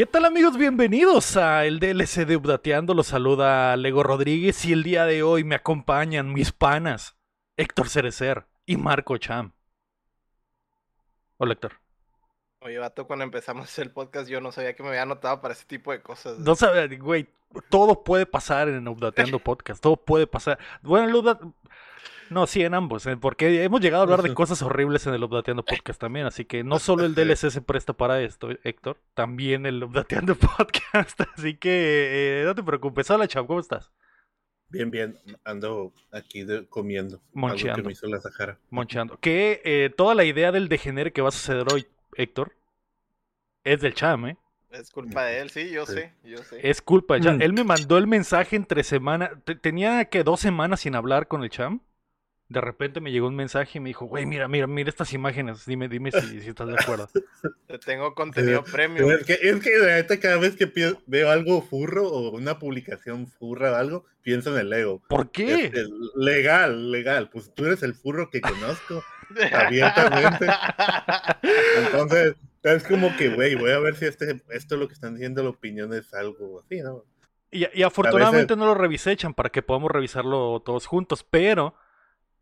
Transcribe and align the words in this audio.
¿Qué 0.00 0.06
tal 0.06 0.24
amigos? 0.24 0.56
Bienvenidos 0.56 1.36
a 1.36 1.66
el 1.66 1.78
DLC 1.78 2.24
de 2.24 2.34
Updateando. 2.34 2.94
Los 2.94 3.08
saluda 3.08 3.76
Lego 3.76 4.02
Rodríguez 4.02 4.64
y 4.64 4.72
el 4.72 4.82
día 4.82 5.04
de 5.04 5.22
hoy 5.22 5.44
me 5.44 5.56
acompañan 5.56 6.32
mis 6.32 6.52
panas 6.52 7.18
Héctor 7.58 7.90
Cerecer 7.90 8.46
y 8.64 8.78
Marco 8.78 9.18
Cham. 9.18 9.52
Hola 11.36 11.52
Héctor. 11.52 11.72
Oye, 12.60 12.78
vato, 12.78 13.06
cuando 13.06 13.26
empezamos 13.26 13.78
el 13.78 13.90
podcast 13.90 14.30
yo 14.30 14.40
no 14.40 14.52
sabía 14.52 14.74
que 14.74 14.82
me 14.82 14.88
había 14.88 15.02
anotado 15.02 15.42
para 15.42 15.52
ese 15.52 15.66
tipo 15.66 15.92
de 15.92 16.00
cosas. 16.00 16.38
No 16.38 16.54
sabía, 16.54 16.88
güey, 16.96 17.28
todo 17.68 18.02
puede 18.02 18.24
pasar 18.24 18.70
en 18.70 18.88
Updateando 18.88 19.38
Podcast, 19.44 19.82
todo 19.82 19.98
puede 19.98 20.26
pasar. 20.26 20.58
Bueno. 20.80 21.20
No, 22.30 22.46
sí, 22.46 22.62
en 22.62 22.74
ambos, 22.74 23.04
eh, 23.06 23.16
porque 23.16 23.64
hemos 23.64 23.80
llegado 23.80 24.02
a 24.02 24.04
hablar 24.04 24.22
de 24.22 24.32
cosas 24.32 24.62
horribles 24.62 25.04
en 25.08 25.14
el 25.14 25.24
Updateando 25.24 25.64
Podcast 25.64 26.00
también, 26.00 26.26
así 26.26 26.44
que 26.44 26.62
no 26.62 26.78
solo 26.78 27.04
el 27.04 27.16
DLC 27.16 27.50
se 27.50 27.60
presta 27.60 27.92
para 27.92 28.22
esto, 28.22 28.50
Héctor, 28.62 28.98
también 29.14 29.66
el 29.66 29.82
Updateando 29.82 30.34
Podcast, 30.56 31.20
así 31.36 31.56
que 31.56 32.42
eh, 32.42 32.44
no 32.44 32.54
te 32.54 32.62
preocupes. 32.62 33.10
Hola, 33.10 33.26
Cham, 33.26 33.48
¿cómo 33.48 33.58
estás? 33.58 33.90
Bien, 34.68 34.92
bien, 34.92 35.18
ando 35.42 35.92
aquí 36.12 36.46
comiendo. 36.68 37.20
Moncheando. 37.32 37.72
Algo 37.72 37.82
que 37.82 37.86
me 37.88 37.92
hizo 37.94 38.06
la 38.06 38.20
Sahara. 38.20 38.56
Moncheando. 38.70 39.18
Que 39.18 39.60
eh, 39.64 39.90
toda 39.96 40.14
la 40.14 40.22
idea 40.22 40.52
del 40.52 40.68
degenere 40.68 41.12
que 41.12 41.22
va 41.22 41.30
a 41.30 41.32
suceder 41.32 41.66
hoy, 41.72 41.88
Héctor, 42.14 42.54
es 43.64 43.80
del 43.80 43.94
Cham, 43.94 44.26
¿eh? 44.26 44.36
Es 44.70 44.90
culpa 44.92 45.24
de 45.24 45.40
él, 45.40 45.50
sí, 45.50 45.68
yo 45.70 45.84
sé, 45.84 46.14
yo 46.22 46.38
sé. 46.44 46.60
Es 46.62 46.80
culpa 46.80 47.14
de 47.14 47.22
Cham. 47.22 47.42
Él 47.42 47.52
me 47.52 47.64
mandó 47.64 47.98
el 47.98 48.06
mensaje 48.06 48.54
entre 48.54 48.84
semanas. 48.84 49.32
Tenía 49.60 50.04
que 50.04 50.22
dos 50.22 50.38
semanas 50.38 50.78
sin 50.78 50.94
hablar 50.94 51.26
con 51.26 51.42
el 51.42 51.50
Cham 51.50 51.80
de 52.50 52.60
repente 52.60 53.00
me 53.00 53.12
llegó 53.12 53.28
un 53.28 53.36
mensaje 53.36 53.78
y 53.78 53.80
me 53.80 53.90
dijo, 53.90 54.06
güey, 54.06 54.26
mira, 54.26 54.48
mira, 54.48 54.66
mira 54.66 54.90
estas 54.90 55.12
imágenes, 55.12 55.64
dime, 55.66 55.88
dime 55.88 56.10
si, 56.10 56.38
estás 56.38 56.66
de 56.66 56.74
acuerdo. 56.74 57.08
tengo 57.86 58.12
contenido 58.16 58.64
premium. 58.64 59.08
Es 59.12 59.24
que, 59.24 59.34
es 59.40 59.60
que 59.60 60.18
cada 60.18 60.36
vez 60.36 60.56
que 60.56 60.70
veo 61.06 61.30
algo 61.30 61.62
furro 61.62 62.08
o 62.08 62.30
una 62.30 62.58
publicación 62.58 63.28
furra 63.28 63.70
o 63.70 63.74
algo, 63.76 64.04
pienso 64.22 64.52
en 64.52 64.62
el 64.62 64.70
Lego. 64.70 65.00
¿Por 65.08 65.30
qué? 65.30 65.72
legal, 66.16 66.90
legal. 66.90 67.30
Pues 67.30 67.54
tú 67.54 67.66
eres 67.66 67.84
el 67.84 67.94
furro 67.94 68.30
que 68.30 68.40
conozco 68.40 69.04
abiertamente. 69.52 70.46
Entonces, 71.84 72.34
es 72.64 72.82
como 72.82 73.16
que, 73.16 73.28
güey, 73.28 73.54
voy 73.54 73.70
a 73.70 73.78
ver 73.78 73.94
si 73.94 74.06
este, 74.06 74.42
esto 74.48 74.76
lo 74.76 74.88
que 74.88 74.94
están 74.94 75.14
diciendo 75.14 75.44
la 75.44 75.50
opinión 75.50 75.94
es 75.94 76.12
algo 76.14 76.60
así, 76.64 76.80
¿no? 76.80 77.04
Y, 77.52 77.82
afortunadamente 77.84 78.56
no 78.56 78.66
lo 78.66 78.74
revisé, 78.74 79.16
Chan, 79.16 79.34
para 79.34 79.50
que 79.50 79.62
podamos 79.62 79.92
revisarlo 79.92 80.62
todos 80.64 80.86
juntos, 80.86 81.24
pero 81.28 81.74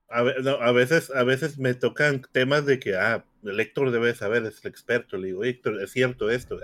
a, 0.09 0.21
a, 0.21 0.73
veces, 0.73 1.11
a 1.11 1.23
veces 1.23 1.59
me 1.59 1.75
tocan 1.75 2.23
temas 2.33 2.67
de 2.67 2.79
que, 2.79 2.97
ah, 2.97 3.25
el 3.45 3.61
Héctor 3.61 3.91
debe 3.91 4.15
saber, 4.15 4.45
es 4.45 4.65
el 4.65 4.71
experto. 4.71 5.17
Le 5.17 5.29
digo, 5.29 5.45
Héctor, 5.45 5.81
es 5.81 5.93
cierto 5.93 6.31
esto. 6.31 6.59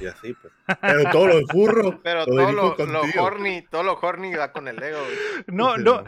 Y 0.00 0.06
así, 0.06 0.34
pues. 0.34 0.52
Pero 0.80 1.10
todo 1.10 1.26
lo 1.28 1.46
furro. 1.46 2.00
Pero 2.02 2.26
todo 2.26 2.52
lo, 2.52 2.76
lo, 2.76 3.02
horny, 3.22 3.62
todo 3.70 3.82
lo 3.84 3.94
horny 3.94 4.34
va 4.34 4.52
con 4.52 4.68
el 4.68 4.82
ego. 4.82 4.98
No, 5.46 5.76
no. 5.76 6.00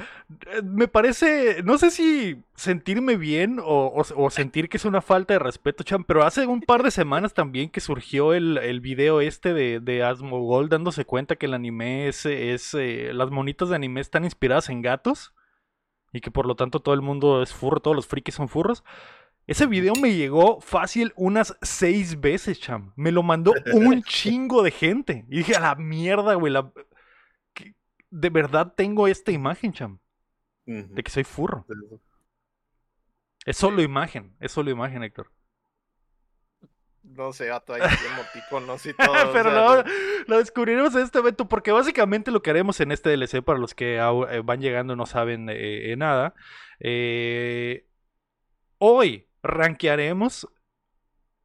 Eh, 0.46 0.62
me 0.62 0.88
parece, 0.88 1.62
no 1.62 1.78
sé 1.78 1.90
si 1.90 2.42
sentirme 2.54 3.16
bien 3.16 3.60
o, 3.62 3.92
o, 3.94 4.30
sentir 4.30 4.68
que 4.68 4.78
es 4.78 4.84
una 4.84 5.00
falta 5.00 5.34
de 5.34 5.38
respeto, 5.38 5.84
Chan, 5.84 6.04
pero 6.04 6.24
hace 6.24 6.46
un 6.46 6.60
par 6.60 6.82
de 6.82 6.90
semanas 6.90 7.34
también 7.34 7.70
que 7.70 7.80
surgió 7.80 8.34
el, 8.34 8.58
el 8.58 8.80
video 8.80 9.20
este 9.20 9.54
de, 9.54 9.78
de 9.80 10.02
Asmogol 10.02 10.68
dándose 10.68 11.04
cuenta 11.04 11.36
que 11.36 11.46
el 11.46 11.54
anime 11.54 12.08
es, 12.08 12.26
es 12.26 12.74
eh, 12.74 13.12
las 13.14 13.30
monitas 13.30 13.68
de 13.68 13.76
anime 13.76 14.00
están 14.00 14.24
inspiradas 14.24 14.68
en 14.70 14.82
gatos 14.82 15.32
y 16.12 16.20
que 16.20 16.30
por 16.30 16.46
lo 16.46 16.56
tanto 16.56 16.80
todo 16.80 16.94
el 16.94 17.02
mundo 17.02 17.42
es 17.42 17.52
furro, 17.52 17.80
todos 17.80 17.96
los 17.96 18.06
frikis 18.06 18.34
son 18.34 18.48
furros. 18.48 18.84
Ese 19.46 19.66
video 19.66 19.94
me 19.94 20.14
llegó 20.14 20.60
fácil 20.60 21.12
unas 21.16 21.56
seis 21.62 22.20
veces, 22.20 22.60
cham. 22.60 22.92
Me 22.96 23.12
lo 23.12 23.22
mandó 23.22 23.52
un 23.72 24.02
chingo 24.02 24.62
de 24.62 24.70
gente. 24.70 25.24
Y 25.28 25.38
dije, 25.38 25.56
a 25.56 25.60
la 25.60 25.74
mierda, 25.74 26.34
güey. 26.34 26.52
De 28.10 28.30
verdad 28.30 28.74
tengo 28.76 29.08
esta 29.08 29.32
imagen, 29.32 29.72
cham. 29.72 30.00
De 30.66 31.02
que 31.02 31.10
soy 31.10 31.24
furro. 31.24 31.66
Es 33.46 33.56
solo 33.56 33.80
imagen, 33.80 34.36
es 34.38 34.52
solo 34.52 34.70
imagen, 34.70 35.02
Héctor 35.02 35.30
no 37.16 37.32
sé, 37.32 37.50
a 37.50 37.62
ahí 37.68 37.80
emoticonos 38.12 38.86
y 38.86 38.94
todo. 38.94 39.12
Pero 39.32 39.50
no, 39.50 39.84
lo 40.26 40.38
descubriremos 40.38 40.94
en 40.94 41.02
este 41.02 41.18
evento 41.18 41.48
porque 41.48 41.72
básicamente 41.72 42.30
lo 42.30 42.42
que 42.42 42.50
haremos 42.50 42.80
en 42.80 42.92
este 42.92 43.10
DLC, 43.10 43.42
para 43.42 43.58
los 43.58 43.74
que 43.74 43.96
eh, 43.96 44.40
van 44.44 44.60
llegando 44.60 44.96
no 44.96 45.06
saben 45.06 45.48
eh, 45.50 45.94
nada, 45.96 46.34
eh, 46.80 47.86
hoy 48.78 49.28
rankearemos, 49.42 50.48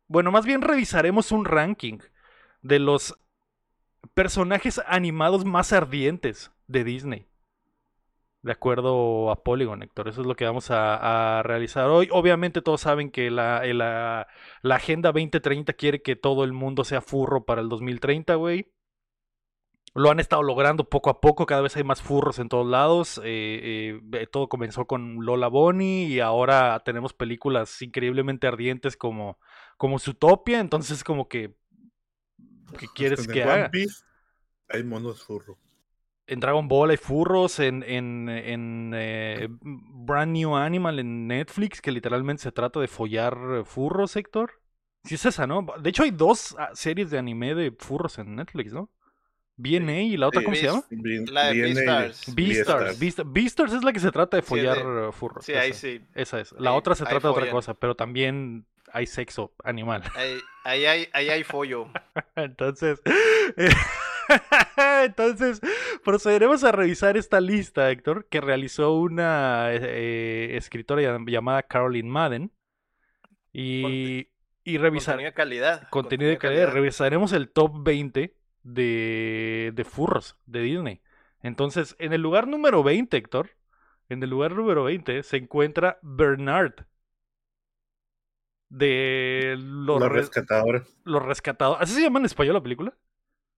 bueno, 0.08 0.32
más 0.32 0.46
bien 0.46 0.62
revisaremos 0.62 1.32
un 1.32 1.46
ranking 1.46 2.00
de 2.62 2.80
los 2.80 3.20
personajes 4.14 4.82
animados 4.86 5.46
más 5.46 5.74
ardientes 5.74 6.52
de 6.68 6.84
Disney 6.84 7.28
de 8.44 8.52
acuerdo 8.52 9.32
a 9.32 9.42
Polygon, 9.42 9.84
Héctor. 9.84 10.10
Eso 10.10 10.22
es 10.22 10.28
lo 10.28 10.36
que 10.36 10.46
vamos 10.46 10.68
a, 10.70 11.42
realizar 11.44 11.90
hoy. 11.90 12.10
Obviamente 12.12 12.62
todos 12.62 12.82
saben 12.82 13.10
que 13.10 13.32
la, 13.32 13.66
eh, 13.66 13.74
la, 13.74 14.28
la, 14.62 14.76
Agenda 14.76 15.12
2030 15.14 15.74
quiere 15.74 16.02
que 16.02 16.18
todo 16.18 16.44
el 16.44 16.52
mundo 16.52 16.84
sea 16.84 17.02
furro 17.02 17.46
para 17.46 17.62
el 17.62 17.70
2030, 17.70 18.36
güey. 18.36 18.70
Lo 19.96 20.12
han 20.12 20.20
estado 20.20 20.44
logrando 20.44 20.90
poco 20.90 21.10
a 21.10 21.22
poco, 21.22 21.46
cada 21.46 21.62
vez 21.62 21.78
hay 21.78 21.84
más 21.84 22.02
furros 22.02 22.38
en 22.40 22.50
todos 22.50 22.68
lados. 22.68 23.22
Eh, 23.24 24.02
eh, 24.12 24.28
todo 24.28 24.50
comenzó 24.50 24.88
con 24.88 25.24
Lola 25.24 25.48
Bonnie 25.48 26.08
y 26.08 26.20
ahora 26.20 26.82
tenemos 26.84 27.14
películas 27.14 27.82
increíblemente 27.82 28.48
ardientes 28.48 28.98
como, 28.98 29.40
como 29.78 30.00
Zootopia. 30.00 30.60
Entonces, 30.60 31.04
como 31.04 31.30
que. 31.30 31.56
¿Qué 32.78 32.88
quieres 32.94 33.28
que 33.28 33.44
haga? 33.44 33.72
hay 34.70 34.84
monos 34.84 35.24
furros 35.24 35.58
en 36.28 36.40
Dragon 36.40 36.68
Ball 36.68 36.92
hay 36.92 36.98
furros, 36.98 37.60
en, 37.60 37.84
en, 37.84 38.30
en 38.30 38.92
eh, 38.96 39.48
Brand 39.50 40.32
New 40.32 40.56
Animal 40.56 41.00
en 41.00 41.28
Netflix, 41.28 41.82
que 41.82 41.92
literalmente 41.92 42.44
se 42.44 42.52
trata 42.52 42.80
de 42.80 42.88
follar 42.88 43.64
furros, 43.66 44.16
Héctor. 44.16 44.62
Sí 45.04 45.16
es 45.16 45.26
esa, 45.26 45.48
¿no? 45.48 45.66
De 45.80 45.90
hecho 45.90 46.04
hay 46.04 46.12
dos 46.12 46.56
ah, 46.58 46.70
series 46.74 47.12
de 47.12 47.18
anime 47.18 47.56
de 47.56 47.72
furros 47.78 48.18
en 48.20 48.36
Netflix, 48.36 48.72
¿no? 48.72 48.90
BNA 49.56 50.02
y 50.02 50.18
la 50.18 50.28
otra, 50.28 50.44
¿cómo 50.44 50.56
se 50.56 50.64
llama? 50.64 50.84
La 51.28 51.48
de 51.48 51.62
Beastars. 51.62 52.34
Beastars. 52.34 53.00
Beastars 53.32 53.74
es 53.74 53.84
la 53.84 53.94
que 53.94 54.00
se 54.00 54.12
trata 54.12 54.38
de 54.38 54.44
follar 54.44 55.14
furros. 55.14 55.46
Sí, 55.46 55.54
ahí 55.54 55.74
sí. 55.74 56.02
Esa 56.16 56.40
es. 56.40 56.54
La 56.54 56.74
otra 56.74 56.96
se 56.96 57.06
trata 57.06 57.28
de 57.28 57.34
otra 57.34 57.52
cosa, 57.52 57.76
pero 57.76 57.96
también 57.96 58.66
hay 58.92 59.06
sexo 59.06 59.54
animal. 59.64 60.04
Ahí, 60.16 60.40
ahí, 60.64 60.86
hay, 60.86 61.10
ahí 61.14 61.30
hay 61.30 61.44
follo. 61.44 61.88
Entonces... 62.36 63.02
Entonces, 65.06 65.62
procederemos 66.04 66.64
a 66.64 66.72
revisar 66.72 67.18
esta 67.18 67.42
lista, 67.42 67.90
Héctor, 67.92 68.28
que 68.30 68.42
realizó 68.42 68.94
una 68.94 69.68
eh, 69.72 70.56
escritora 70.56 71.02
llamada 71.26 71.64
Caroline 71.64 72.10
Madden. 72.10 72.52
Y, 73.52 74.30
y 74.64 74.78
revisar. 74.78 75.16
Contenido 75.16 75.30
de 75.30 75.36
calidad. 75.36 75.90
Contenido, 75.90 76.30
de 76.30 76.38
calidad. 76.38 76.72
Revisaremos 76.72 77.34
el 77.34 77.50
top 77.50 77.84
20 77.84 78.36
de, 78.64 79.72
de 79.74 79.84
furros 79.84 80.38
de 80.46 80.62
Disney. 80.62 81.02
Entonces, 81.42 81.96
en 82.00 82.14
el 82.14 82.22
lugar 82.22 82.48
número 82.48 82.84
20, 82.84 83.16
Héctor, 83.18 83.52
en 84.10 84.24
el 84.24 84.30
lugar 84.30 84.54
número 84.54 84.86
20 84.86 85.24
se 85.24 85.38
encuentra 85.38 86.00
Bernard. 86.02 86.86
De 88.70 89.56
los, 89.60 90.00
los 90.00 90.10
rescatadores. 90.12 90.98
Los 91.04 91.22
rescatadores. 91.22 91.84
¿Así 91.84 91.94
se 91.94 92.02
llama 92.02 92.20
en 92.20 92.26
español 92.26 92.56
la 92.56 92.64
película? 92.64 92.98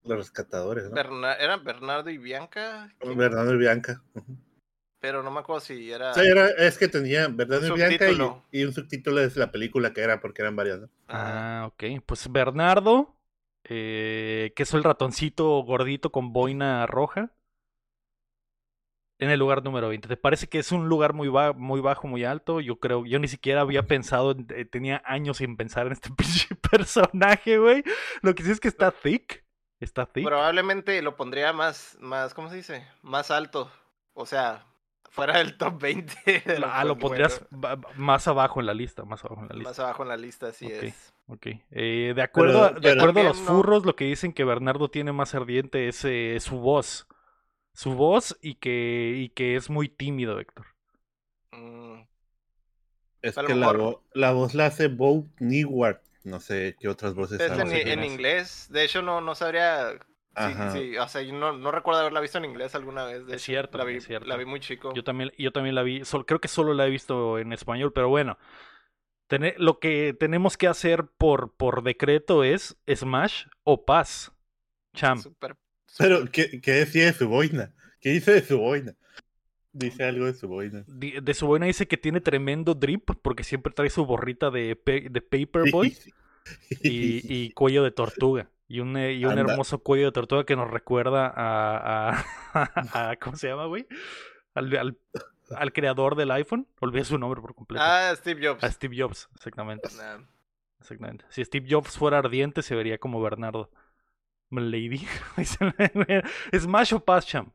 Los 0.06 0.18
rescatadores, 0.18 0.90
¿no? 0.90 0.96
¿Eran 0.96 1.64
Bernardo 1.64 2.10
y 2.10 2.18
Bianca? 2.18 2.94
Bernardo 3.00 3.54
y 3.54 3.58
Bianca. 3.58 4.02
Pero 5.00 5.22
no 5.22 5.30
me 5.30 5.40
acuerdo 5.40 5.60
si 5.60 5.92
era. 5.92 6.14
Sí, 6.14 6.20
era 6.20 6.48
es 6.50 6.78
que 6.78 6.88
tenía 6.88 7.28
Bernardo 7.28 7.68
y 7.68 7.72
Bianca 7.72 8.40
y, 8.50 8.64
un 8.64 8.72
subtítulo 8.72 9.20
de 9.20 9.30
la 9.36 9.52
película 9.52 9.92
que 9.92 10.00
era, 10.00 10.20
porque 10.20 10.42
eran 10.42 10.56
varias. 10.56 10.80
¿no? 10.80 10.88
Ah, 11.08 11.64
ok. 11.68 12.02
Pues 12.04 12.30
Bernardo, 12.30 13.16
eh, 13.64 14.52
que 14.56 14.62
es 14.62 14.74
el 14.74 14.84
ratoncito 14.84 15.62
gordito 15.62 16.10
con 16.10 16.32
boina 16.32 16.86
roja. 16.86 17.32
En 19.18 19.30
el 19.30 19.38
lugar 19.38 19.64
número 19.64 19.88
20. 19.88 20.08
¿Te 20.08 20.16
parece 20.16 20.46
que 20.46 20.58
es 20.58 20.72
un 20.72 20.88
lugar 20.88 21.14
muy, 21.14 21.30
muy 21.56 21.80
bajo, 21.80 22.06
muy 22.06 22.24
alto? 22.24 22.60
Yo 22.60 22.80
creo, 22.80 23.06
yo 23.06 23.18
ni 23.18 23.28
siquiera 23.28 23.62
había 23.62 23.86
pensado, 23.86 24.36
eh, 24.50 24.66
tenía 24.66 25.02
años 25.06 25.38
sin 25.38 25.56
pensar 25.56 25.86
en 25.86 25.92
este 25.92 26.10
personaje, 26.70 27.58
güey. 27.58 27.82
Lo 28.20 28.34
que 28.34 28.42
sí 28.42 28.50
es 28.50 28.60
que 28.60 28.68
está 28.68 28.90
thick. 28.90 29.45
Está 29.78 30.06
Probablemente 30.06 31.00
lo 31.02 31.16
pondría 31.16 31.52
más, 31.52 31.98
más, 32.00 32.32
¿cómo 32.32 32.48
se 32.48 32.56
dice? 32.56 32.86
Más 33.02 33.30
alto. 33.30 33.70
O 34.14 34.24
sea, 34.24 34.64
fuera 35.10 35.38
del 35.38 35.58
top 35.58 35.80
20. 35.80 36.14
ah, 36.64 36.84
lo 36.84 36.96
pondrías 36.96 37.44
más 37.96 38.26
abajo 38.26 38.60
en 38.60 38.66
la 38.66 38.74
lista, 38.74 39.04
más 39.04 39.24
abajo 39.24 39.42
en 39.42 39.48
la 39.48 39.54
lista. 39.54 39.70
Más 39.70 39.78
abajo 39.78 40.02
en 40.02 40.08
la 40.08 40.16
lista, 40.16 40.48
así 40.48 40.66
es. 40.66 41.14
Ok. 41.26 41.48
Eh, 41.70 42.12
de 42.16 42.22
acuerdo, 42.22 42.64
a, 42.64 42.70
de 42.70 42.92
acuerdo 42.92 43.20
a 43.20 43.24
los 43.24 43.38
furros, 43.38 43.84
lo 43.84 43.96
que 43.96 44.06
dicen 44.06 44.32
que 44.32 44.44
Bernardo 44.44 44.88
tiene 44.88 45.12
más 45.12 45.34
ardiente 45.34 45.88
es 45.88 46.04
eh, 46.04 46.38
su 46.40 46.58
voz. 46.58 47.06
Su 47.74 47.94
voz 47.94 48.38
y 48.40 48.54
que, 48.54 49.14
y 49.16 49.28
que 49.30 49.56
es 49.56 49.68
muy 49.68 49.90
tímido, 49.90 50.40
Héctor. 50.40 50.66
Mm. 51.52 52.00
Es 53.20 53.34
que 53.34 53.54
la, 53.54 53.74
la, 54.14 54.32
voz 54.32 54.54
la 54.54 54.66
hace 54.66 54.88
Bo 54.88 55.26
Newart. 55.40 56.00
No 56.26 56.40
sé 56.40 56.76
qué 56.80 56.88
otras 56.88 57.14
voces 57.14 57.40
Es 57.40 57.50
en, 57.52 58.04
inglés. 58.04 58.66
De 58.70 58.84
hecho, 58.84 59.00
no, 59.00 59.20
no 59.20 59.34
sabría. 59.34 59.92
Sí, 60.72 60.96
o 60.98 61.08
sea, 61.08 61.22
yo 61.22 61.32
no, 61.32 61.56
no 61.56 61.70
recuerdo 61.70 62.00
haberla 62.00 62.20
visto 62.20 62.36
en 62.38 62.44
inglés 62.44 62.74
alguna 62.74 63.04
vez. 63.04 63.24
De 63.26 63.36
Es 63.36 63.42
hecho. 63.42 63.46
cierto, 63.46 63.78
La 63.78 63.84
vi, 63.84 63.96
es 63.96 64.06
cierto. 64.06 64.26
la 64.28 64.36
vi 64.36 64.44
muy 64.44 64.60
chico. 64.60 64.92
Yo 64.94 65.04
también, 65.04 65.32
yo 65.38 65.52
también 65.52 65.74
la 65.74 65.82
vi, 65.82 66.02
creo 66.26 66.40
que 66.40 66.48
solo 66.48 66.74
la 66.74 66.86
he 66.86 66.90
visto 66.90 67.38
en 67.38 67.52
español, 67.52 67.92
pero 67.92 68.08
bueno. 68.08 68.36
Tene- 69.28 69.54
lo 69.58 69.78
que 69.80 70.14
tenemos 70.18 70.56
que 70.56 70.68
hacer 70.68 71.06
por, 71.18 71.56
por 71.56 71.82
decreto 71.82 72.44
es 72.44 72.76
Smash 72.92 73.46
o 73.64 73.84
Paz. 73.84 74.32
Cham. 74.94 75.22
Pero, 75.98 76.26
¿qué, 76.30 76.60
qué 76.60 76.72
decía 76.72 77.06
de 77.06 77.12
su 77.12 77.28
boina? 77.28 77.74
¿Qué 78.00 78.10
dice 78.10 78.32
de 78.32 78.42
su 78.42 78.58
boina? 78.58 78.94
Dice 79.78 80.04
algo 80.04 80.24
de 80.24 80.32
su 80.34 80.48
boina. 80.48 80.84
De 80.86 81.34
su 81.34 81.46
buena 81.46 81.66
dice 81.66 81.86
que 81.86 81.96
tiene 81.98 82.20
tremendo 82.22 82.74
drip 82.74 83.10
porque 83.20 83.44
siempre 83.44 83.72
trae 83.74 83.90
su 83.90 84.06
borrita 84.06 84.50
de, 84.50 84.74
pe- 84.74 85.08
de 85.10 85.20
Paperboy 85.20 85.94
y, 86.82 87.20
y 87.44 87.50
cuello 87.50 87.82
de 87.84 87.90
tortuga. 87.90 88.48
Y 88.68 88.80
un, 88.80 88.96
eh, 88.96 89.12
y 89.12 89.24
un 89.26 89.38
hermoso 89.38 89.78
cuello 89.80 90.06
de 90.06 90.12
tortuga 90.12 90.44
que 90.44 90.56
nos 90.56 90.70
recuerda 90.70 91.26
a, 91.26 92.10
a- 92.54 93.10
a- 93.10 93.16
¿cómo 93.16 93.36
se 93.36 93.48
llama, 93.48 93.66
güey? 93.66 93.86
Al, 94.54 94.74
al- 94.76 94.98
al 95.54 95.72
creador 95.72 96.16
del 96.16 96.30
iPhone. 96.30 96.66
Olvidé 96.80 97.04
su 97.04 97.18
nombre 97.18 97.40
por 97.42 97.54
completo. 97.54 97.84
Ah, 97.84 98.12
Steve 98.16 98.46
Jobs. 98.48 98.64
A 98.64 98.70
Steve 98.72 98.96
Jobs, 98.98 99.28
exactamente. 99.34 99.88
Nah. 99.96 100.24
Exactamente. 100.80 101.24
Si 101.28 101.44
Steve 101.44 101.66
Jobs 101.68 101.98
fuera 101.98 102.18
ardiente, 102.18 102.62
se 102.62 102.74
vería 102.74 102.96
como 102.98 103.20
Bernardo. 103.20 103.70
Lady. 104.50 105.06
Smash 106.58 106.94
o 106.94 107.00
Pass 107.00 107.26
Champ. 107.26 107.52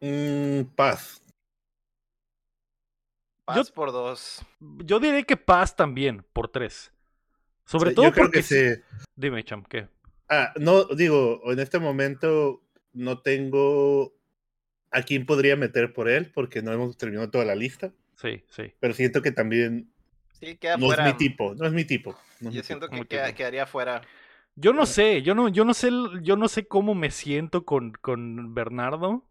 Mm, 0.00 0.62
paz. 0.74 1.19
Paz 3.54 3.70
por 3.72 3.92
dos. 3.92 4.44
Yo 4.60 5.00
diré 5.00 5.24
que 5.24 5.36
Paz 5.36 5.76
también, 5.76 6.24
por 6.32 6.48
tres. 6.48 6.92
Sobre 7.64 7.90
Sí, 7.90 7.96
todo 7.96 8.06
Yo 8.06 8.12
creo 8.12 8.26
porque. 8.26 8.38
que 8.40 8.42
sí. 8.44 8.82
Dime, 9.16 9.44
Champ, 9.44 9.66
¿qué? 9.68 9.88
Ah, 10.28 10.52
no, 10.56 10.84
digo, 10.84 11.40
en 11.52 11.58
este 11.58 11.78
momento 11.78 12.62
no 12.92 13.18
tengo 13.20 14.12
a 14.90 15.02
quién 15.02 15.26
podría 15.26 15.56
meter 15.56 15.92
por 15.92 16.08
él, 16.08 16.32
porque 16.32 16.62
no 16.62 16.72
hemos 16.72 16.96
terminado 16.96 17.30
toda 17.30 17.44
la 17.44 17.54
lista. 17.54 17.92
Sí, 18.16 18.44
sí. 18.48 18.72
Pero 18.80 18.94
siento 18.94 19.22
que 19.22 19.32
también 19.32 19.92
Sí, 20.32 20.56
queda 20.56 20.76
no 20.76 20.86
fuera. 20.86 21.06
es 21.08 21.12
mi 21.14 21.18
tipo, 21.18 21.54
no 21.54 21.66
es 21.66 21.72
mi 21.72 21.84
tipo. 21.84 22.16
no 22.40 22.48
es 22.50 22.54
Yo 22.54 22.60
mi 22.60 22.64
siento 22.66 22.88
tipo. 22.88 23.02
que 23.02 23.08
queda- 23.08 23.34
quedaría 23.34 23.66
fuera. 23.66 24.02
Yo 24.56 24.72
no 24.72 24.84
sé, 24.84 25.22
yo 25.22 25.34
no, 25.34 25.48
yo 25.48 25.64
no 25.64 25.74
sé, 25.74 25.90
yo 26.22 26.36
no 26.36 26.48
sé 26.48 26.66
cómo 26.66 26.94
me 26.94 27.10
siento 27.10 27.64
con, 27.64 27.92
con 27.92 28.52
Bernardo. 28.54 29.24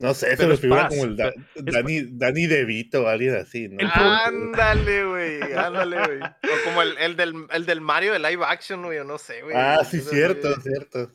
No 0.00 0.14
sé, 0.14 0.30
se 0.30 0.36
Pero 0.36 0.48
me 0.50 0.54
es 0.54 0.60
figura 0.60 0.82
paz, 0.82 0.90
como 0.90 1.04
el 1.04 1.16
Da- 1.16 1.32
es 1.56 1.64
Dani, 1.64 2.02
Dani 2.12 2.46
DeVito 2.46 3.02
o 3.04 3.08
alguien 3.08 3.34
así, 3.34 3.68
¿no? 3.68 3.78
Ándale, 3.92 5.04
güey. 5.04 5.42
Ándale, 5.54 5.96
güey. 6.06 6.20
O 6.22 6.64
como 6.64 6.82
el, 6.82 6.96
el, 6.98 7.16
del, 7.16 7.34
el 7.50 7.66
del 7.66 7.80
Mario 7.80 8.12
de 8.12 8.20
live 8.20 8.44
action, 8.46 8.82
güey. 8.84 8.98
yo 8.98 9.04
No 9.04 9.18
sé, 9.18 9.42
güey. 9.42 9.56
Ah, 9.56 9.82
sí, 9.84 10.00
cierto, 10.00 10.48
güey. 10.50 10.60
cierto. 10.62 11.10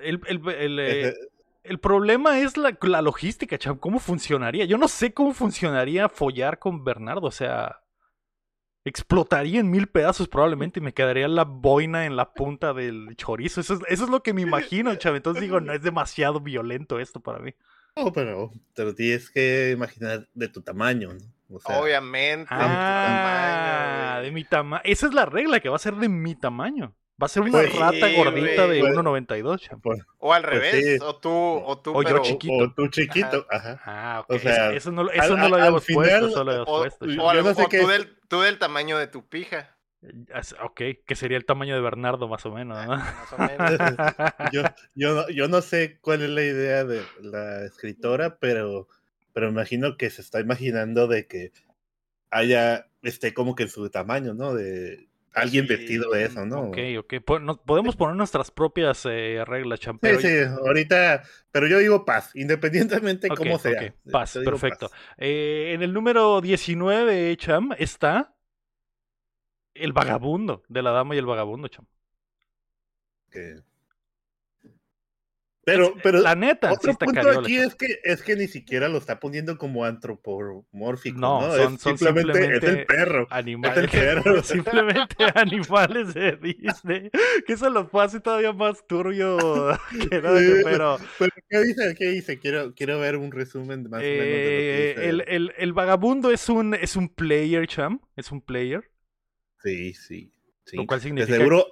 El, 0.00 0.20
el- 0.28 0.48
el, 0.54 0.78
eh, 0.78 1.14
el 1.64 1.78
problema 1.80 2.38
es 2.38 2.56
la, 2.56 2.78
la 2.82 3.02
logística, 3.02 3.58
Champ. 3.58 3.80
¿Cómo 3.80 3.98
funcionaría? 3.98 4.66
Yo 4.66 4.78
no 4.78 4.86
sé 4.86 5.12
cómo 5.12 5.34
funcionaría 5.34 6.08
follar 6.08 6.60
con 6.60 6.84
Bernardo. 6.84 7.26
O 7.26 7.30
sea, 7.32 7.80
explotaría 8.84 9.60
en 9.60 9.70
mil 9.70 9.86
pedazos 9.88 10.28
probablemente 10.28 10.80
y 10.80 10.82
me 10.82 10.92
quedaría 10.94 11.26
la 11.28 11.44
boina 11.44 12.04
en 12.06 12.14
la 12.16 12.32
punta 12.34 12.72
del 12.72 13.14
chorizo. 13.16 13.60
Eso 13.60 13.74
es, 13.74 13.80
eso 13.88 14.04
es 14.04 14.10
lo 14.10 14.22
que 14.22 14.32
me 14.32 14.42
imagino, 14.42 14.94
Champ. 14.94 15.16
Entonces 15.16 15.42
digo, 15.42 15.60
no 15.60 15.72
es 15.72 15.82
demasiado 15.82 16.40
violento 16.40 17.00
esto 17.00 17.20
para 17.20 17.38
mí. 17.40 17.52
No, 17.96 18.12
pero 18.12 18.50
te 18.74 18.84
lo 18.84 18.94
tienes 18.94 19.30
que 19.30 19.70
imaginar 19.72 20.26
de 20.34 20.48
tu 20.48 20.62
tamaño, 20.62 21.12
¿no? 21.12 21.56
O 21.56 21.60
sea, 21.60 21.78
Obviamente. 21.80 22.46
Ah, 22.50 24.12
tamaño, 24.14 24.22
de 24.24 24.30
mi 24.32 24.44
tamaño. 24.44 24.82
Esa 24.84 25.06
es 25.06 25.14
la 25.14 25.26
regla, 25.26 25.60
que 25.60 25.68
va 25.68 25.76
a 25.76 25.78
ser 25.78 25.94
de 25.96 26.08
mi 26.08 26.34
tamaño. 26.34 26.94
Va 27.22 27.26
a 27.26 27.28
ser 27.28 27.42
una 27.42 27.52
Pues, 27.52 27.76
rata 27.76 28.08
sí, 28.08 28.16
gordita 28.16 28.66
de 28.66 28.80
güey. 28.80 28.92
1.92, 28.94 29.60
Champ. 29.60 29.82
pues, 29.82 30.00
O 30.18 30.32
al 30.32 30.42
Pues 30.42 30.54
revés. 30.54 30.84
sí. 30.98 31.04
O 31.04 31.16
tú, 31.16 31.30
o 31.30 31.78
tú, 31.78 31.92
O 31.94 32.02
yo 32.02 32.18
chiquito. 32.20 32.54
o 32.54 32.72
tú 32.72 32.88
chiquito, 32.88 33.46
ajá. 33.50 33.80
Ah, 33.84 34.20
ok. 34.26 34.34
O 34.34 34.38
sea, 34.38 34.68
eso, 34.70 34.76
eso 34.76 34.92
no, 34.92 35.04
lo- 35.04 35.12
eso 35.12 35.34
al- 35.34 35.38
no 35.38 35.48
lo 35.50 35.56
habíamos 35.56 35.84
puesto, 35.86 36.14
final, 36.16 36.30
eso 36.30 36.44
lo 36.44 36.50
habíamos 36.50 36.68
O, 36.70 36.78
puesto. 36.80 37.04
o 37.04 37.08
Yo 37.08 37.14
lo 37.34 37.42
no 37.42 37.42
sé 37.42 37.48
mejor 37.50 37.68
qué 37.68 37.80
tú, 37.80 37.90
es. 37.90 37.98
del, 37.98 38.18
tú 38.28 38.40
del 38.40 38.58
tamaño 38.58 38.96
de 38.98 39.06
tu 39.06 39.28
pija. 39.28 39.76
Ok, 40.64 40.80
que 41.06 41.14
sería 41.14 41.36
el 41.36 41.44
tamaño 41.44 41.74
de 41.74 41.80
Bernardo 41.80 42.28
más 42.28 42.44
o 42.46 42.52
menos, 42.52 42.84
¿no? 42.86 42.96
Más 42.96 43.32
o 43.32 43.38
menos. 43.38 43.80
yo, 44.52 44.62
yo, 44.94 45.14
no, 45.14 45.28
yo 45.30 45.48
no 45.48 45.62
sé 45.62 45.98
cuál 46.00 46.22
es 46.22 46.30
la 46.30 46.42
idea 46.42 46.84
de 46.84 47.02
la 47.20 47.64
escritora, 47.64 48.38
pero, 48.38 48.88
pero 49.32 49.48
imagino 49.48 49.96
que 49.96 50.10
se 50.10 50.22
está 50.22 50.40
imaginando 50.40 51.06
de 51.06 51.26
que 51.26 51.52
haya, 52.30 52.88
esté 53.02 53.34
como 53.34 53.54
que 53.54 53.64
en 53.64 53.68
su 53.68 53.88
tamaño, 53.90 54.34
¿no? 54.34 54.54
De 54.54 55.08
alguien 55.34 55.66
Sí, 55.66 55.74
vestido 55.76 56.10
de 56.10 56.24
eso, 56.24 56.44
¿no? 56.46 56.62
Ok, 56.62 56.78
ok. 56.98 57.40
No- 57.40 57.56
podemos 57.62 57.96
poner 57.96 58.16
nuestras 58.16 58.50
propias 58.50 59.06
eh, 59.06 59.44
reglas, 59.46 59.80
champ. 59.80 60.02
Sí, 60.04 60.18
sí, 60.20 60.28
ahorita, 60.66 61.22
pero 61.52 61.68
yo 61.68 61.78
digo 61.78 62.04
paz, 62.04 62.30
independientemente 62.34 63.30
Ok, 63.30 63.38
cómo 63.38 63.58
sea. 63.58 63.94
ok, 63.94 64.10
Paz, 64.10 64.38
perfecto. 64.44 64.88
paz. 64.88 65.00
Eh, 65.18 65.72
en 65.74 65.82
el 65.82 65.92
número 65.92 66.40
19, 66.40 67.36
Cham, 67.36 67.70
está 67.78 68.31
el 69.74 69.92
vagabundo, 69.92 70.62
de 70.68 70.82
la 70.82 70.90
dama 70.90 71.14
y 71.14 71.18
el 71.18 71.26
vagabundo, 71.26 71.68
Cham. 71.68 71.86
Que- 73.30 73.60
Pero, 75.64 75.94
pero 76.02 76.18
la 76.18 76.34
neta, 76.34 76.72
otro 76.72 76.92
punto 76.94 77.14
cariola, 77.22 77.38
aquí 77.38 77.56
es 77.56 77.76
que 77.76 78.00
es 78.02 78.20
que 78.24 78.34
ni 78.34 78.48
siquiera 78.48 78.88
lo 78.88 78.98
está 78.98 79.20
poniendo 79.20 79.56
como 79.58 79.84
antropomórfico, 79.84 81.20
No, 81.20 81.40
¿no? 81.40 81.52
son- 81.56 81.74
es 81.76 81.80
son 81.80 81.98
simplemente, 81.98 82.56
es 82.56 82.62
el 82.64 82.84
perro. 82.84 83.28
Animales, 83.30 83.88
perro. 83.92 84.42
simplemente 84.42 85.14
animales 85.36 86.14
de 86.14 86.32
Disney, 86.36 87.10
que 87.46 87.52
eso 87.52 87.70
los 87.70 87.86
hace 87.94 88.18
todavía 88.18 88.52
más 88.52 88.84
turbio 88.88 89.38
que 90.10 90.20
nada, 90.20 90.40
Sí. 90.40 90.52
pero 90.64 90.96
Pero, 91.20 91.30
¿qué 91.48 91.60
dice? 91.62 91.94
¿Qué 91.96 92.06
dice? 92.10 92.38
Quiero, 92.40 92.74
quiero 92.74 92.98
ver 92.98 93.16
un 93.16 93.30
resumen 93.30 93.84
más 93.88 94.00
o 94.00 94.02
menos 94.02 94.18
de 94.18 94.18
lo 94.18 94.24
que 94.24 94.84
eh, 94.90 94.94
dice. 94.96 95.08
el, 95.10 95.20
el- 95.28 95.52
el 95.56 95.72
vagabundo 95.72 96.32
es 96.32 96.48
un, 96.48 96.74
es 96.74 96.96
un 96.96 97.08
player, 97.08 97.68
Cham, 97.68 98.00
es 98.16 98.32
un 98.32 98.40
player, 98.40 98.90
Sí, 99.62 99.94
sí. 99.94 100.32
sí. 100.64 100.76
lo 100.76 100.86
cual 100.86 101.00
De 101.00 101.04
significa 101.04 101.36
seguro, 101.36 101.66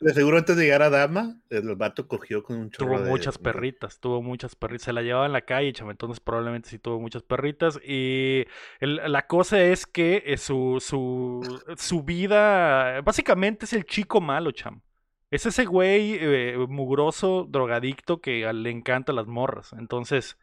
de 0.00 0.12
seguro 0.14 0.36
antes 0.38 0.56
de 0.56 0.64
llegar 0.64 0.82
a 0.82 0.90
Dama, 0.90 1.40
el 1.50 1.74
vato 1.76 2.06
cogió 2.06 2.42
con 2.42 2.56
un 2.58 2.70
chorro 2.70 2.92
Tuvo 2.96 3.00
de- 3.04 3.10
muchas 3.10 3.38
perritas, 3.38 3.98
tuvo 4.00 4.22
muchas 4.22 4.54
perritas. 4.54 4.84
Se 4.84 4.92
la 4.92 5.02
llevaba 5.02 5.26
en 5.26 5.32
la 5.32 5.42
calle, 5.42 5.72
chama, 5.72 5.92
entonces 5.92 6.20
probablemente 6.20 6.68
sí 6.68 6.78
tuvo 6.78 7.00
muchas 7.00 7.22
perritas. 7.22 7.80
Y 7.84 8.44
el- 8.80 9.00
la 9.10 9.26
cosa 9.26 9.62
es 9.62 9.86
que 9.86 10.22
eh, 10.26 10.36
su, 10.36 10.78
su, 10.80 11.62
su 11.76 12.02
vida, 12.02 13.00
básicamente 13.02 13.64
es 13.64 13.72
el 13.72 13.84
chico 13.86 14.20
malo, 14.20 14.50
cham. 14.52 14.82
Es 15.30 15.44
ese 15.46 15.64
güey 15.64 16.16
eh, 16.20 16.56
mugroso, 16.68 17.46
drogadicto 17.48 18.20
que 18.20 18.50
le 18.52 18.70
encanta 18.70 19.12
las 19.12 19.26
morras. 19.26 19.72
Entonces, 19.72 20.38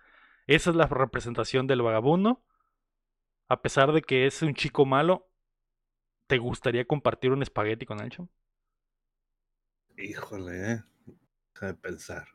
esa 0.45 0.71
es 0.71 0.75
la 0.75 0.87
representación 0.87 1.67
del 1.67 1.81
vagabundo. 1.81 2.43
A 3.49 3.61
pesar 3.61 3.93
de 3.93 4.01
que 4.01 4.25
es 4.25 4.41
un 4.41 4.55
chico 4.55 4.85
malo, 4.85 5.29
¿te 6.27 6.37
gustaría 6.37 6.85
compartir 6.85 7.31
un 7.31 7.41
espagueti 7.43 7.85
con 7.85 7.99
cham? 8.09 8.27
Híjole, 9.97 10.71
eh. 10.73 10.83
Déjame 11.55 11.73
pensar. 11.75 12.27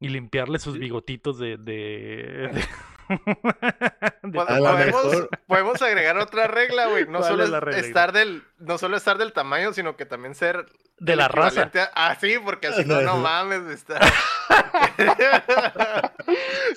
Y 0.00 0.08
limpiarle 0.08 0.58
sus 0.58 0.78
bigotitos 0.78 1.38
de. 1.38 1.56
de, 1.56 2.50
de- 2.52 2.52
de 2.52 2.64
podemos, 4.22 5.28
podemos 5.46 5.82
agregar 5.82 6.18
otra 6.18 6.46
regla, 6.46 6.86
güey. 6.86 7.04
No 7.06 7.18
¿Cuál 7.20 7.30
solo 7.30 7.44
es 7.44 7.50
la 7.50 7.58
es 7.58 7.64
regla? 7.64 7.80
estar 7.80 8.12
del, 8.12 8.42
no 8.58 8.78
solo 8.78 8.96
estar 8.96 9.18
del 9.18 9.32
tamaño, 9.32 9.72
sino 9.72 9.96
que 9.96 10.06
también 10.06 10.34
ser 10.34 10.66
de 10.98 11.16
la 11.16 11.28
raza. 11.28 11.70
a- 11.74 11.90
Ah, 11.94 12.16
sí, 12.20 12.36
porque 12.44 12.72
si 12.72 12.84
no, 12.84 13.00
no 13.02 13.16
mames, 13.18 13.62
está. 13.70 14.00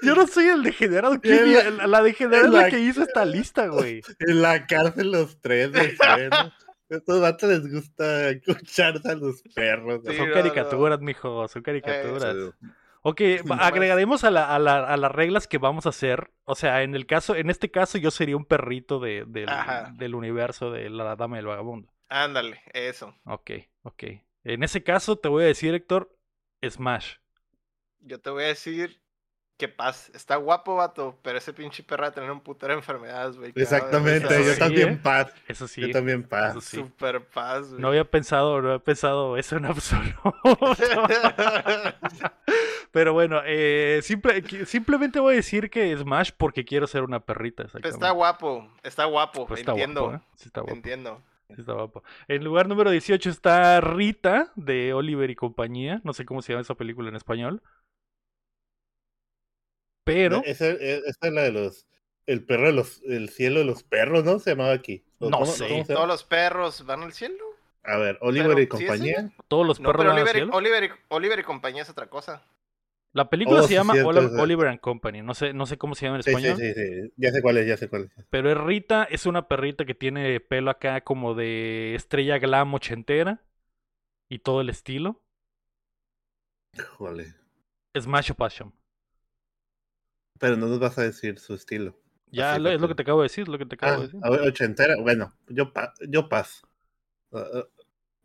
Yo 0.01 0.15
no 0.15 0.27
soy 0.27 0.47
el 0.47 0.63
degenerado. 0.63 1.19
¿quién 1.21 1.39
En 1.39 1.47
hi- 1.47 1.53
la- 1.53 1.69
la, 1.71 1.87
la 1.87 2.01
degenerada 2.01 2.47
la 2.49 2.69
que 2.69 2.79
hizo 2.79 3.03
esta 3.03 3.25
lista, 3.25 3.67
güey. 3.67 4.01
En 4.19 4.41
la 4.41 4.65
cárcel 4.65 5.11
los 5.11 5.39
tres 5.41 5.71
de 5.71 5.89
freno. 5.89 6.51
Estos 6.89 7.19
vatos 7.19 7.49
les 7.49 7.69
gusta 7.71 8.29
escucharse 8.29 9.09
a 9.11 9.15
los 9.15 9.41
perros. 9.53 10.01
Sí, 10.07 10.15
son 10.15 10.29
no, 10.29 10.33
caricaturas, 10.33 10.99
mijo, 11.01 11.45
son 11.49 11.61
caricaturas. 11.61 12.35
Ok, 13.09 13.21
agregaremos 13.59 14.25
a, 14.25 14.31
la- 14.31 14.53
a 14.53 14.59
la- 14.59 14.83
a 14.85 14.97
las 14.97 15.11
reglas 15.13 15.47
que 15.47 15.57
vamos 15.59 15.85
a 15.85 15.89
hacer. 15.89 16.31
O 16.43 16.55
sea, 16.55 16.83
en 16.83 16.93
el 16.93 17.05
caso, 17.05 17.35
en 17.35 17.49
este 17.49 17.71
caso, 17.71 17.97
yo 17.97 18.11
sería 18.11 18.35
un 18.35 18.43
perrito 18.43 18.99
de- 18.99 19.23
del, 19.25 19.47
del 19.93 20.13
universo 20.13 20.71
de 20.71 20.89
la 20.89 21.15
dama 21.15 21.37
y 21.37 21.39
el 21.39 21.45
vagabundo. 21.45 21.89
Ándale, 22.09 22.61
eso. 22.73 23.15
Ok, 23.25 23.51
ok. 23.83 24.03
En 24.43 24.63
ese 24.63 24.83
caso, 24.83 25.17
te 25.17 25.29
voy 25.29 25.43
a 25.45 25.47
decir, 25.47 25.73
Héctor, 25.73 26.13
Smash. 26.67 27.15
Yo 28.01 28.19
te 28.19 28.29
voy 28.29 28.43
a 28.43 28.47
decir 28.47 29.01
que 29.57 29.67
paz. 29.69 30.09
Está 30.13 30.35
guapo, 30.35 30.75
vato, 30.75 31.17
pero 31.21 31.37
ese 31.37 31.51
pinche 31.53 31.83
perro 31.83 32.03
va 32.03 32.09
a 32.09 32.11
tener 32.11 32.29
un 32.29 32.41
putero 32.41 32.73
de 32.73 32.79
enfermedades, 32.79 33.37
güey. 33.37 33.51
Exactamente, 33.55 34.43
yo 34.45 34.53
sí, 34.53 34.59
también 34.59 34.89
¿eh? 34.89 34.99
paz. 35.01 35.33
Eso 35.47 35.67
sí. 35.67 35.81
Yo 35.81 35.91
también 35.91 36.23
paz. 36.23 36.51
eso 36.51 36.61
sí. 36.61 36.77
Super 36.77 37.25
paz, 37.25 37.69
güey. 37.69 37.81
No 37.81 37.87
había 37.87 38.03
pensado, 38.09 38.61
no 38.61 38.67
había 38.69 38.83
pensado 38.83 39.37
eso 39.37 39.55
en 39.57 39.65
absoluto. 39.73 40.33
Pero 42.97 43.13
bueno, 43.13 43.41
eh, 43.45 43.99
simple- 44.01 44.43
simplemente 44.65 45.19
voy 45.19 45.33
a 45.33 45.35
decir 45.35 45.69
que 45.69 45.95
Smash 45.95 46.31
porque 46.35 46.65
quiero 46.65 46.87
ser 46.87 47.03
una 47.03 47.19
perrita. 47.19 47.67
Está 47.83 48.09
guapo, 48.09 48.67
está 48.81 49.05
guapo, 49.05 49.45
Pues 49.45 49.59
está 49.59 49.73
entiendo. 49.73 50.01
guapo, 50.05 50.15
¿eh? 50.17 50.27
Sí 50.35 50.45
está 50.47 50.61
guapo. 50.61 50.75
Entiendo. 50.75 51.21
Sí 51.49 51.61
está 51.61 51.73
guapo. 51.73 52.03
En 52.27 52.43
lugar 52.43 52.67
número 52.67 52.89
18 52.89 53.29
está 53.29 53.79
Rita 53.81 54.51
de 54.55 54.95
Oliver 54.95 55.29
y 55.29 55.35
compañía. 55.35 56.01
No 56.03 56.13
sé 56.13 56.25
cómo 56.25 56.41
se 56.41 56.53
llama 56.53 56.63
esa 56.63 56.73
película 56.73 57.09
en 57.09 57.15
español. 57.17 57.61
Pero 60.03 60.41
Esa, 60.43 60.65
esa 60.69 61.27
es 61.27 61.31
la 61.33 61.43
de 61.43 61.51
los. 61.51 61.85
El 62.25 62.43
perro 62.45 62.65
de 62.65 62.73
los. 62.73 63.03
El 63.03 63.29
cielo 63.29 63.59
de 63.59 63.65
los 63.65 63.83
perros, 63.83 64.23
¿no? 64.23 64.39
Se 64.39 64.49
llamaba 64.51 64.71
aquí. 64.73 65.03
¿O 65.19 65.29
No 65.29 65.37
cómo- 65.37 65.51
sé. 65.51 65.67
cómo? 65.67 65.85
Todos 65.85 66.07
los 66.07 66.23
perros 66.23 66.83
van 66.87 67.03
al 67.03 67.13
cielo. 67.13 67.43
A 67.83 67.97
ver, 67.97 68.17
Oliver 68.21 68.47
Pero, 68.55 68.59
y 68.59 68.63
¿sí 68.63 68.83
es 68.85 68.89
compañía. 68.89 69.31
todos 69.47 69.67
los 69.67 69.79
No, 69.79 69.89
perros 69.89 69.99
pero 70.01 70.09
van 70.09 70.17
al 70.17 70.23
Oliver, 70.23 70.35
y- 70.35 70.39
cielo. 70.39 70.57
Oliver, 70.57 70.83
y, 70.85 70.89
Oliver 71.09 71.39
y 71.39 71.43
compañía 71.43 71.83
es 71.83 71.89
otra 71.91 72.07
cosa. 72.07 72.43
La 73.17 73.29
película 73.29 73.59
Oh, 73.59 73.63
se 73.63 73.69
sí, 73.69 73.73
llama 73.73 73.93
cierto. 73.93 74.19
Oliver 74.41 74.67
and 74.67 74.79
Company. 74.79 75.21
No 75.23 75.33
sé, 75.33 75.53
no 75.53 75.65
sé 75.65 75.77
cómo 75.77 75.95
se 75.95 76.05
llama 76.05 76.17
en 76.17 76.23
Sí, 76.23 76.31
sí, 76.35 76.37
español. 76.37 76.57
sí, 76.57 76.73
sí. 76.73 77.13
Ya 77.17 77.31
sé 77.31 77.41
cuál 77.41 77.57
es, 77.57 77.67
ya 77.67 77.77
sé 77.77 77.89
cuál 77.89 78.03
es. 78.03 78.25
Pero 78.29 78.51
es 78.51 78.57
Rita, 78.57 79.03
es 79.05 79.25
una 79.25 79.47
perrita 79.47 79.85
que 79.85 79.95
tiene 79.95 80.39
pelo 80.39 80.69
acá 80.71 81.01
como 81.01 81.33
de 81.33 81.95
estrella 81.95 82.37
glam 82.39 82.73
ochentera. 82.73 83.43
Y 84.29 84.39
todo 84.39 84.61
el 84.61 84.69
estilo. 84.69 85.21
Joder. 86.97 87.35
Smash 87.99 88.31
o 88.31 88.35
Passion. 88.35 88.71
Pero 90.39 90.57
no 90.57 90.67
nos 90.67 90.79
vas 90.79 90.97
a 90.97 91.03
decir 91.03 91.37
su 91.39 91.53
estilo. 91.53 91.95
Ya 92.31 92.53
Así 92.53 92.61
lo- 92.61 92.69
es 92.71 92.79
lo 92.81 92.87
que 92.87 92.95
te 92.95 93.01
acabo 93.03 93.21
de 93.21 93.25
decir, 93.25 93.47
lo 93.47 93.57
que 93.57 93.65
te 93.65 93.75
acabo 93.75 93.93
Ah, 93.93 94.01
de 94.01 94.07
decir. 94.07 94.19
a 94.21 94.29
ver, 94.29 94.41
ochentera. 94.41 94.95
Bueno, 95.01 95.33
yo, 95.47 95.71
pa- 95.73 95.93
yo 96.07 96.29
paso. 96.29 96.67
Ah, 97.33 97.45
ah. 97.55 97.63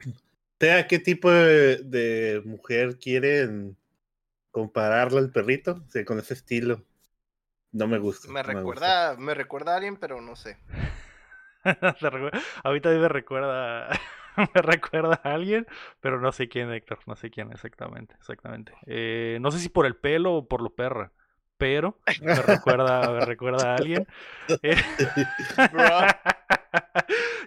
¿Tea 0.59 0.87
qué 0.89 0.99
tipo 1.01 1.31
de, 1.31 1.79
de 1.85 2.43
mujer 2.45 2.99
quieren 2.99 3.77
compararla 4.53 5.19
al 5.21 5.33
perrito? 5.33 5.85
Sí, 5.89 6.05
con 6.05 6.21
ese 6.21 6.35
estilo. 6.35 6.85
No 7.73 7.89
me 7.89 7.99
gusta. 7.99 8.29
Me 8.29 8.45
no 8.53 8.63
gusta. 8.63 8.85
recuerda, 8.85 9.17
me 9.17 9.35
recuerda 9.35 9.73
a 9.73 9.77
alguien, 9.79 9.97
pero 9.97 10.21
no 10.21 10.37
sé. 10.37 10.59
Ahorita 12.65 12.91
a 12.91 12.93
mí 12.93 12.99
me 12.99 13.09
recuerda, 13.09 13.89
me 14.55 14.63
recuerda 14.63 15.21
a 15.25 15.35
alguien, 15.35 15.67
pero 16.01 16.21
no 16.21 16.33
sé 16.33 16.49
quién, 16.49 16.73
Héctor, 16.73 17.01
no 17.07 17.17
sé 17.17 17.31
quién 17.31 17.53
exactamente, 17.53 18.15
exactamente. 18.19 18.75
Eh, 18.87 19.39
no 19.41 19.51
sé 19.51 19.59
si 19.59 19.69
por 19.69 19.87
el 19.87 19.97
pelo 19.97 20.35
o 20.35 20.49
por 20.49 20.63
lo 20.63 20.75
perra, 20.75 21.13
pero 21.57 22.01
me 22.21 22.43
recuerda, 22.43 23.11
me 23.11 23.25
recuerda 23.25 23.73
a 23.73 23.77
alguien. 23.77 24.07
Eh. 24.63 24.77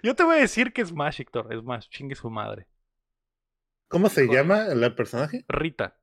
Yo 0.02 0.14
te 0.14 0.24
voy 0.24 0.36
a 0.38 0.40
decir 0.40 0.72
que 0.72 0.82
es 0.82 0.88
Smash, 0.88 1.20
Héctor, 1.20 1.52
es 1.52 1.60
Smash, 1.60 1.88
chingue 1.88 2.14
su 2.14 2.30
madre. 2.30 2.68
¿Cómo 3.88 4.08
se 4.08 4.28
llama 4.28 4.66
el 4.66 4.94
personaje? 4.94 5.44
Rita, 5.48 5.96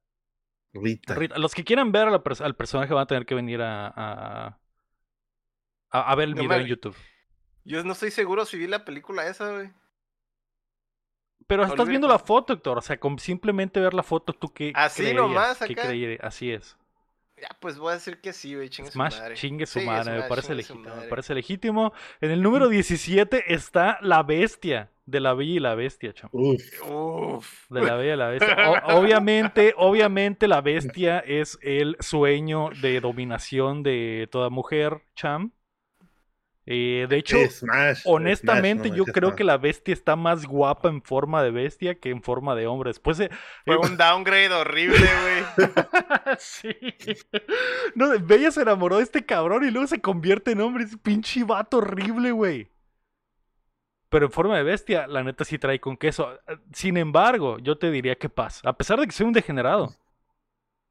Rita. 0.74 1.14
Rita. 1.16 1.38
Los 1.38 1.54
que 1.54 1.64
quieran 1.64 1.92
ver 1.92 2.08
al 2.08 2.56
personaje 2.56 2.94
van 2.94 3.04
a 3.04 3.08
tener 3.08 3.26
que 3.26 3.36
venir 3.36 3.62
a, 3.62 3.88
a, 3.88 4.60
a- 5.92 6.12
a 6.12 6.16
ver 6.16 6.30
el 6.30 6.36
No 6.36 6.42
video 6.44 6.58
me- 6.58 6.64
en 6.64 6.68
YouTube. 6.70 6.96
Yo 7.66 7.84
no 7.84 7.94
estoy 7.94 8.12
seguro 8.12 8.46
si 8.46 8.58
vi 8.58 8.68
la 8.68 8.84
película 8.84 9.26
esa, 9.28 9.52
güey. 9.52 9.72
Pero 11.48 11.64
estás 11.66 11.88
viendo 11.88 12.08
la 12.08 12.20
foto, 12.20 12.54
Héctor. 12.54 12.78
O 12.78 12.82
sea, 12.82 13.00
con 13.00 13.20
simplemente 13.20 13.80
ver 13.80 13.94
la 13.94 14.04
foto, 14.04 14.34
¿tú 14.34 14.52
qué 14.54 14.72
Así 14.76 15.02
creerías? 15.04 15.22
nomás, 15.28 15.58
¿Qué 15.60 15.74
acá. 15.74 15.84
creerías? 15.84 16.20
Así 16.24 16.52
es. 16.52 16.78
Ya, 17.44 17.50
pues 17.60 17.78
voy 17.78 17.92
a 17.92 17.96
decir 17.96 18.22
que 18.22 18.32
sí, 18.32 18.56
güey. 18.56 18.70
Chingue 18.70 18.90
su 18.90 18.94
Smash, 18.96 19.20
madre. 19.20 19.36
chingue 19.36 19.66
su 19.66 19.80
Sí, 19.82 19.86
madre, 19.86 20.12
me 20.12 20.18
Smash, 20.20 20.30
parece 20.30 20.48
chingue 20.48 20.64
su 20.64 20.74
legítimo, 20.76 20.96
me 20.96 21.08
parece 21.10 21.36
legítimo. 21.36 21.94
En 22.22 22.32
el 22.32 22.42
número 22.42 22.70
17 22.70 23.54
está 23.54 23.98
La 24.02 24.24
Bestia, 24.24 24.92
de 25.06 25.20
La 25.20 25.34
Bella 25.34 25.52
y 25.52 25.60
la 25.60 25.76
Bestia, 25.76 26.14
chamo. 26.14 26.30
Uf. 26.32 27.66
De 27.70 27.82
La 27.82 27.96
Bella 27.96 28.14
y 28.14 28.18
la 28.18 28.28
Bestia. 28.30 28.56
O- 28.70 28.98
obviamente, 29.00 29.74
obviamente 29.76 30.48
La 30.48 30.62
Bestia 30.62 31.20
es 31.20 31.60
el 31.62 31.98
sueño 32.00 32.70
de 32.82 33.02
dominación 33.02 33.84
de 33.84 34.30
toda 34.32 34.50
mujer, 34.50 35.02
cham. 35.16 35.52
Eh, 36.66 37.08
de 37.10 37.18
hecho, 37.18 37.38
Smash, 37.50 38.04
honestamente, 38.06 38.88
Smash, 38.88 38.98
yo 38.98 39.04
creo 39.06 39.30
Smash. 39.30 39.38
que 39.38 39.44
la 39.44 39.58
bestia 39.58 39.94
está 39.94 40.16
más 40.16 40.46
guapa 40.46 40.88
en 40.88 41.02
forma 41.02 41.44
de 41.44 41.52
bestia 41.52 41.96
que 41.96 42.10
en 42.10 42.22
forma 42.24 42.56
de 42.56 42.68
hombre. 42.68 42.90
Después 42.90 43.18
de... 43.18 43.30
Fue 43.66 43.78
un 43.78 43.98
downgrade 43.98 44.54
horrible, 44.54 44.98
güey. 44.98 45.68
sí. 46.40 46.74
No, 47.96 48.18
Bella 48.20 48.52
se 48.52 48.62
enamoró 48.62 48.98
de 48.98 49.04
este 49.04 49.26
cabrón 49.26 49.66
y 49.66 49.72
luego 49.72 49.88
se 49.88 50.00
convierte 50.00 50.52
en 50.52 50.62
hombre. 50.62 50.86
Es 50.86 50.98
pinche 50.98 51.44
vato 51.44 51.78
horrible, 51.78 52.32
güey. 52.32 52.70
Pero 54.08 54.28
en 54.28 54.32
forma 54.32 54.56
de 54.56 54.64
bestia, 54.64 55.08
la 55.08 55.24
neta 55.24 55.44
sí 55.44 55.58
trae 55.58 55.80
con 55.80 55.98
queso. 55.98 56.40
Sin 56.72 56.98
embargo, 56.98 57.58
yo 57.60 57.78
te 57.78 57.92
diría 57.92 58.16
que 58.16 58.30
paz. 58.30 58.62
A 58.64 58.74
pesar 58.74 59.00
de 59.00 59.08
que 59.08 59.12
soy 59.12 59.26
un 59.26 59.34
degenerado. 59.34 59.94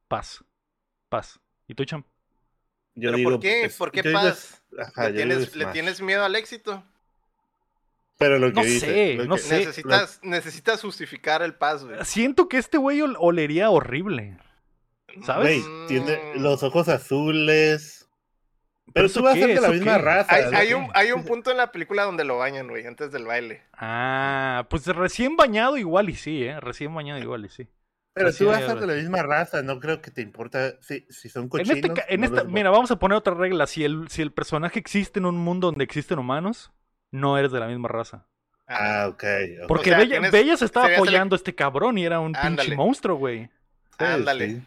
Paz. 0.09 0.45
Paz. 1.09 1.41
¿Y 1.69 1.75
tú, 1.75 1.85
Cham? 1.85 2.05
Yo 2.95 3.09
¿Pero 3.09 3.17
digo, 3.17 3.31
por 3.33 3.41
qué? 3.41 3.65
es- 3.65 3.77
¿Por 3.77 3.91
qué 3.91 4.03
digo 4.03 4.21
paz? 4.21 4.63
ajá, 4.79 5.09
¿Le 5.09 5.17
tienes, 5.17 5.55
¿Le 5.57 5.65
Smash. 5.65 5.73
tienes 5.73 6.01
miedo 6.03 6.25
al 6.25 6.37
éxito? 6.37 6.85
Pero 8.19 8.39
lo 8.39 8.49
que 8.49 8.55
No 8.55 8.63
dice, 8.63 8.87
sé, 8.87 9.15
lo 9.15 9.25
no 9.25 9.35
que- 9.37 9.41
sé. 9.43 9.59
necesitas, 9.59 10.21
necesitas 10.23 10.81
justificar 10.83 11.43
el 11.43 11.55
paz, 11.55 11.85
güey. 11.85 11.97
Siento 12.05 12.49
que 12.49 12.59
este 12.59 12.79
güey 12.79 13.01
ol- 13.01 13.17
olería 13.19 13.71
horrible. 13.71 14.39
¿Sabes? 15.27 15.63
Güey, 15.67 15.87
tiene 15.89 16.17
Mm. 16.37 16.43
los 16.43 16.63
ojos 16.63 16.89
azules. 16.89 18.09
Pero 18.95 19.07
eso 19.07 19.21
tú 19.21 19.25
vas 19.25 19.35
a 19.37 19.39
ser 19.39 19.49
de 19.49 19.55
la 19.55 19.61
¿Eso 19.69 19.73
misma 19.73 19.97
qué? 19.97 20.03
raza. 20.03 20.35
Hay, 20.35 20.45
¿no? 20.51 20.59
hay 20.59 20.75
un, 20.75 20.89
hay 20.95 21.13
un 21.13 21.25
punto 21.25 21.51
en 21.51 21.57
la 21.57 21.73
película 21.73 22.05
donde 22.05 22.25
lo 22.25 22.39
bañan, 22.39 22.69
güey, 22.69 22.87
antes 22.87 23.11
del 23.13 23.25
baile. 23.25 23.63
Ah, 23.73 24.67
pues 24.71 24.87
recién 24.87 25.37
bañado 25.37 25.77
igual 25.79 26.11
y 26.11 26.15
sí, 26.15 26.45
¿eh? 26.45 26.61
Recién 26.61 26.95
bañado 26.95 27.19
igual 27.21 27.45
y 27.45 27.49
sí. 27.49 27.69
Pero 28.15 28.27
Pues 28.27 28.37
sí, 28.37 28.45
tú 28.45 28.51
vas 28.51 28.63
a 28.63 28.67
ser 28.67 28.79
de 28.81 28.87
la 28.87 28.93
así. 28.93 29.03
misma 29.03 29.23
raza, 29.23 29.63
no 29.63 29.81
creo 29.81 30.03
que 30.03 30.11
te 30.11 30.21
importa 30.21 30.75
si, 30.83 31.07
si 31.09 31.29
son 31.31 31.45
En, 31.45 31.49
cochinos. 31.49 31.77
este, 31.77 31.93
ca- 31.95 32.05
en 32.09 32.21
no 32.21 32.27
esta, 32.27 32.43
les- 32.45 32.53
mira, 32.53 32.71
vamos 32.71 32.91
a 32.91 32.97
poner 32.99 33.17
otra 33.17 33.33
regla. 33.35 33.67
Si 33.67 33.85
el, 33.85 34.09
si 34.09 34.21
el 34.21 34.33
personaje 34.33 34.79
existe 34.79 35.19
en 35.19 35.25
un 35.27 35.37
mundo 35.39 35.69
donde 35.69 35.85
existen 35.85 36.19
humanos, 36.19 36.73
no 37.11 37.39
eres 37.39 37.53
de 37.53 37.61
la 37.61 37.67
misma 37.69 37.89
raza. 37.89 38.27
Ah, 38.69 39.07
ok. 39.09 39.25
ok. 39.63 39.69
Porque 39.69 39.91
sea, 39.91 39.99
Bella, 39.99 40.11
tienes- 40.17 40.31
Bella 40.33 40.57
se 40.59 40.65
estaba 40.67 40.89
el- 40.89 40.95
apoyando 40.95 41.35
a 41.35 41.39
este 41.39 41.55
cabrón 41.55 41.97
y 41.99 42.05
era 42.05 42.21
un 42.21 42.33
pinche 42.35 42.77
monstruo, 42.77 43.17
güey. 43.17 43.49
Ándale. 43.99 44.49
sí. 44.51 44.63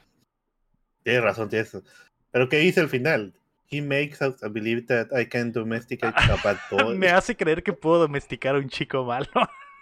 Tienes 1.04 1.24
razón, 1.24 1.50
tienes 1.50 1.72
razón. 1.72 1.88
Pero 2.32 2.50
¿qué 2.50 2.58
dice 2.58 2.80
al 2.82 2.90
final? 2.90 3.34
He 3.70 3.82
makes 3.82 4.18
us 4.26 4.36
believe 4.52 4.84
that 4.88 5.08
I 5.20 5.28
can 5.28 5.52
domesticate 5.52 6.16
a 6.18 6.36
bad 6.44 6.58
boy. 6.72 6.98
Me 6.98 7.10
hace 7.10 7.36
creer 7.36 7.62
que 7.64 7.74
puedo 7.74 8.00
domesticar 8.00 8.56
a 8.56 8.58
un 8.58 8.70
chico 8.70 9.04
malo. 9.06 9.28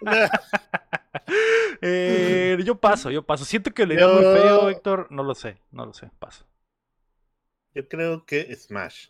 Eh, 1.80 2.56
yo 2.64 2.76
paso, 2.76 3.10
yo 3.10 3.22
paso. 3.22 3.44
Siento 3.44 3.72
que 3.72 3.86
le 3.86 3.94
muy 3.94 4.22
Yo- 4.22 4.34
feo, 4.36 4.68
Héctor. 4.70 5.08
No 5.10 5.22
lo 5.22 5.34
sé, 5.34 5.58
no 5.70 5.84
lo 5.86 5.92
sé. 5.92 6.10
Paso. 6.18 6.46
Yo 7.74 7.86
creo 7.88 8.24
que 8.24 8.54
Smash. 8.54 9.08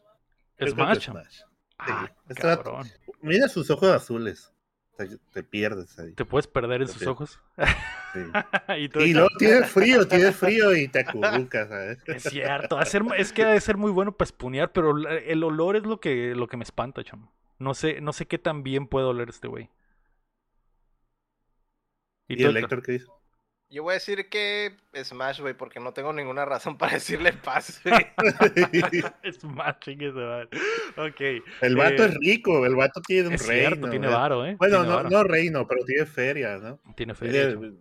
Yo 0.58 0.66
Smash. 0.68 0.98
que 0.98 1.04
Smash. 1.10 1.40
Ah, 1.78 2.10
cabrón. 2.34 2.86
Mira 3.20 3.48
sus 3.48 3.70
ojos 3.70 3.90
azules. 3.90 4.50
Te, 4.96 5.08
te 5.32 5.42
pierdes 5.42 5.98
ahí. 5.98 6.12
Te 6.12 6.24
puedes 6.24 6.46
perder 6.46 6.82
en 6.82 6.86
Te 6.86 6.92
sus 6.92 7.02
pierdes. 7.02 7.12
ojos. 7.14 7.40
sí. 8.12 8.20
y 8.78 9.02
Y 9.02 9.12
luego 9.12 9.28
tienes 9.38 9.70
frío, 9.70 10.06
tienes 10.06 10.36
frío 10.36 10.74
y 10.74 10.86
te 10.88 11.00
acurrucas, 11.00 11.68
¿sabes? 11.68 11.98
Es 12.06 12.22
cierto, 12.24 12.78
hacer, 12.78 13.02
es 13.18 13.32
que 13.32 13.42
ha 13.42 13.48
de 13.48 13.60
ser 13.60 13.76
muy 13.76 13.90
bueno 13.90 14.16
para 14.16 14.26
espunear, 14.26 14.72
pero 14.72 14.96
el 14.96 15.42
olor 15.42 15.76
es 15.76 15.82
lo 15.82 16.00
que, 16.00 16.34
lo 16.36 16.46
que 16.46 16.56
me 16.56 16.62
espanta, 16.64 17.02
chamo. 17.02 17.32
No 17.58 17.74
sé, 17.74 18.00
no 18.00 18.12
sé 18.12 18.26
qué 18.26 18.38
tan 18.38 18.62
bien 18.62 18.86
puede 18.86 19.06
oler 19.06 19.28
este 19.30 19.48
güey. 19.48 19.68
¿Y 22.28 22.42
el 22.42 22.56
Héctor? 22.56 22.82
Qué 22.82 22.92
dice? 22.92 23.06
Yo 23.70 23.82
voy 23.82 23.92
a 23.92 23.94
decir 23.94 24.28
que 24.28 24.76
Smash, 25.02 25.40
güey, 25.40 25.54
porque 25.54 25.80
no 25.80 25.92
tengo 25.92 26.12
ninguna 26.12 26.44
razón 26.44 26.78
para 26.78 26.92
decirle 26.94 27.32
paz, 27.32 27.80
güey. 27.84 28.06
Es 29.22 29.42
más 29.44 29.80
chingue. 29.80 30.10
Ok. 30.96 31.20
el 31.62 31.76
vato 31.76 32.04
eh, 32.04 32.06
es 32.06 32.14
rico, 32.18 32.64
el 32.66 32.76
vato 32.76 33.00
tiene 33.00 33.28
un 33.28 33.34
Es 33.34 33.46
reino. 33.46 33.68
cierto, 33.70 33.90
tiene 33.90 34.06
varo, 34.06 34.46
¿eh? 34.46 34.56
Bueno, 34.58 34.84
no, 34.84 34.96
varo. 34.96 35.10
no 35.10 35.24
reino, 35.24 35.66
pero 35.66 35.84
tiene 35.84 36.06
feria, 36.06 36.58
¿no? 36.58 36.80
Tiene 36.94 37.14
feria. 37.14 37.48
Tiene- 37.58 37.74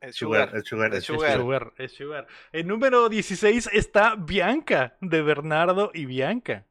Es 0.00 0.16
Sugar, 0.16 0.48
Sugar. 0.48 0.56
el 0.56 0.64
sugar, 0.64 0.88
Es 0.88 0.92
el 0.94 0.98
Es 0.98 1.04
Sugar. 1.04 1.36
Sugar, 1.38 1.72
es 1.76 1.92
Sugar. 1.92 2.26
En 2.52 2.66
número 2.66 3.08
16 3.08 3.68
está 3.72 4.14
Bianca, 4.16 4.96
de 5.00 5.22
Bernardo 5.22 5.90
y 5.94 6.06
Bianca. 6.06 6.66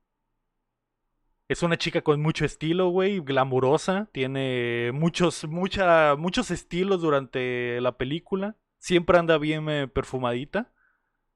Es 1.50 1.64
una 1.64 1.78
chica 1.78 2.02
con 2.02 2.22
mucho 2.22 2.44
estilo, 2.44 2.90
güey, 2.90 3.22
glamurosa. 3.22 4.10
Tiene 4.12 4.92
muchos, 4.94 5.46
mucha, 5.46 6.16
muchos 6.18 6.52
estilos 6.52 7.02
durante 7.02 7.80
la 7.80 7.98
película. 7.98 8.58
Siempre 8.80 9.18
anda 9.18 9.38
bien 9.38 9.70
eh, 9.70 9.88
perfumadita. 9.88 10.72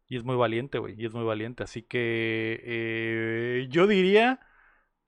Y 0.08 0.18
es 0.18 0.24
muy 0.25 0.36
valiente, 0.36 0.80
güey. 0.80 0.96
Y 0.98 1.06
es 1.06 1.13
muy 1.13 1.24
valiente. 1.24 1.63
Así 1.63 1.82
que 1.84 2.62
eh, 2.65 3.68
yo 3.70 3.88
diría 3.88 4.41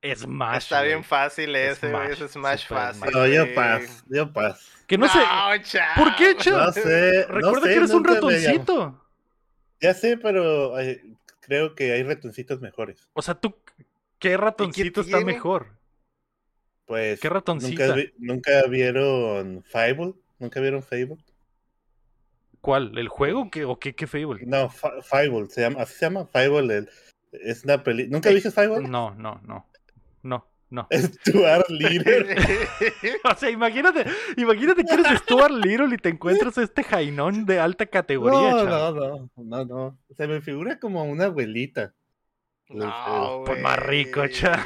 Smash. 0.03 0.63
Está 0.63 0.81
bien 0.83 1.03
fácil 1.03 1.55
ese, 1.55 1.91
güey. 1.91 2.15
Smash, 2.15 2.22
Es 2.22 2.31
Smash 2.31 2.67
fácil. 2.67 3.12
No, 3.12 3.27
yo 3.27 3.53
paz, 3.53 4.03
yo 4.07 4.31
paz. 4.31 4.69
Que 4.88 4.98
no 4.98 5.07
sé. 5.07 5.19
chao. 5.63 5.88
¿Por 5.98 6.15
qué, 6.15 6.36
Cha? 6.38 6.51
No 6.51 6.72
sé, 6.72 7.25
no 7.29 7.36
Recuerda 7.36 7.62
sé, 7.62 7.67
que 7.67 7.75
eres 7.75 7.91
un 7.91 8.03
ratoncito. 8.03 9.05
Ya 9.81 9.93
sé, 9.93 10.17
pero 10.17 10.79
eh, 10.79 11.01
creo 11.41 11.75
que 11.75 11.91
hay 11.91 12.03
ratoncitos 12.03 12.62
mejores. 12.62 13.10
O 13.13 13.22
sea, 13.22 13.36
tú, 13.36 13.55
¿qué 14.29 14.37
ratoncito 14.37 15.01
está 15.01 15.17
tiene? 15.17 15.33
mejor? 15.33 15.67
Pues. 16.85 17.19
¿Qué 17.19 17.29
ratoncita? 17.29 17.87
¿nunca, 17.87 17.95
vi- 17.95 18.13
¿Nunca 18.17 18.63
vieron 18.67 19.63
Fable? 19.63 20.13
¿Nunca 20.39 20.59
vieron 20.59 20.83
Fable? 20.83 21.17
¿Cuál? 22.61 22.97
¿El 22.97 23.09
juego 23.09 23.49
¿Qué- 23.51 23.65
o 23.65 23.77
qué, 23.79 23.93
qué 23.95 24.07
Fable? 24.07 24.45
No, 24.45 24.69
Fa- 24.69 25.01
Fable, 25.01 25.47
se 25.49 25.61
llama, 25.61 25.81
así 25.81 25.95
se 25.95 26.05
llama 26.05 26.25
Fable. 26.25 26.77
el- 26.77 26.89
es 27.31 27.63
una 27.63 27.83
peli. 27.83 28.07
¿Nunca 28.07 28.29
viste 28.29 28.51
Fable? 28.51 28.87
No, 28.87 29.13
no, 29.15 29.41
no. 29.45 29.67
No, 30.23 30.47
No. 30.69 30.87
Stuart 30.91 31.69
Little. 31.69 32.35
O 33.25 33.35
sea, 33.35 33.49
imagínate, 33.49 34.05
imagínate 34.37 34.83
que 34.83 34.93
eres 34.93 35.19
Stuart 35.19 35.51
Little 35.53 35.93
y 35.93 35.97
te 35.97 36.09
encuentras 36.09 36.57
este 36.57 36.83
jainón 36.83 37.45
de 37.45 37.59
alta 37.59 37.85
categoría, 37.85 38.39
No, 38.51 38.63
no, 38.65 38.91
no, 38.91 39.29
no, 39.35 39.65
no. 39.65 39.97
Se 40.15 40.27
me 40.27 40.41
figura 40.41 40.79
como 40.79 41.03
una 41.03 41.25
abuelita. 41.25 41.93
No, 42.70 43.43
Pues 43.46 43.62
más 43.62 43.77
rico, 43.79 44.27
cha. 44.27 44.65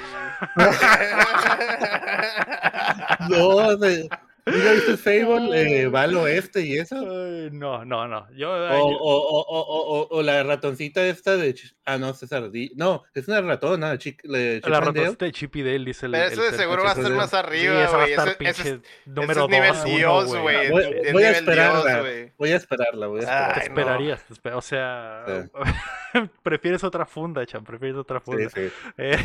No, 3.30 3.75
de, 3.77 4.10
¿nunca 4.48 4.72
viste 4.72 4.98
Fable? 4.98 5.82
Eh, 5.82 5.88
va 5.88 6.04
al 6.04 6.16
oeste 6.16 6.62
y 6.62 6.77
eso. 6.77 6.96
Ay, 6.96 7.50
no, 7.51 7.86
no, 7.86 8.08
no. 8.08 8.27
Yo, 8.36 8.51
O, 8.51 8.88
o, 8.88 9.18
o, 9.18 9.39
o, 9.42 10.00
o, 10.01 10.08
o 10.18 10.22
la 10.24 10.42
ratoncita 10.44 11.06
esta 11.06 11.38
de... 11.38 11.54
Ch- 11.54 11.74
Ah, 11.89 11.98
no, 11.98 12.13
César 12.13 12.51
Di- 12.51 12.74
No, 12.75 13.04
es 13.13 13.30
una 13.30 13.39
ratona, 13.39 13.98
Chip 13.98 14.20
la 14.25 14.60
ratoncita 14.82 15.24
de 15.24 15.32
Chip 15.32 15.56
y 15.56 15.63
Dale, 15.63 15.86
dice 15.86 16.06
el. 16.08 16.12
Pero 16.12 16.25
el 16.25 16.34
eso 16.34 16.42
de 16.42 16.51
seguro 16.51 16.84
va 16.84 16.92
a 16.92 16.96
de- 16.96 17.10
más 17.12 17.30
Sí, 17.30 17.36
arriba, 17.38 17.88
güey. 17.88 18.12
estar 18.12 18.27
Ese- 18.27 18.30
ese 18.30 18.36
pinche 18.36 18.70
es- 18.72 18.80
número 19.06 19.32
ese 19.32 19.42
es 19.44 19.48
nivel 19.50 19.74
dos, 19.74 19.86
Dios, 19.86 20.36
güey. 20.42 20.70
Voy, 20.70 20.84
a 20.84 20.89
Dios, 20.89 21.38
esperarla, 21.38 22.00
güey. 22.01 22.34
voy 22.38 22.51
a 22.51 22.56
esperarla, 22.58 23.08
voy 23.08 23.20
a 23.20 23.24
esperarla. 23.24 23.54
Te 23.54 23.60
no. 23.60 23.66
esperarías, 23.66 24.24
te 24.25 24.34
esper- 24.34 24.54
o 24.56 24.62
sea, 24.62 25.25
prefieres 26.44 26.84
otra 26.84 27.06
funda, 27.06 27.46
Chan, 27.46 27.63
prefieres 27.63 27.96
otra 27.98 28.20
Sí, 28.20 28.25
funda. 28.25 28.50
sí. 28.50 28.70
Eh, 28.98 29.18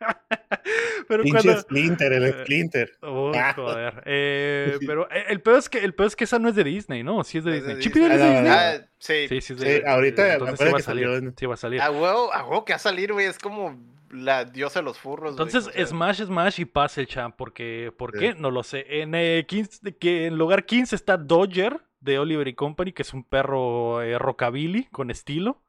Pero 1.08 1.22
Pinche 1.24 1.42
cuando... 1.42 1.60
Splinter, 1.62 2.12
el 2.12 2.24
eh, 2.24 2.32
Splinter. 2.42 2.92
Uy, 3.02 3.32
Ah. 3.36 3.52
joder. 3.54 4.02
Eh, 4.06 4.78
pero 4.86 5.10
eh, 5.10 5.24
el 5.28 5.40
peor 5.40 5.58
es 5.58 5.68
que 5.68 5.78
el 5.84 5.94
peor 5.94 6.06
es 6.08 6.16
que 6.16 6.24
esa 6.24 6.38
no 6.38 6.48
es 6.48 6.54
de 6.54 6.64
Disney, 6.64 7.02
¿no? 7.02 7.24
Sí 7.24 7.38
es 7.38 7.44
de 7.44 7.52
Disney. 7.54 7.78
Chip 7.80 7.96
es 7.96 8.02
de 8.08 8.14
Ah, 8.14 8.30
Disney. 8.30 8.52
Ah, 8.52 8.88
sí. 8.98 9.28
Sí, 9.28 9.40
sí, 9.40 9.52
es 9.54 9.60
Sí, 9.60 9.82
ahorita 9.86 10.22
me 10.22 10.32
entonces 10.34 10.58
sí 10.58 10.64
va 10.64 10.70
a 10.70 10.76
que 10.76 10.82
salir. 10.82 11.04
salió 11.06 11.16
en- 11.18 11.36
Sí 11.36 11.46
va 11.46 11.54
a 11.54 11.56
salir. 11.56 11.80
A 11.82 11.90
huevo, 11.90 12.32
a 12.32 12.44
huevo 12.46 12.64
que 12.64 12.72
va 12.72 12.76
a 12.76 12.80
salir, 12.80 13.12
güey. 13.12 13.26
Es 13.26 13.38
como 13.38 13.78
la 14.10 14.44
diosa 14.44 14.80
de 14.80 14.84
los 14.84 14.98
furros, 14.98 15.34
güey, 15.36 15.46
Entonces, 15.48 15.68
o 15.68 15.72
sea, 15.72 15.86
Smash, 15.86 16.22
Smash 16.24 16.60
y 16.60 16.64
pase 16.64 17.00
el 17.00 17.06
champ. 17.06 17.34
Porque, 17.36 17.92
¿Por 17.96 18.12
Sí. 18.12 18.18
qué? 18.18 18.34
No 18.34 18.50
lo 18.50 18.62
sé. 18.62 18.84
En, 19.00 19.14
eh, 19.14 19.44
15 19.48 19.96
que 19.96 20.26
en 20.26 20.36
lugar 20.38 20.64
15 20.66 20.94
está 20.96 21.16
Dodger 21.16 21.80
de 22.00 22.18
Oliver 22.18 22.46
y 22.48 22.54
Company, 22.54 22.92
que 22.92 23.02
es 23.02 23.12
un 23.12 23.24
perro 23.24 24.02
eh, 24.02 24.18
rockabilly 24.18 24.84
con 24.86 25.10
estilo. 25.10 25.62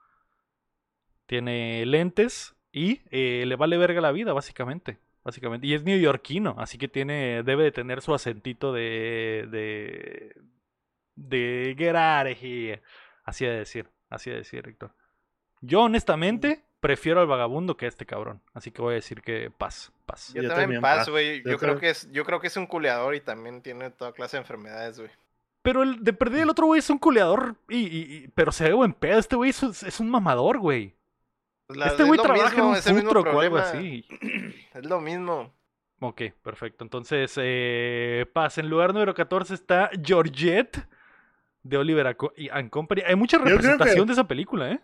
Tiene 1.26 1.86
lentes 1.86 2.56
y 2.72 3.02
eh, 3.12 3.44
le 3.46 3.56
vale 3.56 3.78
verga 3.78 4.02
la 4.02 4.12
vida, 4.12 4.34
básicamente. 4.34 4.98
Básicamente. 5.24 5.68
Y 5.68 5.74
es 5.76 5.84
neoyorquino, 5.84 6.56
así 6.58 6.78
que 6.80 6.88
tiene, 6.88 7.44
debe 7.44 7.64
de 7.64 7.72
tener 7.72 8.02
su 8.02 8.14
acentito 8.14 8.74
de. 8.74 9.48
de. 9.52 10.36
de 11.16 11.76
get 11.78 11.96
out 11.96 12.32
of 12.32 12.44
here. 12.44 12.82
Así 13.24 13.46
de 13.46 13.52
decir, 13.60 13.88
así 14.10 14.30
de 14.32 14.38
decir, 14.38 14.68
Héctor. 14.68 14.92
Yo, 15.62 15.82
honestamente, 15.84 16.64
prefiero 16.80 17.22
al 17.22 17.28
vagabundo 17.28 17.78
que 17.78 17.86
a 17.86 17.90
este 17.90 18.08
cabrón. 18.08 18.42
Así 18.54 18.72
que 18.72 18.82
voy 18.82 18.94
a 18.94 18.96
decir 18.96 19.22
que 19.22 19.52
paz, 19.52 19.92
paz. 20.08 20.34
Yo, 20.34 20.42
Yo 20.42 20.50
también 20.50 20.82
paso. 20.82 21.12
güey. 21.12 21.44
Yo 21.44 21.52
Yo, 21.52 21.58
creo 21.60 21.74
creo- 21.74 21.80
que 21.80 21.90
es, 21.92 22.12
yo 22.12 22.26
creo 22.26 22.40
que 22.40 22.48
es 22.48 22.58
un 22.58 22.66
culeador 22.66 23.14
y 23.14 23.22
también 23.22 23.62
tiene 23.62 23.92
toda 23.92 24.14
clase 24.14 24.38
de 24.38 24.42
enfermedades, 24.42 24.98
güey. 25.00 25.12
Pero 25.62 25.84
el 25.84 26.04
de 26.04 26.14
perder 26.14 26.42
el 26.42 26.50
otro 26.50 26.66
güey 26.66 26.80
es 26.80 26.90
un 26.90 26.98
culeador. 26.98 27.58
Y, 27.70 27.78
y- 27.78 28.16
y- 28.24 28.28
pero 28.30 28.52
se 28.52 28.64
ve 28.64 28.74
buen 28.74 28.94
pedo. 28.94 29.20
Este 29.20 29.36
güey 29.36 29.52
es, 29.52 29.62
un- 29.62 29.70
es 29.70 30.00
un 30.00 30.10
mamador, 30.10 30.58
güey. 30.58 30.96
Pues 31.72 31.78
la- 31.80 31.88
Este 31.88 32.02
es 32.04 32.08
güey 32.08 32.18
lo 32.18 32.24
trabaja 32.24 32.50
mismo, 32.50 32.64
en 32.64 32.70
un 32.70 32.76
es 32.76 32.88
el 32.88 32.94
mismo 32.96 33.10
food 33.12 33.22
truck 33.24 33.34
o 33.36 33.40
algo 33.40 33.58
así. 33.58 34.06
Es 34.74 34.86
lo 34.86 35.00
mismo. 35.02 35.54
Ok, 36.00 36.22
perfecto. 36.44 36.84
Entonces, 36.84 37.34
eh, 37.38 38.26
paz. 38.34 38.58
En 38.58 38.70
lugar 38.70 38.94
número 38.94 39.14
14 39.14 39.54
está 39.54 39.90
Georgette 40.04 40.86
de 41.64 41.78
Oliver 41.78 42.18
and 42.52 42.70
Company. 42.70 43.04
Hay 43.06 43.16
mucha 43.16 43.38
que- 43.38 43.46
representación 43.50 44.08
de 44.08 44.14
esa 44.14 44.28
película, 44.28 44.72
¿eh? 44.72 44.80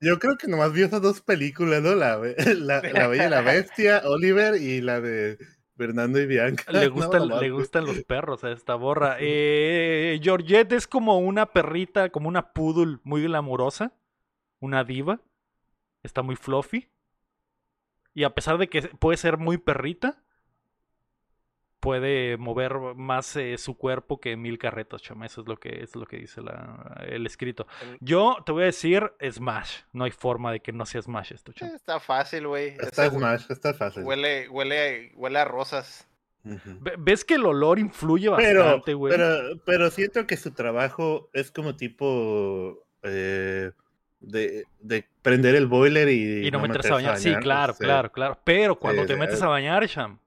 Yo 0.00 0.18
creo 0.20 0.36
que 0.36 0.46
nomás 0.46 0.72
vi 0.72 0.82
esas 0.82 1.02
dos 1.02 1.20
películas, 1.22 1.82
¿no? 1.82 1.94
La, 1.94 2.18
la, 2.56 2.82
la 2.82 3.06
Bella 3.08 3.26
y 3.26 3.30
la 3.30 3.40
Bestia, 3.40 4.02
Oliver 4.04 4.54
y 4.60 4.80
la 4.80 5.00
de 5.00 5.38
Fernando 5.76 6.20
y 6.20 6.26
Bianca. 6.26 6.70
Le, 6.70 6.86
gustan, 6.88 7.28
le 7.28 7.50
gustan 7.50 7.84
los 7.86 8.04
perros 8.04 8.44
a 8.44 8.52
esta 8.52 8.74
borra. 8.76 9.16
Eh, 9.18 10.20
Georgette 10.22 10.72
es 10.72 10.86
como 10.86 11.18
una 11.18 11.46
perrita, 11.46 12.10
como 12.10 12.28
una 12.28 12.52
poodle 12.52 12.98
muy 13.04 13.22
glamurosa. 13.22 13.92
Una 14.60 14.84
diva. 14.84 15.20
Está 16.02 16.22
muy 16.22 16.36
fluffy. 16.36 16.88
Y 18.14 18.24
a 18.24 18.30
pesar 18.34 18.58
de 18.58 18.68
que 18.68 18.82
puede 18.82 19.16
ser 19.16 19.36
muy 19.38 19.58
perrita, 19.58 20.22
puede 21.80 22.36
mover 22.36 22.74
más 22.96 23.36
eh, 23.36 23.56
su 23.58 23.76
cuerpo 23.76 24.20
que 24.20 24.36
mil 24.36 24.58
carretas, 24.58 25.00
chama. 25.02 25.26
Eso 25.26 25.42
es 25.42 25.46
lo 25.48 25.56
que, 25.58 25.82
es 25.82 25.94
lo 25.94 26.06
que 26.06 26.16
dice 26.18 26.40
la- 26.42 27.04
el 27.06 27.24
escrito. 27.26 27.66
Yo 28.00 28.36
te 28.44 28.52
voy 28.52 28.62
a 28.62 28.66
decir 28.66 29.12
Smash. 29.30 29.82
No 29.92 30.04
hay 30.04 30.10
forma 30.10 30.50
de 30.52 30.60
que 30.60 30.72
no 30.72 30.84
sea 30.86 31.02
Smash 31.02 31.32
esto, 31.32 31.52
chama. 31.52 31.74
Está 31.74 32.00
fácil, 32.00 32.48
güey. 32.48 32.70
Está 32.80 33.06
Ese 33.06 33.14
hue- 33.14 33.18
Smash, 33.18 33.46
está 33.50 33.74
fácil. 33.74 34.02
Huele, 34.02 34.48
huele, 34.48 35.12
huele 35.14 35.38
a 35.38 35.44
rosas. 35.44 36.06
¿Ves 36.98 37.24
que 37.24 37.34
el 37.34 37.44
olor 37.44 37.78
influye 37.78 38.28
bastante, 38.28 38.94
güey? 38.94 39.12
pero, 39.14 39.60
pero 39.66 39.90
siento 39.90 40.26
que 40.26 40.36
su 40.36 40.52
trabajo 40.52 41.28
es 41.34 41.50
como 41.50 41.76
tipo 41.76 42.86
eh, 43.02 43.72
de, 44.20 44.64
de 44.80 45.04
prender 45.22 45.54
el 45.54 45.66
boiler 45.66 46.08
y, 46.08 46.46
Y 46.46 46.50
no 46.50 46.60
meterse 46.60 46.88
a 46.88 46.94
bañar. 46.94 47.18
Sí, 47.18 47.28
bañar, 47.28 47.42
claro, 47.42 47.72
sí. 47.74 47.84
claro, 47.84 48.12
claro. 48.12 48.38
Pero 48.44 48.78
cuando 48.78 49.02
Sí, 49.02 49.08
te 49.08 49.16
metes 49.16 49.36
es- 49.36 49.42
a 49.42 49.48
bañar, 49.48 49.86
Sham, 49.86 50.18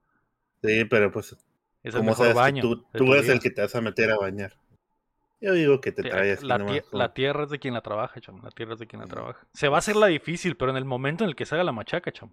Sí, 0.63 0.85
pero 0.85 1.11
pues, 1.11 1.35
es 1.83 1.95
el 1.95 2.03
mejor 2.03 2.33
baño. 2.35 2.61
tú, 2.61 2.85
tú 2.93 3.13
eres 3.13 3.29
el 3.29 3.39
que 3.39 3.49
te 3.49 3.61
vas 3.61 3.75
a 3.75 3.81
meter 3.81 4.11
a 4.11 4.17
bañar. 4.17 4.53
Yo 5.39 5.53
digo 5.53 5.81
que 5.81 5.91
te 5.91 6.03
traes 6.03 6.43
la, 6.43 6.59
nomás, 6.59 6.75
tie- 6.75 6.83
como- 6.83 6.99
la 6.99 7.13
tierra 7.15 7.43
es 7.45 7.49
de 7.49 7.57
quien 7.57 7.73
la 7.73 7.81
trabaja, 7.81 8.21
cham. 8.21 8.41
La 8.43 8.51
tierra 8.51 8.73
es 8.73 8.79
de 8.79 8.85
quien 8.85 9.01
la 9.01 9.07
trabaja. 9.07 9.47
Se 9.53 9.67
va 9.69 9.77
a 9.77 9.79
hacer 9.79 9.95
la 9.95 10.05
difícil, 10.07 10.55
pero 10.55 10.69
en 10.69 10.77
el 10.77 10.85
momento 10.85 11.23
en 11.23 11.31
el 11.31 11.35
que 11.35 11.45
se 11.47 11.55
haga 11.55 11.63
la 11.63 11.71
machaca, 11.71 12.11
cham, 12.11 12.29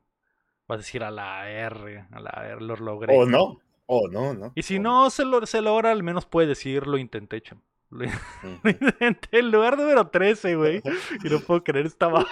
vas 0.66 0.76
a 0.76 0.78
decir 0.80 1.02
a 1.02 1.10
la 1.10 1.48
R, 1.48 2.04
a 2.12 2.20
la 2.20 2.30
R, 2.46 2.60
lo 2.60 2.76
logré. 2.76 3.16
O 3.16 3.24
no, 3.24 3.62
o 3.86 4.08
no, 4.08 4.34
¿no? 4.34 4.52
Y 4.54 4.62
si 4.62 4.76
O 4.76 4.82
no 4.82 5.08
se, 5.08 5.24
lo, 5.24 5.46
se 5.46 5.62
logra, 5.62 5.90
al 5.90 6.02
menos 6.02 6.26
puede 6.26 6.48
decir 6.48 6.86
lo 6.86 6.98
intenté, 6.98 7.40
cham. 7.40 7.62
Lo 7.90 8.04
Ujú. 8.06 8.68
intenté. 8.68 9.28
El 9.38 9.50
lugar 9.50 9.78
número 9.78 10.08
13, 10.08 10.54
güey. 10.56 10.82
Y 11.24 11.28
no 11.30 11.40
puedo 11.40 11.64
creer, 11.64 11.86
estaba. 11.86 12.26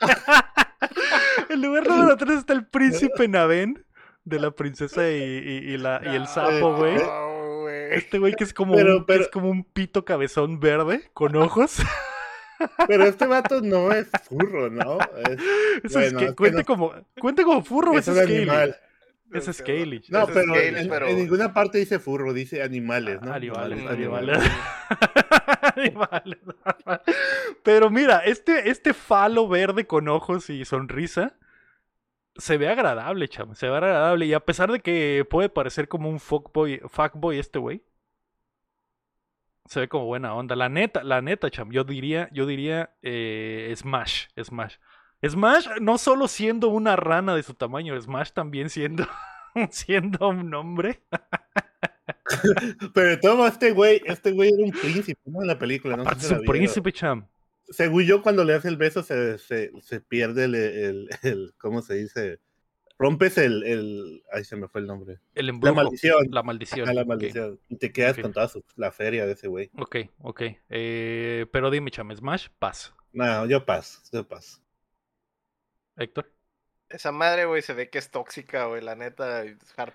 el 1.48 1.60
lugar 1.62 1.86
número 1.88 2.16
13 2.16 2.38
está 2.38 2.52
el 2.52 2.66
príncipe 2.66 3.28
Naven 3.28 3.84
de 4.24 4.38
la 4.40 4.50
princesa 4.52 5.08
y, 5.10 5.14
y- 5.22 5.72
y 5.74 5.78
la, 5.78 6.00
y 6.04 6.14
el 6.14 6.26
sapo, 6.26 6.74
güey. 6.76 6.96
No. 6.96 7.32
Este 7.68 8.18
güey 8.18 8.34
que 8.34 8.44
es 8.44 8.54
como, 8.54 8.74
Pero- 8.74 8.98
un, 8.98 9.04
que 9.06 9.16
es 9.16 9.28
como 9.28 9.50
un 9.50 9.64
pito 9.64 10.04
cabezón 10.04 10.60
verde 10.60 11.10
con 11.12 11.36
ojos. 11.36 11.76
Pero 12.86 13.04
este 13.04 13.26
vato 13.26 13.60
no 13.60 13.90
es 13.92 14.08
furro, 14.28 14.70
¿no? 14.70 14.98
Es, 15.26 15.38
Eso 15.84 15.98
Bueno, 15.98 16.06
es 16.06 16.12
que 16.14 16.24
es 16.24 16.30
que 16.30 16.36
cuenta 16.36 16.58
no- 16.60 16.64
como 16.64 16.94
cuenta 17.20 17.42
como 17.44 17.64
furro, 17.64 17.98
es 17.98 18.06
un 18.08 18.16
es 18.16 18.22
Scaly. 18.22 18.36
animal. 18.38 18.76
Es 19.32 19.56
Scaly. 19.56 20.02
No, 20.08 20.22
es 20.22 20.30
pero, 20.30 20.54
Scaly, 20.54 20.78
en, 20.80 20.88
pero- 20.88 21.06
en 21.08 21.16
ninguna 21.16 21.52
parte 21.54 21.78
dice 21.78 21.98
furro, 21.98 22.32
dice 22.32 22.62
animales, 22.62 23.20
¿no? 23.22 23.32
Animales, 23.32 23.86
animales. 23.88 24.38
Animales. 25.76 26.38
Pero 27.62 27.90
mira, 27.90 28.18
este, 28.20 28.70
este 28.70 28.94
falo 28.94 29.48
verde 29.48 29.86
con 29.86 30.08
ojos 30.08 30.50
y 30.50 30.64
sonrisa 30.64 31.34
se 32.36 32.56
ve 32.56 32.68
agradable, 32.68 33.28
chamo. 33.28 33.54
Se 33.54 33.68
ve 33.68 33.76
agradable. 33.76 34.26
Y 34.26 34.32
a 34.34 34.40
pesar 34.40 34.72
de 34.72 34.80
que 34.80 35.26
puede 35.28 35.48
parecer 35.48 35.88
como 35.88 36.08
un 36.08 36.18
fuckboy, 36.18 36.80
fuckboy 36.88 37.38
este 37.38 37.58
güey. 37.58 37.82
Se 39.66 39.80
ve 39.80 39.88
como 39.88 40.06
buena 40.06 40.34
onda. 40.34 40.56
La 40.56 40.68
neta, 40.68 41.04
la 41.04 41.20
neta, 41.22 41.50
cham. 41.50 41.70
Yo 41.70 41.84
diría, 41.84 42.28
yo 42.32 42.46
diría 42.46 42.94
eh, 43.02 43.72
Smash. 43.76 44.26
Smash. 44.42 44.76
Smash 45.26 45.68
no 45.80 45.98
solo 45.98 46.28
siendo 46.28 46.68
una 46.68 46.96
rana 46.96 47.34
de 47.34 47.42
su 47.42 47.54
tamaño, 47.54 48.00
Smash 48.00 48.30
también 48.32 48.70
siendo, 48.70 49.06
siendo 49.70 50.28
un 50.28 50.52
hombre. 50.54 51.02
Pero 52.94 53.36
modo, 53.36 53.46
este 53.46 53.72
güey, 53.72 54.02
este 54.06 54.32
güey 54.32 54.50
era 54.52 54.64
un 54.64 54.72
príncipe, 54.72 55.20
¿no? 55.26 55.42
En 55.42 55.46
la 55.48 55.58
película, 55.58 55.96
no 55.96 56.04
sé 56.04 56.20
si 56.20 56.32
la 56.34 56.40
un 56.40 56.46
príncipe, 56.46 56.92
cham. 56.92 57.26
Según 57.68 58.02
yo, 58.04 58.22
cuando 58.22 58.44
le 58.44 58.52
das 58.54 58.64
el 58.64 58.76
beso, 58.76 59.02
se, 59.02 59.38
se, 59.38 59.70
se 59.80 60.00
pierde 60.00 60.44
el, 60.44 60.54
el, 60.54 61.08
el- 61.22 61.54
¿cómo 61.58 61.80
se 61.82 61.94
dice? 61.94 62.40
Rompes 62.98 63.38
el, 63.38 63.62
el, 63.64 64.22
ay, 64.32 64.44
se 64.44 64.56
me 64.56 64.68
fue 64.68 64.80
el 64.80 64.86
nombre. 64.86 65.18
El 65.34 65.46
La 65.46 65.50
embrujo. 65.52 65.74
maldición. 65.76 66.26
La 66.30 66.42
maldición. 66.42 66.94
La 66.94 67.04
maldición. 67.04 67.58
Y 67.68 67.76
te 67.76 67.90
quedas 67.92 68.18
con 68.18 68.32
toda 68.32 68.48
su- 68.48 68.64
la 68.76 68.92
feria 68.92 69.26
de 69.26 69.32
ese 69.32 69.48
güey. 69.48 69.70
Ok, 69.78 69.96
ok. 70.20 70.42
Eh, 70.68 71.46
pero 71.50 71.70
dime, 71.70 71.90
cham, 71.90 72.14
Smash, 72.14 72.48
paz. 72.58 72.92
No, 73.12 73.46
yo 73.46 73.64
paso, 73.64 74.00
yo 74.12 74.26
paso. 74.26 74.61
Héctor. 75.96 76.30
Esa 76.88 77.10
madre, 77.10 77.46
güey, 77.46 77.62
se 77.62 77.72
ve 77.72 77.88
que 77.88 77.98
es 77.98 78.10
tóxica, 78.10 78.66
güey, 78.66 78.82
la 78.82 78.94
neta. 78.94 79.44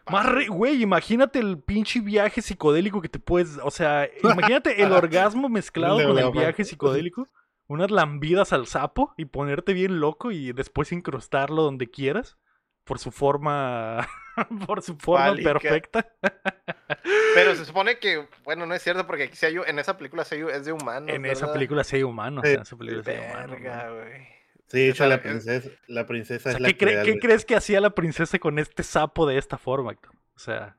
Más 0.09 0.25
re- 0.25 0.47
güey. 0.47 0.81
imagínate 0.81 1.37
el 1.39 1.59
pinche 1.59 1.99
viaje 1.99 2.41
psicodélico 2.41 3.01
que 3.01 3.09
te 3.09 3.19
puedes, 3.19 3.59
o 3.63 3.69
sea, 3.69 4.09
imagínate 4.23 4.81
el 4.81 4.91
orgasmo 4.93 5.47
mezclado 5.47 5.97
con 6.03 6.17
el 6.17 6.31
viaje 6.31 6.63
psicodélico, 6.63 7.27
unas 7.67 7.91
lambidas 7.91 8.51
al 8.51 8.65
sapo 8.65 9.13
y 9.15 9.25
ponerte 9.25 9.73
bien 9.73 9.99
loco 9.99 10.31
y 10.31 10.53
después 10.53 10.91
incrustarlo 10.91 11.61
donde 11.61 11.89
quieras 11.91 12.37
por 12.83 12.97
su 12.97 13.11
forma 13.11 14.07
por 14.65 14.81
su 14.81 14.95
forma 14.97 15.25
Fálica. 15.27 15.53
perfecta. 15.53 16.07
Pero 17.35 17.55
se 17.55 17.65
supone 17.65 17.99
que, 17.99 18.27
bueno, 18.43 18.65
no 18.65 18.73
es 18.73 18.81
cierto 18.81 19.05
porque 19.05 19.23
aquí 19.23 19.35
sí 19.35 19.45
hay, 19.45 19.57
en 19.67 19.77
esa 19.77 19.97
película 19.97 20.23
sí 20.25 20.35
hay- 20.35 20.45
es 20.51 20.65
de 20.65 20.71
humanos. 20.71 21.09
En 21.13 21.25
esa 21.25 21.51
película 21.53 21.83
sí 21.83 21.97
hay 21.97 22.03
humanos, 22.03 22.43
Sí. 22.47 22.53
en 22.53 22.61
esa 22.61 22.75
película 22.75 23.03
sí 23.03 23.11
hay 23.11 23.29
humanos. 23.29 23.51
Verga, 23.61 23.89
güey. 23.91 24.36
Sí, 24.67 24.79
de 24.79 24.89
hecho, 24.89 25.03
Esa- 25.05 25.07
la 25.07 25.15
es- 25.15 25.21
princesa, 25.21 25.69
la 25.87 26.05
princesa 26.05 26.49
O 26.49 26.51
sea, 26.51 26.57
es 26.57 26.59
la 26.61 26.67
¿qué, 26.73 26.77
cre- 26.77 26.95
da 26.97 27.03
qué 27.03 27.19
crees 27.19 27.45
que 27.45 27.55
hacía 27.55 27.79
la 27.81 27.91
princesa 27.91 28.37
con 28.39 28.59
este 28.59 28.83
sapo 28.83 29.25
de 29.25 29.37
esta 29.37 29.57
forma, 29.57 29.91
Héctor? 29.93 30.13
O 30.35 30.39
sea, 30.39 30.75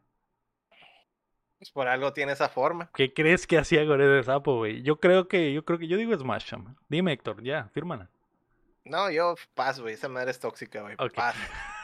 Pues 1.58 1.70
por 1.72 1.88
algo 1.88 2.12
tiene 2.12 2.32
esa 2.32 2.48
forma. 2.48 2.90
¿qué 2.94 3.12
crees 3.12 3.46
que 3.46 3.58
hacía 3.58 3.84
con 3.86 4.00
ese 4.00 4.22
sapo, 4.24 4.56
güey? 4.58 4.82
Yo 4.82 5.00
creo 5.00 5.26
que, 5.26 5.52
yo 5.52 5.64
creo 5.64 5.78
que, 5.78 5.88
yo 5.88 5.96
digo 5.96 6.16
Smash, 6.16 6.44
chama. 6.46 6.76
Dime, 6.88 7.12
Héctor, 7.12 7.42
ya, 7.42 7.68
fírmala. 7.74 8.10
No, 8.84 9.10
yo 9.10 9.34
paso, 9.54 9.82
güey. 9.82 9.94
Esa 9.94 10.08
madre 10.08 10.30
es 10.30 10.38
tóxica, 10.38 10.82
güey. 10.82 10.94
Ok. 10.98 11.14
Paso. 11.14 11.38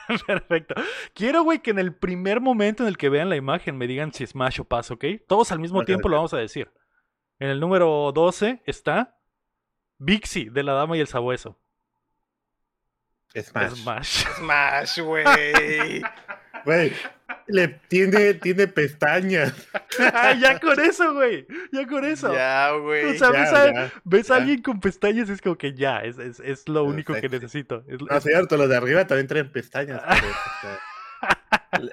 Perfecto. 0.26 0.74
Quiero, 1.14 1.42
güey, 1.42 1.58
que 1.60 1.70
en 1.72 1.78
el 1.78 1.94
primer 1.94 2.40
momento 2.40 2.82
en 2.84 2.88
el 2.88 2.96
que 2.96 3.08
vean 3.08 3.28
la 3.30 3.36
imagen 3.36 3.76
me 3.76 3.86
digan 3.86 4.12
si 4.12 4.26
Smash 4.26 4.60
o 4.60 4.64
Pass, 4.64 4.90
¿ok? 4.90 5.04
Todos 5.26 5.50
al 5.50 5.58
mismo 5.58 5.84
tiempo 5.84 6.08
lo 6.08 6.16
vamos 6.16 6.34
a 6.34 6.38
decir. 6.38 6.70
En 7.40 7.48
el 7.48 7.58
número 7.60 8.12
12 8.12 8.62
está 8.66 9.18
Vixie 9.98 10.50
de 10.50 10.62
la 10.62 10.74
Dama 10.74 10.96
y 10.96 11.00
el 11.00 11.08
Sabueso. 11.08 11.58
Smash. 13.42 13.72
Smash. 13.74 14.24
Smash, 14.38 15.00
güey. 15.00 15.24
Güey, 16.64 16.92
le 17.48 17.68
tiene, 17.88 18.34
tiene 18.34 18.66
pestañas. 18.68 19.52
Ah, 20.14 20.32
ya 20.32 20.58
con 20.58 20.78
eso, 20.80 21.12
güey. 21.14 21.46
Ya 21.72 21.86
con 21.86 22.04
eso. 22.04 22.32
ya, 22.32 22.70
güey. 22.72 23.04
O 23.04 23.14
sea, 23.18 23.32
Ya, 23.32 23.40
ves, 23.40 23.52
a, 23.52 23.72
ya. 23.72 23.92
ves 24.04 24.30
a 24.30 24.36
alguien 24.36 24.62
con 24.62 24.80
pestañas 24.80 25.28
y 25.28 25.32
es 25.32 25.42
como 25.42 25.56
que 25.58 25.74
ya, 25.74 25.98
es, 25.98 26.16
es, 26.18 26.40
es 26.40 26.68
lo 26.68 26.84
único 26.84 27.12
que 27.14 27.28
necesito. 27.28 27.84
Es- 27.88 28.00
No, 28.00 28.16
es- 28.16 28.22
cierto, 28.24 28.56
los 28.56 28.68
de 28.68 28.76
arriba 28.76 29.06
también 29.06 29.26
traen 29.26 29.52
pestañas. 29.52 30.00
pero, 30.08 30.28
o 30.28 30.60
sea, 30.62 31.90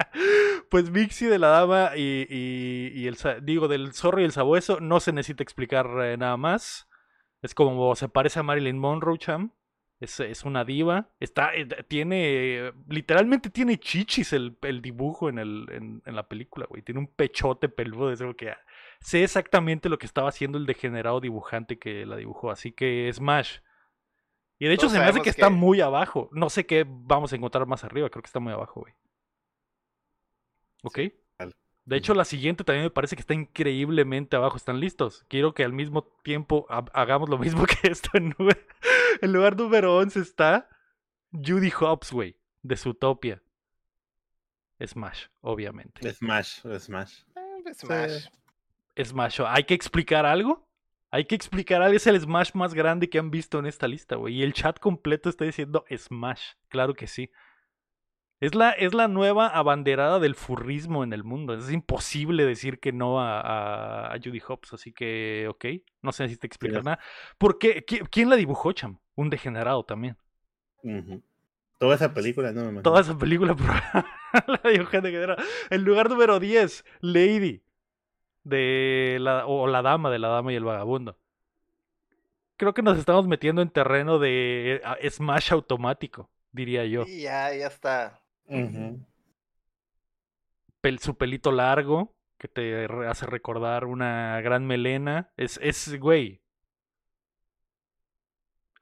pues 0.70 0.92
Vixie 0.92 1.28
de 1.30 1.40
la 1.40 1.48
Dama 1.50 1.92
y, 1.96 2.28
y- 2.30 2.92
y 2.96 3.08
el, 3.08 3.18
digo, 3.42 3.68
del 3.68 3.94
zorro 3.94 4.22
y 4.22 4.26
el 4.26 4.32
sabueso 4.32 4.80
no 4.80 5.00
se 5.00 5.12
necesita 5.12 5.44
explicar 5.44 5.88
eh, 6.04 6.18
nada 6.18 6.38
más. 6.38 6.88
Es 7.42 7.54
como 7.56 7.96
se 7.96 8.08
parece 8.08 8.40
a 8.40 8.44
Marilyn 8.44 8.78
Monroe, 8.78 9.18
cham. 9.18 9.52
Es, 10.02 10.20
es 10.20 10.44
una 10.44 10.66
diva. 10.66 11.10
Está, 11.20 11.54
eh, 11.56 11.66
tiene, 11.88 12.74
literalmente 12.90 13.50
tiene 13.50 13.80
chichis 13.80 14.34
el, 14.34 14.58
el 14.64 14.82
dibujo 14.82 15.30
en, 15.30 15.38
el, 15.40 15.68
en, 15.72 16.02
en 16.06 16.16
la 16.16 16.28
película, 16.28 16.66
güey. 16.68 16.82
Tiene 16.82 17.00
un 17.00 17.08
pechote 17.08 17.70
peludo. 17.70 18.12
Es 18.12 18.20
algo 18.20 18.36
que 18.36 18.52
sé 19.00 19.24
exactamente 19.24 19.88
lo 19.90 19.98
que 20.00 20.08
estaba 20.08 20.28
haciendo 20.30 20.58
el 20.58 20.66
degenerado 20.66 21.22
dibujante 21.22 21.78
que 21.80 22.06
la 22.06 22.18
dibujó. 22.18 22.52
Así 22.52 22.72
que 22.72 23.10
Smash. 23.14 23.60
Y 24.58 24.66
de 24.68 24.74
hecho 24.74 24.82
Todos 24.88 24.94
se 24.94 25.00
me 25.00 25.06
hace 25.06 25.22
que 25.22 25.30
está 25.30 25.50
muy 25.52 25.82
abajo. 25.82 26.30
No 26.32 26.50
sé 26.50 26.66
qué 26.66 26.84
vamos 26.88 27.32
a 27.32 27.36
encontrar 27.36 27.66
más 27.68 27.84
arriba. 27.84 28.10
Creo 28.10 28.24
que 28.24 28.28
está 28.28 28.40
muy 28.40 28.54
abajo, 28.54 28.82
güey. 28.82 28.94
¿Ok? 30.84 31.00
vale. 31.38 31.54
De 31.86 31.96
hecho, 31.98 32.14
la 32.14 32.26
siguiente 32.26 32.64
también 32.64 32.86
me 32.86 32.90
parece 32.92 33.16
que 33.16 33.22
está 33.22 33.34
increíblemente 33.34 34.36
abajo. 34.36 34.58
¿Están 34.58 34.80
listos? 34.80 35.26
Quiero 35.28 35.54
que 35.54 35.64
al 35.64 35.74
mismo 35.74 36.04
tiempo 36.24 36.66
ha- 36.70 36.86
hagamos 36.94 37.30
lo 37.30 37.38
mismo 37.38 37.66
que 37.82 37.88
esto. 37.90 38.10
En, 38.14 38.32
nube- 38.34 38.66
en 39.22 39.34
lugar 39.34 39.58
número 39.58 39.96
11 39.98 40.20
está 40.20 40.70
Judy 41.32 41.72
Hobbs, 41.72 42.12
güey, 42.12 42.38
de 42.62 42.78
Zootopia. 42.78 43.42
Smash, 44.86 45.26
obviamente. 45.42 46.12
Smash, 46.14 46.62
Smash. 46.80 47.22
Eh, 47.36 47.62
pues, 47.64 47.78
Smash. 47.78 48.28
Smash. 48.98 49.42
¿Hay 49.48 49.64
que 49.64 49.74
explicar 49.74 50.26
algo? 50.26 50.68
Hay 51.12 51.26
que 51.26 51.36
explicar 51.36 51.82
algo. 51.82 51.96
Es 51.96 52.08
el 52.08 52.20
Smash 52.20 52.52
más 52.54 52.74
grande 52.74 53.10
que 53.10 53.20
han 53.20 53.32
visto 53.32 53.60
en 53.60 53.68
esta 53.68 53.88
lista, 53.88 54.16
güey. 54.16 54.36
Y 54.36 54.44
el 54.44 54.54
chat 54.54 54.80
completo 54.80 55.30
está 55.30 55.46
diciendo 55.46 55.86
Smash. 55.96 56.54
Claro 56.70 56.94
que 56.94 57.08
sí. 57.08 57.32
Es 58.42 58.56
la, 58.56 58.72
es 58.72 58.94
la 58.94 59.08
nueva 59.08 59.48
abanderada 59.48 60.20
del 60.20 60.36
furrismo 60.36 61.04
en 61.04 61.14
el 61.14 61.24
mundo. 61.24 61.54
Es 61.54 61.72
imposible 61.72 62.44
decir 62.44 62.80
que 62.80 62.92
no 62.92 63.22
a, 63.22 63.40
a, 63.40 64.14
a 64.14 64.18
Judy 64.18 64.40
Hobbs. 64.46 64.74
Así 64.74 64.92
que, 64.92 65.48
ok. 65.50 65.66
No 66.02 66.12
se 66.12 66.24
necesita 66.24 66.48
explicar 66.48 66.82
Tienes- 66.82 66.86
nada. 66.86 67.00
¿Por 67.38 67.60
qué? 67.60 67.86
¿Qui- 67.86 68.08
¿Quién 68.12 68.30
la 68.30 68.36
dibujó, 68.36 68.72
Cham? 68.74 68.98
Un 69.16 69.30
degenerado 69.30 69.84
también. 69.86 70.18
Toda 71.78 71.96
esa 71.96 72.14
película, 72.14 72.50
no 72.52 72.62
me 72.62 72.68
imagino. 72.68 72.82
Toda 72.84 73.02
esa 73.02 73.18
película 73.18 73.56
por- 73.56 73.68
la 74.64 74.70
dibujó 74.72 74.98
un 74.98 75.04
degenerado. 75.04 75.44
El 75.70 75.84
lugar 75.84 76.10
número 76.10 76.40
10, 76.40 76.84
Lady. 77.02 77.64
De 78.44 79.18
la, 79.22 79.46
o 79.46 79.68
la 79.68 79.84
dama 79.84 80.10
de 80.10 80.18
la 80.18 80.30
dama 80.30 80.52
y 80.52 80.56
el 80.56 80.64
vagabundo. 80.64 81.16
Creo 82.58 82.74
que 82.74 82.82
nos 82.82 82.98
estamos 82.98 83.28
metiendo 83.28 83.62
en 83.62 83.70
terreno 83.70 84.18
de 84.18 84.82
ah, 84.84 84.98
Smash 85.08 85.52
automático, 85.54 86.30
diría 86.52 86.86
yo. 86.86 87.04
Y 87.08 87.22
ya, 87.22 87.54
ya 87.56 87.68
está. 87.68 88.21
Pel- 90.82 91.00
su 91.00 91.16
pelito 91.18 91.52
largo, 91.52 92.16
que 92.38 92.48
te 92.48 92.86
hace 93.08 93.26
recordar 93.26 93.86
una 93.86 94.42
gran 94.42 94.66
melena. 94.66 95.32
Es, 95.38 95.60
es, 95.62 96.00
güey. 96.00 96.42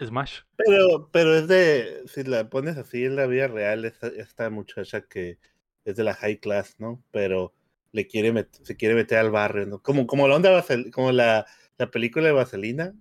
Smash. 0.02 0.42
Pero, 0.56 1.10
pero 1.12 1.36
es 1.36 1.48
de, 1.48 2.04
si 2.08 2.24
la 2.24 2.50
pones 2.50 2.78
así 2.78 3.04
en 3.04 3.16
la 3.18 3.28
vida 3.28 3.48
real, 3.48 3.84
esta, 3.86 4.08
esta 4.08 4.50
muchacha 4.50 5.02
que 5.02 5.38
es 5.84 5.96
de 5.98 6.04
la 6.04 6.14
high 6.14 6.38
class, 6.40 6.76
¿no? 6.80 7.04
Pero 7.12 7.54
le 7.92 8.08
quiere 8.08 8.32
met- 8.34 8.64
se 8.64 8.78
quiere 8.78 8.96
meter 8.96 9.18
al 9.18 9.32
barrio, 9.32 9.66
¿no? 9.66 9.82
Como, 9.82 10.08
como 10.08 10.28
la 10.28 10.36
onda 10.38 10.52
vasel- 10.52 10.92
como 10.92 11.12
la, 11.12 11.46
la 11.78 11.92
película 11.92 12.28
de 12.28 12.32
Vaselina, 12.32 12.94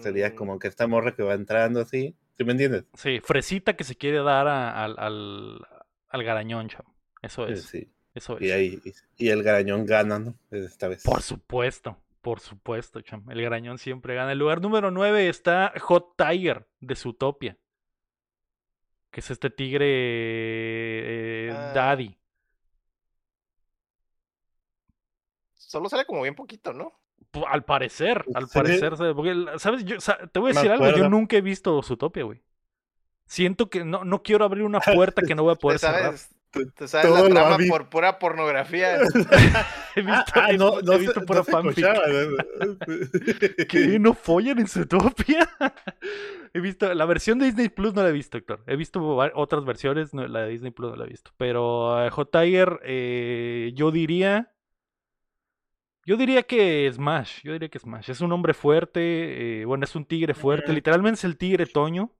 sería 0.00 0.30
Mm, 0.30 0.34
como 0.34 0.58
que 0.58 0.66
esta 0.68 0.86
morra 0.86 1.14
que 1.14 1.22
va 1.22 1.34
entrando 1.34 1.80
así, 1.80 2.16
¿sí 2.36 2.44
me 2.44 2.52
entiendes? 2.52 2.84
Sí, 2.94 3.20
fresita 3.22 3.76
que 3.76 3.84
se 3.84 3.94
quiere 3.96 4.18
dar 4.22 4.48
a- 4.48 4.84
al, 4.84 5.60
al 6.08 6.22
garañón, 6.24 6.68
cham. 6.68 6.84
Eso 7.22 7.46
es. 7.46 7.64
Sí. 7.64 7.90
Eso 8.14 8.36
Y 8.40 8.50
ahí, 8.50 8.80
y, 8.84 9.26
y 9.26 9.28
el 9.30 9.42
garañón 9.42 9.84
gana, 9.86 10.18
¿no? 10.18 10.34
Esta 10.50 10.88
vez. 10.88 11.02
Por 11.04 11.22
supuesto, 11.22 11.96
por 12.20 12.40
supuesto, 12.40 13.00
cham. 13.00 13.28
El 13.30 13.40
garañón 13.42 13.78
siempre 13.78 14.14
gana. 14.14 14.32
El 14.32 14.38
lugar 14.38 14.60
número 14.60 14.90
9 14.90 15.28
está 15.28 15.72
Hot 15.80 16.16
Tiger 16.16 16.66
de 16.80 16.96
Zootopia. 16.96 17.56
Que 19.10 19.20
es 19.20 19.30
este 19.30 19.50
tigre 19.50 19.86
eh, 19.88 21.50
Ah. 21.52 21.72
Daddy. 21.74 22.16
Solo 25.54 25.88
sale 25.88 26.04
como 26.06 26.22
bien 26.22 26.34
poquito, 26.34 26.72
¿no? 26.72 26.92
Al 27.46 27.64
parecer, 27.64 28.24
al 28.34 28.46
Sí. 28.48 28.54
parecer, 28.54 28.96
¿sabes? 28.96 29.14
Porque, 29.14 29.34
la- 29.34 29.58
¿sabes? 29.58 29.84
Yo, 29.84 29.96
te 30.32 30.38
voy 30.38 30.50
a 30.52 30.54
decir 30.54 30.70
algo, 30.70 30.90
yo 30.96 31.08
nunca 31.10 31.36
he 31.36 31.40
visto 31.42 31.82
Zootopia, 31.82 32.24
güey. 32.24 32.40
Siento 33.28 33.70
que 33.70 33.84
no, 33.84 34.04
no 34.04 34.22
quiero 34.22 34.44
abrir 34.44 34.64
una 34.64 34.80
puerta 34.80 35.22
que 35.22 35.34
no 35.36 35.44
voy 35.44 35.52
a 35.52 35.54
Te 35.56 35.60
poder 35.60 35.78
cerrar. 35.78 36.02
sabes, 36.02 36.30
te 36.74 36.88
sabes 36.88 37.06
todo 37.08 37.28
la 37.28 37.34
trama 37.34 37.56
vi- 37.58 37.68
por 37.68 37.88
pura 37.90 38.18
pornografía. 38.18 38.96
He 39.94 40.00
visto, 40.00 40.32
Ah, 40.34 40.42
ah, 40.46 40.50
he- 40.52 40.56
no, 40.58 40.80
no 40.80 40.92
he 40.94 40.98
visto 40.98 41.20
no 41.20 41.26
pura 41.26 41.44
fanfic. 41.44 41.84
¿Qué? 43.68 43.98
¿No 43.98 44.14
follan 44.14 44.58
en 44.58 44.66
Zootopia? 44.66 45.48
he 46.54 46.60
visto, 46.60 46.92
la 46.94 47.04
versión 47.04 47.38
de 47.38 47.46
Disney 47.46 47.68
Plus 47.68 47.94
no 47.94 48.02
la 48.02 48.08
he 48.08 48.12
visto, 48.12 48.38
Héctor. 48.38 48.62
He 48.66 48.76
visto 48.76 49.04
otras 49.34 49.64
versiones, 49.64 50.14
no, 50.14 50.26
la 50.26 50.42
de 50.42 50.48
Disney 50.50 50.70
Plus 50.70 50.90
no 50.90 50.96
la 50.96 51.04
he 51.04 51.08
visto. 51.08 51.32
Pero 51.36 52.04
eh, 52.04 52.10
Hot 52.10 52.30
Tiger, 52.30 52.80
eh, 52.84 53.72
yo 53.74 53.90
diría. 53.90 54.52
Yo 56.06 56.16
diría 56.16 56.42
que 56.44 56.90
Smash. 56.90 57.42
Yo 57.42 57.52
diría 57.52 57.68
que 57.68 57.78
Smash. 57.78 58.10
Es 58.10 58.22
un 58.22 58.32
hombre 58.32 58.54
fuerte. 58.54 59.60
eh, 59.60 59.64
bueno, 59.66 59.84
es 59.84 59.94
un 59.94 60.06
tigre 60.06 60.32
fuerte. 60.32 60.72
Literalmente 60.72 61.18
es 61.18 61.24
el 61.24 61.36
tigre 61.36 61.66
Toño. 61.66 62.12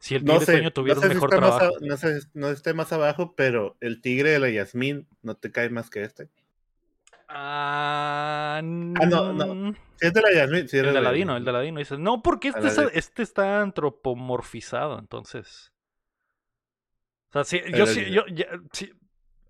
Si 0.00 0.14
el 0.14 0.24
No 0.24 0.34
tigre 0.38 0.46
sé, 0.46 0.52
Toño 0.52 0.64
no 0.64 0.70
tuviera 0.72 1.00
sé 1.00 1.06
un 1.06 1.12
si 1.12 1.14
mejor 1.16 1.40
más 1.40 1.56
trabajo. 1.58 1.76
a- 1.76 1.86
no 1.86 1.96
sé, 1.96 2.20
no 2.34 2.48
esté 2.50 2.72
más 2.74 2.92
abajo, 2.92 3.34
pero 3.36 3.76
el 3.80 4.00
tigre 4.00 4.30
de 4.30 4.38
la 4.38 4.48
Yasmín 4.50 5.08
no 5.22 5.34
te 5.36 5.50
cae 5.50 5.70
más 5.70 5.90
que 5.90 6.02
este. 6.04 6.28
Ah, 7.30 8.60
no, 8.62 9.32
no. 9.32 9.54
mm, 9.54 9.74
Si 9.96 10.06
es 10.06 10.14
de 10.14 10.22
la 10.22 10.32
Yasmín, 10.32 10.68
sí 10.68 10.78
El 10.78 10.86
de 10.86 10.92
la 10.92 10.98
Aladino, 11.00 11.36
el 11.36 11.44
de 11.44 11.50
Aladino. 11.50 11.80
No, 11.98 12.22
porque 12.22 12.48
este, 12.48 12.66
es- 12.68 12.78
este 12.94 13.22
está 13.22 13.60
antropomorfizado, 13.60 14.98
entonces. 14.98 15.72
O 17.30 17.32
sea, 17.32 17.44
sí, 17.44 17.60
yo 17.76 17.86
sí, 17.86 18.10
yo, 18.10 18.24
ya- 18.28 18.46
sí, 18.72 18.90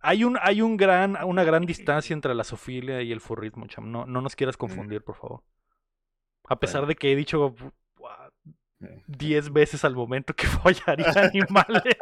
hay 0.00 0.24
un, 0.24 0.38
hay 0.40 0.62
un 0.62 0.76
gran, 0.76 1.16
una 1.24 1.44
gran 1.44 1.64
distancia 1.66 2.14
entre 2.14 2.34
la 2.34 2.42
zoofilia 2.44 3.02
y 3.02 3.12
el 3.12 3.20
furrismo, 3.20 3.66
cham. 3.68 3.90
No, 3.92 4.06
no 4.06 4.20
nos 4.20 4.34
quieras 4.34 4.56
confundir, 4.56 5.02
por 5.02 5.14
favor. 5.16 5.42
A 6.48 6.58
pesar 6.58 6.80
Bueno. 6.80 6.88
de 6.88 6.94
que 6.96 7.12
he 7.12 7.16
dicho 7.16 7.54
10 9.06 9.52
veces 9.52 9.84
al 9.84 9.94
momento 9.94 10.34
que 10.34 10.46
follaría 10.46 11.12
animales. 11.22 11.96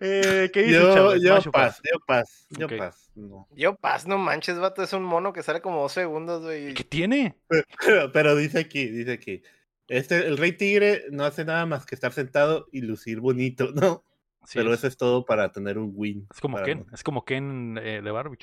eh, 0.00 0.50
¿Qué 0.52 0.62
dices, 0.62 0.82
Yo, 0.82 0.94
chavo? 0.94 1.14
yo 1.16 1.32
¿Smash 1.32 1.48
o 1.48 1.52
paz, 1.52 1.80
yo 1.84 1.98
paz, 2.06 2.46
yo 2.50 2.66
Ok. 2.66 2.76
paz. 2.78 3.10
No. 3.14 3.48
Yo, 3.52 3.76
paz, 3.76 4.06
no 4.06 4.18
manches, 4.18 4.58
vato, 4.58 4.82
es 4.82 4.92
un 4.92 5.04
mono 5.04 5.32
que 5.32 5.42
sale 5.42 5.60
como 5.60 5.82
dos 5.82 5.92
segundos, 5.92 6.42
güey. 6.42 6.74
¿Qué 6.74 6.84
tiene? 6.84 7.36
Pero, 7.48 8.12
pero 8.12 8.36
dice 8.36 8.58
aquí, 8.60 8.86
dice 8.86 9.12
aquí. 9.12 9.42
Este, 9.88 10.26
el 10.26 10.38
rey 10.38 10.52
tigre 10.52 11.04
no 11.10 11.24
hace 11.24 11.44
nada 11.44 11.66
más 11.66 11.84
que 11.86 11.94
estar 11.94 12.12
sentado 12.12 12.66
y 12.72 12.80
lucir 12.80 13.20
bonito, 13.20 13.70
¿no? 13.74 14.04
Sí, 14.46 14.58
pero 14.58 14.72
es, 14.72 14.80
eso 14.80 14.88
es 14.88 14.96
todo 14.96 15.24
para 15.24 15.52
tener 15.52 15.78
un 15.78 15.92
win. 15.94 16.26
es 16.32 16.40
como 16.40 16.60
Ken, 16.62 16.84
no- 16.88 16.94
es 16.94 17.02
como 17.02 17.24
Ken 17.24 17.78
eh, 17.82 18.00
de 18.02 18.10
Barbie. 18.10 18.38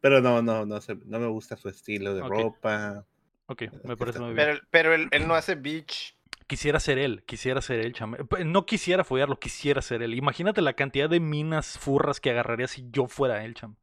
Pero 0.00 0.20
no, 0.20 0.40
no, 0.42 0.64
no, 0.64 0.80
sé, 0.80 0.96
no 1.04 1.18
me 1.20 1.26
gusta 1.26 1.56
su 1.56 1.68
estilo 1.68 2.14
de 2.14 2.22
ropa. 2.22 3.04
Ok, 3.50 3.62
me 3.84 3.96
parece 3.96 4.18
está- 4.18 4.20
muy 4.20 4.34
bien. 4.34 4.36
Pero, 4.46 4.60
pero 4.70 4.94
él, 4.94 5.08
él 5.10 5.26
no 5.26 5.34
hace 5.34 5.54
beach. 5.56 6.16
Quisiera 6.46 6.78
ser 6.80 6.98
él, 6.98 7.22
quisiera 7.24 7.60
ser 7.60 7.80
él, 7.80 7.92
chame. 7.92 8.18
No 8.44 8.66
quisiera 8.66 9.04
follarlo, 9.04 9.38
quisiera 9.38 9.82
ser 9.82 10.02
él. 10.02 10.14
Imagínate 10.14 10.60
la 10.62 10.72
cantidad 10.74 11.08
de 11.08 11.20
minas 11.20 11.78
furras 11.78 12.20
que 12.20 12.30
agarraría 12.30 12.66
si 12.68 12.86
yo 12.90 13.06
fuera 13.06 13.44
él, 13.44 13.54
cham. 13.54 13.76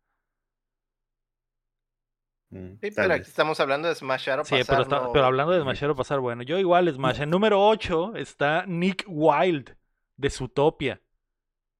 Mm, 2.49 2.75
Sí, 2.81 2.91
tal 2.91 2.93
pero 2.95 3.13
aquí 3.13 3.19
vez. 3.19 3.27
estamos 3.29 3.59
hablando 3.59 3.87
de 3.89 3.95
smashar 3.95 4.39
o 4.39 4.45
Sí, 4.45 4.51
pasar. 4.51 4.65
pero, 4.67 4.81
está- 4.83 4.99
no- 5.01 5.11
pero 5.11 5.25
hablando 5.25 5.51
de 5.53 5.61
Smashero 5.61 5.95
pasar, 5.95 6.19
bueno, 6.19 6.43
yo 6.43 6.57
igual 6.59 6.89
Smash. 6.93 7.21
En 7.21 7.29
número 7.29 7.61
8 7.65 8.15
está 8.15 8.65
Nick 8.65 9.03
Wilde 9.07 9.75
de 10.17 10.29
Zootopia. 10.29 11.01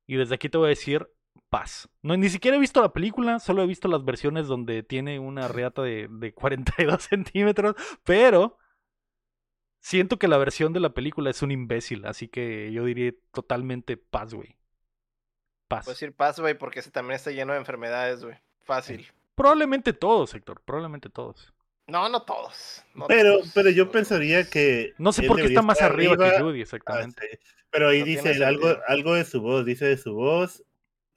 Y 0.07 0.15
desde 0.17 0.35
aquí 0.35 0.49
te 0.49 0.57
voy 0.57 0.67
a 0.67 0.69
decir 0.69 1.07
paz. 1.49 1.89
No, 2.01 2.15
ni 2.17 2.29
siquiera 2.29 2.57
he 2.57 2.59
visto 2.59 2.81
la 2.81 2.93
película, 2.93 3.39
solo 3.39 3.63
he 3.63 3.67
visto 3.67 3.87
las 3.87 4.03
versiones 4.03 4.47
donde 4.47 4.83
tiene 4.83 5.19
una 5.19 5.47
reata 5.47 5.81
de, 5.81 6.07
de 6.09 6.33
42 6.35 7.01
centímetros, 7.03 7.75
pero 8.03 8.57
siento 9.79 10.17
que 10.19 10.27
la 10.27 10.37
versión 10.37 10.73
de 10.73 10.79
la 10.79 10.89
película 10.93 11.29
es 11.29 11.41
un 11.41 11.51
imbécil, 11.51 12.05
así 12.05 12.27
que 12.27 12.71
yo 12.71 12.83
diría 12.85 13.13
totalmente 13.31 13.97
paz, 13.97 14.33
güey. 14.33 14.57
Paz. 15.67 15.85
Puedo 15.85 15.95
decir 15.95 16.13
paz, 16.13 16.39
güey, 16.39 16.57
porque 16.57 16.79
ese 16.79 16.91
también 16.91 17.15
está 17.15 17.31
lleno 17.31 17.53
de 17.53 17.59
enfermedades, 17.59 18.23
güey. 18.23 18.37
Fácil. 18.63 19.05
Probablemente 19.35 19.93
todos, 19.93 20.33
Héctor, 20.33 20.61
probablemente 20.65 21.09
todos. 21.09 21.53
No, 21.87 22.09
no 22.09 22.23
todos. 22.23 22.83
no 22.95 23.07
Pero, 23.07 23.39
todos, 23.39 23.51
pero 23.53 23.69
yo 23.69 23.89
pensaría 23.91 24.49
que. 24.49 24.93
No 24.97 25.13
sé 25.13 25.23
por 25.23 25.37
qué 25.37 25.43
está 25.45 25.61
más 25.61 25.81
arriba, 25.81 26.17
que 26.17 26.39
Judy, 26.41 26.59
Ah, 26.59 26.63
exactamente. 26.63 27.27
sí. 27.31 27.37
Pero 27.69 27.89
ahí 27.89 27.99
No 27.99 28.05
dice 28.05 28.29
algo, 28.45 28.67
sentido. 28.67 28.83
algo 28.87 29.13
de 29.13 29.25
su 29.25 29.41
voz, 29.41 29.65
dice 29.65 29.85
de 29.85 29.97
su 29.97 30.13
voz. 30.13 30.63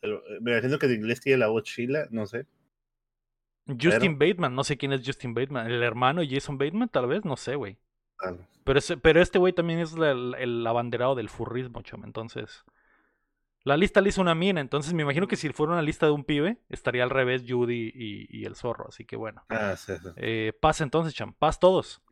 El- 0.02 0.20
Me 0.40 0.52
imagino 0.52 0.78
que 0.78 0.86
en 0.86 0.92
inglés 0.94 1.20
tiene 1.20 1.38
la 1.38 1.48
voz 1.48 1.62
chila, 1.64 2.06
no 2.10 2.26
sé. 2.26 2.46
Justin 3.80 4.18
Bateman, 4.18 4.54
no 4.54 4.64
sé 4.64 4.76
quién 4.76 4.92
es 4.92 5.02
Justin 5.06 5.34
Bateman. 5.34 5.70
El 5.70 5.82
hermano 5.82 6.22
de 6.22 6.28
Jason 6.28 6.58
Bateman, 6.58 6.88
tal 6.88 7.06
vez, 7.06 7.24
no 7.24 7.36
sé, 7.36 7.54
güey. 7.54 7.76
Ah, 8.20 8.32
Pero, 8.64 8.78
ese- 8.78 8.96
pero 8.96 9.22
este 9.22 9.38
güey 9.38 9.52
también 9.52 9.78
es 9.78 9.92
la- 9.96 10.10
el, 10.10 10.34
el 10.38 10.66
abanderado 10.66 11.14
del 11.14 11.28
furrismo, 11.28 11.82
chamo. 11.82 12.04
Entonces, 12.04 12.64
la 13.64 13.76
lista 13.76 14.00
le 14.00 14.08
hizo 14.08 14.20
una 14.20 14.34
mina. 14.34 14.60
Entonces, 14.60 14.92
me 14.92 15.02
imagino 15.02 15.28
que 15.28 15.36
si 15.36 15.48
fuera 15.50 15.72
una 15.72 15.82
lista 15.82 16.06
de 16.06 16.12
un 16.12 16.24
pibe, 16.24 16.58
estaría 16.68 17.02
al 17.04 17.10
revés 17.10 17.44
Judy 17.48 17.92
y, 17.94 18.26
y 18.28 18.44
el 18.44 18.56
zorro. 18.56 18.88
Así 18.88 19.04
que 19.04 19.16
bueno. 19.16 19.44
Ah, 19.48 19.76
sí, 19.76 19.92
sí. 19.96 20.08
Eh, 20.16 20.52
paz 20.60 20.80
entonces, 20.80 21.14
cham. 21.14 21.32
Paz 21.34 21.58
todos. 21.60 22.02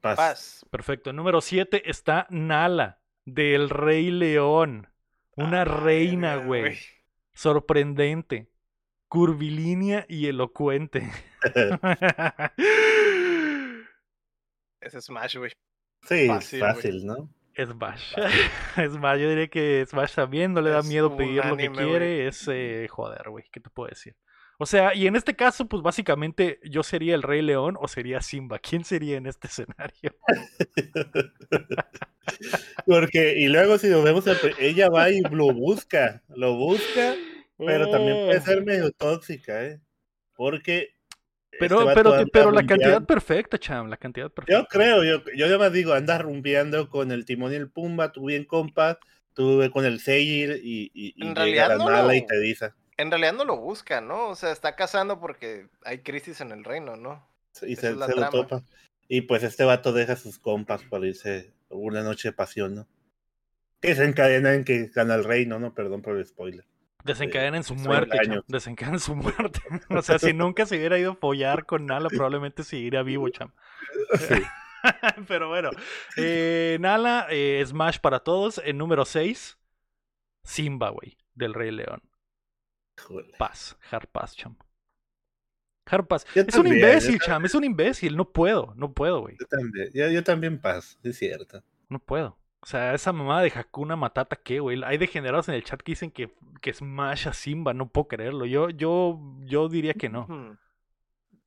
Paz. 0.00 0.16
Paz. 0.16 0.66
Perfecto. 0.70 1.12
Número 1.12 1.40
7 1.40 1.88
está 1.90 2.26
Nala, 2.30 2.98
del 3.24 3.68
Rey 3.70 4.10
León. 4.10 4.88
Una 5.36 5.62
Ah, 5.62 5.64
reina, 5.64 6.36
güey. 6.36 6.76
Sorprendente. 7.34 8.48
Curvilínea 9.08 10.06
y 10.08 10.26
elocuente. 10.26 11.10
Ese 14.80 14.98
es 14.98 15.04
Smash, 15.04 15.36
güey. 15.36 15.52
Sí, 16.02 16.26
Fácil, 16.26 16.60
fácil, 16.60 17.06
¿no? 17.06 17.28
Smash. 17.56 18.14
Smash, 18.74 19.20
yo 19.20 19.28
diría 19.28 19.48
que 19.48 19.86
Smash 19.88 20.14
también 20.14 20.52
no 20.52 20.60
le 20.60 20.70
da 20.70 20.80
Es 20.80 20.86
miedo 20.86 21.16
pedir 21.16 21.44
lo 21.44 21.56
que 21.56 21.70
quiere. 21.70 22.26
Es 22.26 22.48
eh, 22.48 22.88
joder, 22.90 23.30
güey. 23.30 23.44
¿Qué 23.50 23.60
te 23.60 23.70
puedo 23.70 23.88
decir? 23.88 24.16
O 24.58 24.66
sea, 24.66 24.94
y 24.94 25.06
en 25.06 25.16
este 25.16 25.34
caso, 25.34 25.66
pues 25.66 25.82
básicamente 25.82 26.60
yo 26.62 26.82
sería 26.82 27.14
el 27.14 27.22
Rey 27.22 27.42
León 27.42 27.76
o 27.80 27.88
sería 27.88 28.20
Simba. 28.20 28.58
¿Quién 28.60 28.84
sería 28.84 29.16
en 29.16 29.26
este 29.26 29.48
escenario? 29.48 30.14
Porque, 32.86 33.34
y 33.38 33.48
luego 33.48 33.78
si 33.78 33.88
nos 33.88 34.04
vemos, 34.04 34.24
ella 34.58 34.88
va 34.88 35.10
y 35.10 35.20
lo 35.22 35.52
busca, 35.52 36.22
lo 36.28 36.54
busca, 36.54 37.14
pero 37.58 37.90
también 37.90 38.26
puede 38.26 38.40
ser 38.40 38.64
medio 38.64 38.90
tóxica, 38.92 39.64
¿eh? 39.64 39.80
Porque. 40.34 40.90
Pero, 41.58 41.82
este 41.82 41.94
pero, 41.94 42.14
anda 42.14 42.26
pero 42.32 42.50
la 42.50 42.66
cantidad 42.66 43.04
perfecta, 43.04 43.58
cham, 43.58 43.88
la 43.88 43.96
cantidad 43.96 44.30
perfecta. 44.30 44.60
Yo 44.60 44.66
creo, 44.66 45.04
yo, 45.04 45.22
yo 45.36 45.46
además 45.46 45.72
digo, 45.72 45.92
anda 45.92 46.18
rumbeando 46.18 46.88
con 46.90 47.12
el 47.12 47.24
Timón 47.24 47.52
y 47.52 47.56
el 47.56 47.70
Pumba, 47.70 48.10
tú 48.10 48.26
bien 48.26 48.44
compas, 48.44 48.98
tú 49.34 49.62
con 49.72 49.84
el 49.84 50.00
Seir 50.00 50.60
y, 50.64 50.90
y, 50.92 51.14
y 51.16 51.22
En 51.22 51.28
llega 51.28 51.34
realidad 51.34 51.68
la 51.68 51.76
no 51.76 52.02
lo- 52.08 52.14
y 52.14 52.26
te 52.26 52.40
dice. 52.40 52.70
En 52.96 53.10
realidad 53.10 53.32
no 53.32 53.44
lo 53.44 53.56
busca, 53.56 54.00
¿no? 54.00 54.28
O 54.28 54.34
sea, 54.36 54.52
está 54.52 54.76
cazando 54.76 55.20
porque 55.20 55.68
hay 55.84 55.98
crisis 55.98 56.40
en 56.40 56.52
el 56.52 56.64
reino, 56.64 56.96
¿no? 56.96 57.26
Y 57.62 57.74
Esa 57.74 57.94
se, 58.06 58.14
lo 58.14 58.30
topa. 58.30 58.62
Y 59.08 59.22
pues 59.22 59.42
este 59.42 59.64
vato 59.64 59.92
deja 59.92 60.14
a 60.14 60.16
sus 60.16 60.38
compas 60.38 60.82
para 60.84 61.06
irse 61.06 61.52
una 61.68 62.02
noche 62.02 62.28
de 62.28 62.32
pasión, 62.32 62.74
¿no? 62.74 62.86
Que 63.80 63.94
se 63.94 64.04
encadena 64.04 64.54
en 64.54 64.64
que 64.64 64.86
gana 64.86 65.14
el 65.14 65.24
reino, 65.24 65.58
¿no? 65.58 65.74
Perdón 65.74 66.02
por 66.02 66.16
el 66.16 66.26
spoiler. 66.26 66.64
Desencadena 67.04 67.58
en 67.58 67.64
su 67.64 67.74
soy 67.74 67.84
muerte. 67.84 68.18
Desencadena 68.48 68.96
en 68.96 69.00
su 69.00 69.14
muerte. 69.16 69.60
o 69.90 70.02
sea, 70.02 70.18
si 70.18 70.32
nunca 70.32 70.64
se 70.64 70.76
hubiera 70.76 70.98
ido 70.98 71.12
a 71.12 71.16
follar 71.16 71.66
con 71.66 71.86
Nala, 71.86 72.08
probablemente 72.08 72.64
seguiría 72.64 73.02
vivo, 73.02 73.28
cham. 73.28 73.52
Sí. 74.18 74.42
Pero 75.28 75.48
bueno, 75.48 75.70
eh, 76.16 76.78
Nala, 76.80 77.26
eh, 77.30 77.62
Smash 77.66 77.98
para 77.98 78.20
todos. 78.20 78.60
En 78.64 78.78
número 78.78 79.04
6, 79.04 79.58
Simba, 80.44 80.90
güey, 80.90 81.18
del 81.34 81.52
Rey 81.54 81.70
León. 81.70 82.02
Híjole. 82.98 83.34
Paz, 83.38 83.76
Hard 83.90 84.08
Paz, 84.08 84.34
cham. 84.36 84.56
Hard 85.86 86.06
Paz. 86.06 86.24
Yo 86.34 86.42
Es 86.42 86.54
un 86.56 86.64
también, 86.64 86.76
imbécil, 86.76 87.18
cham, 87.18 87.44
es 87.44 87.54
un 87.54 87.64
imbécil. 87.64 88.16
No 88.16 88.30
puedo, 88.32 88.72
no 88.76 88.92
puedo, 88.92 89.20
güey. 89.20 89.36
Yo 89.38 89.46
también, 89.46 89.90
yo, 89.92 90.08
yo 90.08 90.24
también 90.24 90.58
paso, 90.60 90.98
es 91.02 91.18
cierto. 91.18 91.62
No 91.88 91.98
puedo. 91.98 92.38
O 92.60 92.66
sea, 92.66 92.94
esa 92.94 93.12
mamada 93.12 93.42
de 93.42 93.52
Hakuna 93.54 93.94
Matata, 93.94 94.36
¿qué, 94.36 94.58
güey? 94.58 94.82
Hay 94.84 94.96
degenerados 94.96 95.48
en 95.50 95.54
el 95.54 95.64
chat 95.64 95.82
que 95.82 95.92
dicen 95.92 96.10
que, 96.10 96.34
que 96.62 96.72
Smash 96.72 97.28
a 97.28 97.34
Simba, 97.34 97.74
no 97.74 97.90
puedo 97.90 98.08
creerlo. 98.08 98.46
Yo, 98.46 98.70
yo, 98.70 99.20
yo 99.40 99.68
diría 99.68 99.92
que 99.92 100.08
no. 100.08 100.56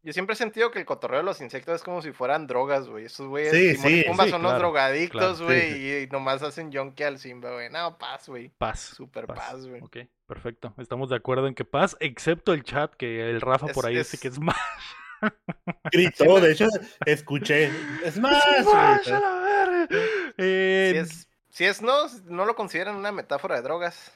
Yo 0.04 0.14
siempre 0.14 0.34
he 0.34 0.38
sentido 0.38 0.72
que 0.72 0.80
el 0.80 0.86
cotorreo 0.86 1.20
de 1.20 1.26
los 1.26 1.42
insectos 1.42 1.76
es 1.76 1.84
como 1.84 2.02
si 2.02 2.12
fueran 2.14 2.48
drogas, 2.48 2.88
güey. 2.88 3.06
Esos 3.06 3.28
güeyes 3.28 3.52
Sí, 3.52 3.74
Timón 3.76 3.92
y 3.92 3.96
sí, 3.98 4.04
Pumba 4.08 4.24
sí, 4.24 4.30
son 4.30 4.40
claro, 4.42 4.50
unos 4.56 4.62
drogadictos, 4.62 5.38
claro, 5.40 5.46
güey, 5.46 5.74
sí, 5.74 6.04
y, 6.04 6.08
nomás 6.08 6.42
hacen 6.44 6.72
junkie 6.72 7.04
al 7.04 7.20
Simba, 7.20 7.52
güey. 7.52 7.70
No, 7.70 7.98
paz, 7.98 8.30
güey. 8.30 8.50
Paz. 8.58 8.80
Super 8.80 9.26
paz, 9.28 9.68
güey. 9.68 9.82
Ok, 9.82 9.98
perfecto. 10.26 10.74
Estamos 10.78 11.10
de 11.10 11.18
acuerdo 11.18 11.48
en 11.48 11.56
que 11.56 11.66
paz, 11.66 11.98
excepto 12.00 12.54
el 12.54 12.64
chat 12.64 12.94
que 12.96 13.30
el 13.30 13.42
Rafa 13.42 13.68
por 13.68 13.86
ahí 13.86 13.98
es- 13.98 14.12
dice 14.12 14.22
que 14.22 14.30
es 14.30 14.40
más. 14.40 14.56
Gritó, 15.92 16.40
de 16.40 16.52
hecho, 16.52 16.68
escuché. 17.06 17.72
¡Es 18.06 18.18
más! 18.20 18.44
¡Smash 18.62 19.10
a 19.12 19.20
la 19.20 19.36
verga! 19.42 19.88
Eh, 20.38 20.92
Si 20.94 20.98
es, 21.00 21.28
si 21.50 21.66
es 21.66 21.82
no, 21.82 22.08
no 22.26 22.46
lo 22.46 22.56
consideran 22.56 22.96
una 22.96 23.12
metáfora 23.12 23.56
de 23.56 23.62
drogas. 23.64 24.14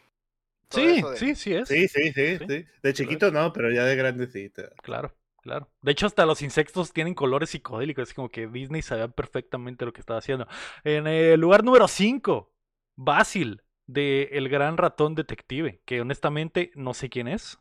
Sí, 0.69 1.01
de- 1.01 1.17
sí, 1.17 1.35
sí 1.35 1.53
es. 1.55 1.67
Sí, 1.67 1.87
sí, 1.87 2.13
sí, 2.13 2.37
Sí. 2.37 2.45
sí. 2.47 2.65
De 2.81 2.93
chiquito 2.93 3.31
no, 3.31 3.51
pero 3.51 3.71
ya 3.71 3.83
de 3.83 3.95
grandecita. 3.95 4.69
Claro, 4.83 5.13
claro. 5.41 5.69
De 5.81 5.91
hecho, 5.91 6.05
hasta 6.05 6.25
los 6.25 6.41
insectos 6.41 6.93
tienen 6.93 7.13
colores 7.13 7.49
psicodélicos. 7.51 8.09
Es 8.09 8.13
como 8.13 8.29
que 8.29 8.47
Disney 8.47 8.81
sabía 8.81 9.07
perfectamente 9.07 9.85
lo 9.85 9.93
que 9.93 9.99
estaba 10.01 10.19
haciendo. 10.19 10.47
En 10.83 11.07
el 11.07 11.39
lugar 11.39 11.63
número 11.63 11.87
5, 11.87 12.51
Basil, 12.95 13.61
de 13.87 14.29
El 14.31 14.47
Gran 14.49 14.77
Ratón 14.77 15.15
Detective, 15.15 15.81
que 15.85 16.01
honestamente 16.01 16.71
no 16.75 16.93
sé 16.93 17.09
quién 17.09 17.27
es. 17.27 17.59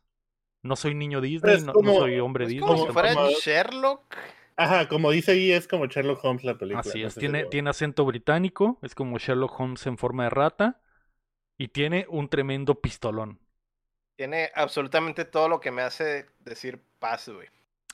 No 0.62 0.76
soy 0.76 0.94
niño 0.94 1.20
Disney, 1.20 1.54
Es 1.54 1.64
no, 1.64 1.72
soy 1.72 2.20
hombre 2.20 2.44
Es 2.44 2.50
Disney. 2.50 2.68
como 2.68 2.86
si 2.86 2.92
fuera 2.92 3.14
como- 3.14 3.30
Sherlock. 3.30 4.14
Ajá, 4.56 4.88
como 4.88 5.10
dice 5.10 5.32
ahí, 5.32 5.52
es 5.52 5.66
como 5.66 5.86
Sherlock 5.86 6.22
Holmes 6.22 6.44
la 6.44 6.58
película. 6.58 6.80
Así 6.80 7.02
es, 7.02 7.14
tiene, 7.14 7.44
tiene 7.44 7.70
acento 7.70 8.04
británico, 8.04 8.78
es 8.82 8.94
como 8.94 9.16
Sherlock 9.16 9.58
Holmes 9.58 9.86
en 9.86 9.96
forma 9.96 10.24
de 10.24 10.30
rata 10.30 10.82
y 11.58 11.68
tiene 11.68 12.04
un 12.10 12.28
tremendo 12.28 12.78
pistolón. 12.80 13.40
Tiene 14.18 14.50
absolutamente 14.54 15.24
todo 15.24 15.48
lo 15.48 15.60
que 15.60 15.70
me 15.70 15.80
hace 15.80 16.26
decir 16.40 16.82
paz, 16.98 17.30
güey. 17.30 17.48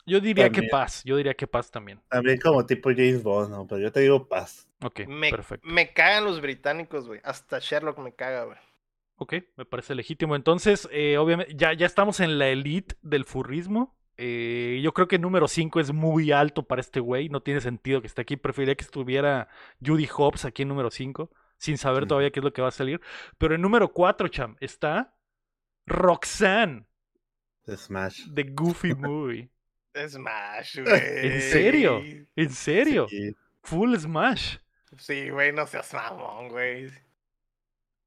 Yo 0.07 0.21
diría 0.21 0.51
que 0.51 0.63
paz, 0.65 1.03
yo 1.05 1.17
diría 1.17 1.35
que 1.35 1.47
paz 1.47 1.71
también. 1.71 2.01
También 2.09 2.39
como 2.39 2.65
tipo 2.65 2.91
James 2.91 3.23
Bond, 3.23 3.51
¿no? 3.51 3.67
Pero 3.67 3.81
yo 3.81 3.93
te 3.93 4.01
digo 4.01 4.29
paz. 4.29 4.69
Ok, 4.83 5.01
Me, 5.09 5.31
perfecto. 5.31 5.67
me 5.69 5.93
cagan 5.93 6.25
los 6.25 6.41
británicos, 6.41 7.07
güey. 7.09 7.21
Hasta 7.25 7.59
Sherlock 7.59 7.99
me 7.99 8.15
caga, 8.15 8.45
güey. 8.45 8.59
Ok, 9.17 9.35
me 9.57 9.65
parece 9.65 9.95
legítimo. 9.95 10.37
Entonces, 10.37 10.89
eh, 10.93 11.17
obviamente, 11.19 11.55
ya, 11.57 11.73
ya 11.73 11.87
estamos 11.87 12.21
en 12.21 12.39
la 12.39 12.49
elite 12.49 12.97
del 13.03 13.25
furrismo. 13.25 13.97
Eh, 14.19 14.81
yo 14.83 14.93
creo 14.95 15.09
que 15.09 15.17
el 15.17 15.23
número 15.23 15.49
5 15.49 15.81
es 15.81 15.93
muy 15.93 16.33
alto 16.33 16.63
para 16.67 16.81
este 16.81 17.01
güey. 17.01 17.29
No 17.29 17.41
tiene 17.43 17.61
sentido 17.61 18.01
que 18.01 18.07
esté 18.07 18.23
aquí. 18.23 18.37
Preferiría 18.37 18.75
que 18.75 18.85
estuviera 18.85 19.49
Judy 19.85 20.07
Hobbs 20.15 20.45
aquí 20.45 20.63
en 20.63 20.69
número 20.69 20.91
5, 20.91 21.31
sin 21.59 21.79
saber 21.79 22.07
todavía 22.07 22.31
qué 22.31 22.41
es 22.41 22.45
lo 22.45 22.53
que 22.53 22.63
va 22.63 22.69
a 22.69 22.73
salir. 22.73 23.01
Pero 23.39 23.55
en 23.55 23.63
número 23.63 23.93
4, 23.93 24.29
cham, 24.29 24.57
está 24.61 25.15
Roxanne 25.87 26.87
Smash. 27.67 28.27
de 28.29 28.43
Goofy 28.45 28.95
Movie. 28.95 29.51
Smash, 30.09 30.79
güey. 30.81 31.03
¿En 31.35 31.41
serio? 31.43 32.03
¿En 32.37 32.51
serio? 32.51 33.07
Sí. 33.09 33.35
Full 33.63 33.97
Smash. 33.97 34.57
Sí, 34.99 35.31
güey, 35.31 35.53
no 35.53 35.67
seas 35.67 35.93
mamón, 35.95 36.49
güey. 36.49 36.91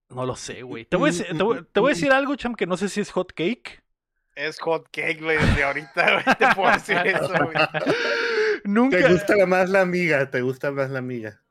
No 0.10 0.26
lo 0.26 0.36
sé, 0.36 0.64
güey. 0.64 0.86
Te, 0.86 0.98
voy 0.98 1.10
a 1.10 1.14
decir- 1.14 1.38
te 1.38 1.44
voy- 1.44 1.64
te 1.72 1.80
voy 1.80 1.92
a 1.92 1.94
decir 1.94 2.12
algo, 2.12 2.36
cham, 2.36 2.56
que 2.56 2.66
no 2.66 2.78
sé 2.78 2.90
si 2.90 3.00
es 3.02 3.12
hot 3.12 3.32
cake. 3.34 3.84
Es 4.36 4.60
hot 4.60 4.88
cake, 4.92 5.22
güey, 5.22 5.38
desde 5.38 5.64
ahorita, 5.64 6.14
güey. 6.14 6.36
Te 6.38 6.56
puedo 6.56 6.72
decir 6.72 6.98
eso, 7.06 7.28
güey. 7.44 7.56
Nunca, 8.64 8.98
Te 8.98 9.12
gusta 9.12 9.46
más 9.46 9.70
la 9.70 9.82
amiga, 9.82 10.30
te 10.30 10.42
gusta 10.42 10.72
más 10.72 10.90
la 10.90 11.00
amiga. 11.00 11.42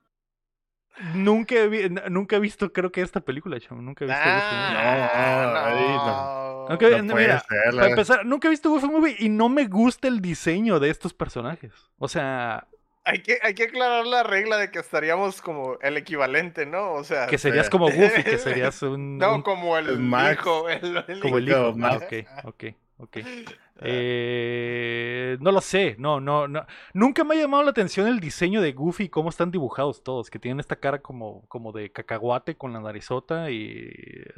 Nunca 0.99 1.55
he, 1.57 1.89
nunca 2.11 2.37
he 2.37 2.41
visto, 2.41 2.73
creo 2.73 2.91
que 2.93 3.03
esta 3.03 3.21
película, 3.21 3.61
chamo. 3.61 3.83
Nunca 3.83 4.05
he 4.05 4.09
visto 4.09 4.33
Goofy 4.33 4.57
Movie. 4.57 5.13
Ah, 5.15 5.71
no. 5.97 6.69
No 6.69 6.79
no, 7.03 7.15
puede 7.15 7.27
mira, 7.27 7.41
ser, 7.41 7.75
la- 7.75 7.81
para 7.83 7.89
empezar, 7.89 8.27
nunca 8.27 8.49
he 8.49 8.51
visto 8.51 8.71
Goofy 8.71 8.89
Movie 8.89 9.17
y 9.19 9.29
no 9.29 9.49
me 9.49 9.67
gusta 9.67 10.09
el 10.09 10.21
diseño 10.21 10.81
de 10.81 10.91
estos 10.91 11.15
personajes. 11.15 11.73
O 11.99 12.09
sea, 12.09 12.67
Hay 13.05 13.23
que, 13.23 13.39
hay 13.43 13.55
que 13.55 13.65
aclarar 13.65 14.07
la 14.07 14.23
regla 14.23 14.59
de 14.59 14.71
que 14.71 14.79
estaríamos 14.81 15.41
como 15.41 15.79
el 15.81 15.97
equivalente, 15.97 16.67
¿no? 16.67 16.93
O 16.93 17.05
sea, 17.05 17.27
que 17.27 17.39
serías 17.39 17.71
como 17.71 17.91
Goofy, 17.91 18.23
que 18.23 18.39
serías 18.39 18.83
un... 18.83 19.19
no 19.19 19.37
un- 19.37 19.43
como 19.43 19.79
el 19.79 19.99
Max. 19.99 20.41
hijo. 20.41 20.69
El, 20.69 21.05
el 21.09 21.21
como 21.21 21.39
el 21.39 21.49
hijo. 21.49 21.75
Ah, 21.83 21.99
Max. 21.99 22.05
ok, 22.05 22.13
ok, 22.45 22.65
ok. 22.99 23.19
Eh, 23.81 25.37
no 25.41 25.53
lo 25.53 25.61
sé, 25.61 25.95
no, 26.01 26.21
no, 26.21 26.49
no. 26.49 26.67
Nunca 26.95 27.23
me 27.23 27.37
ha 27.37 27.41
llamado 27.41 27.63
la 27.63 27.71
atención 27.71 28.09
el 28.09 28.19
diseño 28.19 28.61
de 28.61 28.73
Goofy 28.73 29.05
y 29.05 29.09
cómo 29.09 29.29
están 29.29 29.53
dibujados 29.53 30.03
todos, 30.03 30.31
que 30.31 30.41
tienen 30.41 30.59
esta 30.59 30.75
cara 30.75 31.01
como, 31.01 31.47
como 31.47 31.71
de 31.71 31.93
cacahuate 31.93 32.57
con 32.57 32.73
la 32.73 32.81
narizota 32.81 33.53
y 33.53 33.89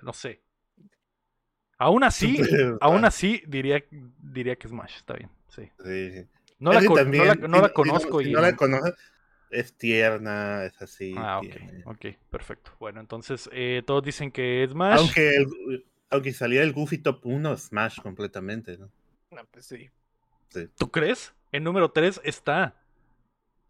no 0.03 0.13
sé. 0.13 0.43
Aún 1.79 2.05
así, 2.05 2.37
aún 2.83 3.05
así 3.07 3.43
diría, 3.47 3.83
diría 4.23 4.57
que 4.57 4.69
Smash, 4.69 4.97
está 4.97 5.15
bien, 5.15 5.31
sí. 5.49 5.71
Sí. 5.83 6.27
No 6.59 6.73
la, 6.75 6.81
Es 6.81 6.89
no 6.89 6.95
la- 7.25 7.35
si 7.35 7.49
no 7.49 7.61
la 7.63 7.69
si 7.69 7.73
conozco 7.73 8.21
si 8.21 8.29
y... 8.29 8.33
no 8.33 8.41
la 8.43 8.55
conoces, 8.57 8.95
es 9.51 9.75
tierna, 9.79 10.65
es 10.67 10.83
así. 10.83 11.15
Ah, 11.17 11.39
ok, 11.39 11.47
tiene- 11.47 11.85
ok, 11.87 12.07
perfecto. 12.31 12.73
Bueno, 12.79 13.01
entonces 13.01 13.49
eh, 13.53 13.83
todos 13.87 14.03
dicen 14.03 14.31
que 14.31 14.67
Smash. 14.71 14.99
Aunque, 15.01 15.37
el- 15.37 15.87
aunque 16.11 16.33
saliera 16.33 16.65
el 16.65 16.73
Goofy 16.73 16.99
Top 16.99 17.21
1, 17.25 17.57
Smash 17.57 18.01
completamente, 18.01 18.77
¿no? 18.79 18.91
No, 19.31 19.45
pues 19.51 19.67
sí. 19.67 19.89
¿Tú 20.77 20.91
crees? 20.91 21.33
En 21.53 21.65
número 21.65 21.91
3 21.93 22.21
está 22.25 22.75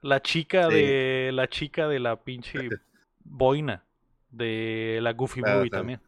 la 0.03 0.22
chica 0.22 0.68
Sí. 0.70 0.74
de 0.76 1.31
la 1.33 1.48
chica 1.48 1.87
de 1.88 1.98
la 2.00 2.16
pinche 2.22 2.53
boina 3.24 3.85
de 4.31 4.98
la 5.03 5.12
Goofy 5.12 5.42
Claro, 5.42 5.59
Movie 5.59 5.70
claro. 5.70 5.81
también. 5.83 6.00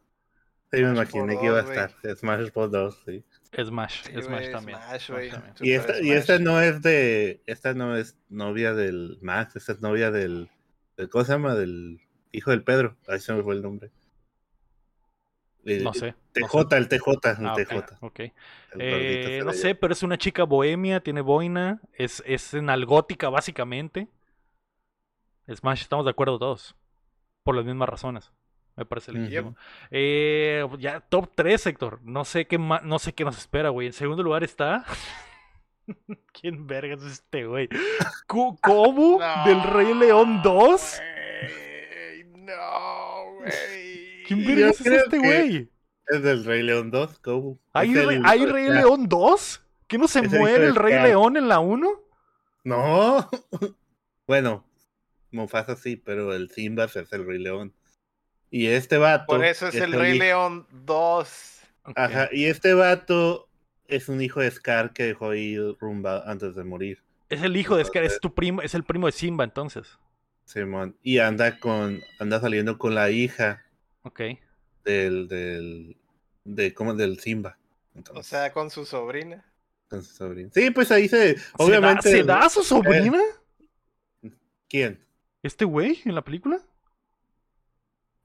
Sí, 0.71 0.81
me 0.81 0.89
imaginé 0.89 1.39
que 1.39 1.45
iba 1.45 1.59
a 1.59 1.61
estar. 1.61 2.15
Smash 2.17 2.49
por 2.49 2.71
2, 2.71 3.03
sí. 3.05 3.23
Smash, 3.63 4.05
Sí, 4.05 4.11
Smash 4.13 4.25
güey, 4.27 4.51
también. 4.51 4.77
Smash, 4.79 5.07
también. 5.07 5.53
Y 5.61 5.71
esta, 5.73 6.01
y 6.01 6.11
esta 6.11 6.39
no 6.39 6.59
es 6.59 6.81
de. 6.81 7.43
Esta 7.45 7.75
no 7.75 7.95
es 7.95 8.17
novia 8.29 8.73
del 8.73 9.19
Max, 9.21 9.55
esta 9.55 9.73
es 9.73 9.81
novia 9.81 10.09
del. 10.09 10.49
del- 10.97 11.09
¿Cómo 11.09 11.23
se 11.25 11.33
llama? 11.33 11.53
Del 11.53 12.01
hijo 12.31 12.49
del 12.49 12.63
Pedro. 12.63 12.97
Ahí 13.07 13.19
se 13.19 13.31
me 13.33 13.43
fue 13.43 13.53
el 13.53 13.61
nombre. 13.61 13.91
El- 15.65 15.83
No 15.83 15.93
sé. 15.93 16.07
no 16.07 16.47
TJ, 16.47 16.69
sé. 16.69 16.77
el 16.77 16.87
TJ, 16.89 17.11
el 17.39 17.47
Ah, 17.47 17.53
TJ. 17.55 17.77
ok, 17.77 17.93
ok. 18.01 18.19
el 18.19 18.31
gordito 18.71 19.29
Eh, 19.29 19.41
no 19.45 19.53
sé, 19.53 19.75
pero 19.75 19.93
es 19.93 20.03
una 20.03 20.17
chica 20.17 20.43
bohemia, 20.43 20.99
tiene 20.99 21.21
boina, 21.21 21.79
es, 21.93 22.21
es 22.25 22.53
nalgótica 22.53 23.29
básicamente. 23.29 24.07
Smash, 25.53 25.81
estamos 25.81 26.05
de 26.05 26.11
acuerdo 26.11 26.39
todos. 26.39 26.75
Por 27.43 27.55
las 27.55 27.65
mismas 27.65 27.89
razones. 27.89 28.31
Me 28.75 28.85
parece 28.85 29.11
legítimo. 29.11 29.55
Eh, 29.91 30.65
ya, 30.79 30.99
top 31.01 31.29
3, 31.35 31.67
Héctor. 31.67 31.99
No 32.03 32.25
sé 32.25 32.47
qué 32.47 32.57
no 32.57 32.97
sé 32.99 33.13
qué 33.13 33.23
nos 33.23 33.37
espera, 33.37 33.69
güey. 33.69 33.87
En 33.87 33.93
segundo 33.93 34.23
lugar 34.23 34.43
está. 34.43 34.83
¿Quién 36.33 36.65
vergas 36.65 37.01
es 37.03 37.11
este, 37.13 37.45
güey? 37.45 37.67
Ku- 38.27 38.57
Kobu 38.61 39.19
del 39.45 39.61
Rey 39.63 39.93
León 39.93 40.41
2. 40.41 41.01
güey, 41.01 42.23
No, 42.45 43.33
güey. 43.37 43.82
¿Quién 44.27 44.45
vergas 44.45 44.79
es 44.81 44.87
este, 44.87 45.17
güey? 45.19 45.69
Es 46.07 46.21
del 46.21 46.43
Rey 46.45 46.61
León 46.63 46.91
2, 46.91 47.21
Goku. 47.21 47.59
¿Hay, 47.73 47.91
Es 47.91 48.05
Re- 48.05 48.15
el- 48.15 48.25
¿Hay 48.25 48.45
Rey 48.45 48.69
León 48.69 49.07
2? 49.07 49.61
¿Que 49.87 49.97
no 49.97 50.07
se 50.07 50.19
Es 50.19 50.31
muere 50.31 50.65
el 50.67 50.75
Rey 50.75 50.93
Scar. 50.93 51.07
León 51.07 51.37
en 51.37 51.47
la 51.47 51.59
1? 51.59 51.89
No. 52.65 53.29
bueno, 54.27 54.65
Mufasa 55.31 55.75
sí, 55.75 55.95
pero 55.95 56.33
el 56.33 56.49
Simba 56.51 56.85
es 56.85 56.95
el 57.11 57.25
Rey 57.25 57.39
León. 57.39 57.73
Y 58.49 58.67
este 58.67 58.97
vato. 58.97 59.25
Por 59.27 59.43
eso 59.43 59.67
es 59.67 59.75
el 59.75 59.93
Rey 59.93 60.15
hijo- 60.15 60.23
León 60.23 60.67
2. 60.85 61.59
Ajá, 61.95 62.29
y 62.31 62.45
este 62.45 62.73
vato 62.73 63.49
es 63.87 64.07
un 64.09 64.21
hijo 64.21 64.39
de 64.39 64.49
Scar 64.51 64.93
que 64.93 65.03
dejó 65.03 65.33
ir 65.33 65.75
Rumba 65.79 66.23
antes 66.25 66.55
de 66.55 66.63
morir. 66.63 67.01
Es 67.29 67.41
el 67.41 67.57
hijo 67.57 67.75
de 67.75 67.83
Scar, 67.85 68.03
es 68.03 68.19
tu 68.19 68.33
primo, 68.33 68.61
es 68.61 68.73
el 68.75 68.83
primo 68.83 69.07
de 69.07 69.11
Simba 69.11 69.43
entonces. 69.43 69.97
Simón. 70.45 70.95
Y 71.01 71.17
anda 71.19 71.59
con. 71.59 71.99
anda 72.19 72.39
saliendo 72.39 72.77
con 72.77 72.93
la 72.95 73.09
hija 73.09 73.62
Ok. 74.03 74.21
del. 74.83 75.27
del. 75.27 75.97
de 76.45 76.73
cómo 76.73 76.93
del 76.93 77.19
Simba. 77.19 77.57
O 78.13 78.23
sea, 78.23 78.51
con 78.51 78.69
su 78.69 78.85
sobrina. 78.85 79.43
con 79.87 80.03
su 80.03 80.13
sobrino. 80.15 80.49
Sí, 80.53 80.71
pues 80.71 80.91
ahí 80.91 81.07
se. 81.07 81.35
¿Se 81.37 81.39
da- 81.39 81.51
Obviamente. 81.57 82.11
¿Se 82.11 82.23
da, 82.23 82.39
a 82.45 82.49
su 82.49 82.63
sobrina? 82.63 83.19
¿Quién? 84.69 85.03
¿Este 85.43 85.65
güey 85.65 86.01
en 86.05 86.15
la 86.15 86.23
película? 86.23 86.59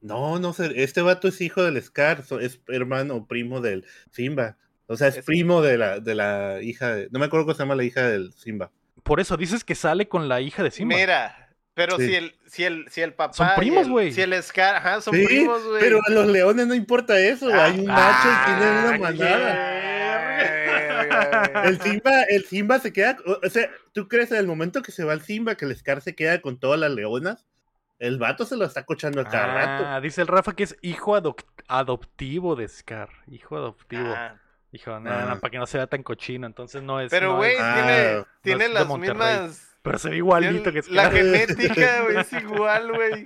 No, 0.01 0.39
no 0.39 0.53
sé. 0.53 0.71
Este 0.81 1.01
vato 1.01 1.27
es 1.27 1.41
hijo 1.41 1.61
del 1.63 1.81
Scar. 1.83 2.23
Es 2.41 2.59
hermano 2.67 3.15
o 3.15 3.25
primo 3.27 3.61
del 3.61 3.85
Simba. 4.11 4.57
O 4.87 4.95
sea, 4.97 5.07
es, 5.09 5.17
Es- 5.17 5.25
primo 5.25 5.61
de 5.61 5.77
la, 5.77 5.99
de 5.99 6.15
la 6.15 6.59
hija 6.61 6.95
de. 6.95 7.09
No 7.11 7.19
me 7.19 7.25
acuerdo 7.25 7.45
cómo 7.45 7.55
se 7.55 7.59
llama 7.63 7.75
la 7.75 7.83
hija 7.83 8.07
del 8.07 8.33
Simba. 8.33 8.71
Por 9.03 9.19
eso 9.19 9.37
dices 9.37 9.63
que 9.63 9.75
sale 9.75 10.07
con 10.07 10.27
la 10.27 10.41
hija 10.41 10.63
de 10.63 10.71
Simba. 10.71 10.95
Mira, 10.95 11.48
pero 11.79 11.95
Sí. 11.97 12.07
si 12.07 12.15
el, 12.15 12.35
si 12.45 12.63
el, 12.65 12.89
si 12.89 12.99
el 13.01 13.13
papá. 13.13 13.33
Son 13.33 13.47
primos, 13.55 13.87
güey. 13.87 14.11
Si 14.11 14.21
el 14.21 14.33
Scar, 14.43 14.75
ajá, 14.75 14.99
son 14.99 15.13
Sí, 15.15 15.25
primos, 15.25 15.63
güey. 15.65 15.79
pero 15.79 16.01
a 16.05 16.11
los 16.11 16.27
leones 16.27 16.67
no 16.67 16.73
importa 16.73 17.17
eso. 17.17 17.47
Ah, 17.53 17.63
Hay 17.65 17.79
un 17.79 17.85
macho 17.85 18.27
y 18.29 18.45
tienen 18.45 18.67
ah, 18.67 18.81
una 18.83 18.91
qué 18.91 18.99
manada. 18.99 19.79
El 21.63 21.79
Simba, 21.81 22.23
el 22.29 22.43
Simba 22.45 22.79
se 22.79 22.91
queda, 22.91 23.15
o 23.25 23.49
sea, 23.49 23.69
¿tú 23.93 24.07
crees 24.09 24.29
en 24.31 24.37
el 24.39 24.47
momento 24.47 24.81
que 24.81 24.91
se 24.91 25.03
va 25.05 25.13
el 25.13 25.21
Simba 25.21 25.55
que 25.55 25.63
el 25.65 25.75
Scar 25.77 26.01
se 26.01 26.15
queda 26.15 26.41
con 26.41 26.59
todas 26.59 26.77
las 26.79 26.91
leonas? 26.91 27.45
El 27.97 28.17
vato 28.19 28.43
se 28.45 28.57
lo 28.57 28.65
está 28.65 28.83
cochando 28.85 29.21
a 29.21 29.25
cada 29.25 29.53
rato. 29.53 29.85
Ah, 29.87 30.01
dice 30.01 30.19
el 30.21 30.27
Rafa 30.27 30.51
que 30.53 30.63
es 30.63 30.75
hijo 30.81 31.15
adoptivo 31.67 32.55
de 32.57 32.67
Scar. 32.67 33.09
Hijo 33.31 33.55
adoptivo. 33.55 34.13
Ah, 34.15 34.35
Hijo, 34.71 34.99
no, 34.99 35.09
Ah. 35.09 35.25
no, 35.27 35.39
para 35.39 35.49
que 35.49 35.57
no 35.57 35.65
sea 35.65 35.87
tan 35.87 36.03
cochino. 36.03 36.45
Entonces 36.45 36.83
no 36.83 37.01
es. 37.01 37.09
Pero, 37.09 37.29
no 37.31 37.37
güey, 37.37 37.55
Ah, 37.59 37.73
tiene, 37.73 38.13
no 38.17 38.27
tiene 38.41 38.67
de 38.67 38.73
las 38.73 38.87
mismas. 38.99 39.68
Pero 39.89 39.99
se 39.99 40.09
ve 40.09 40.17
igualito 40.17 40.71
que 40.71 40.81
tiene- 40.83 40.95
La 40.95 41.09
Scar. 41.09 41.17
genética, 41.17 42.01
güey, 42.03 42.17
es 42.17 42.33
igual, 42.33 42.91
güey. 42.93 43.23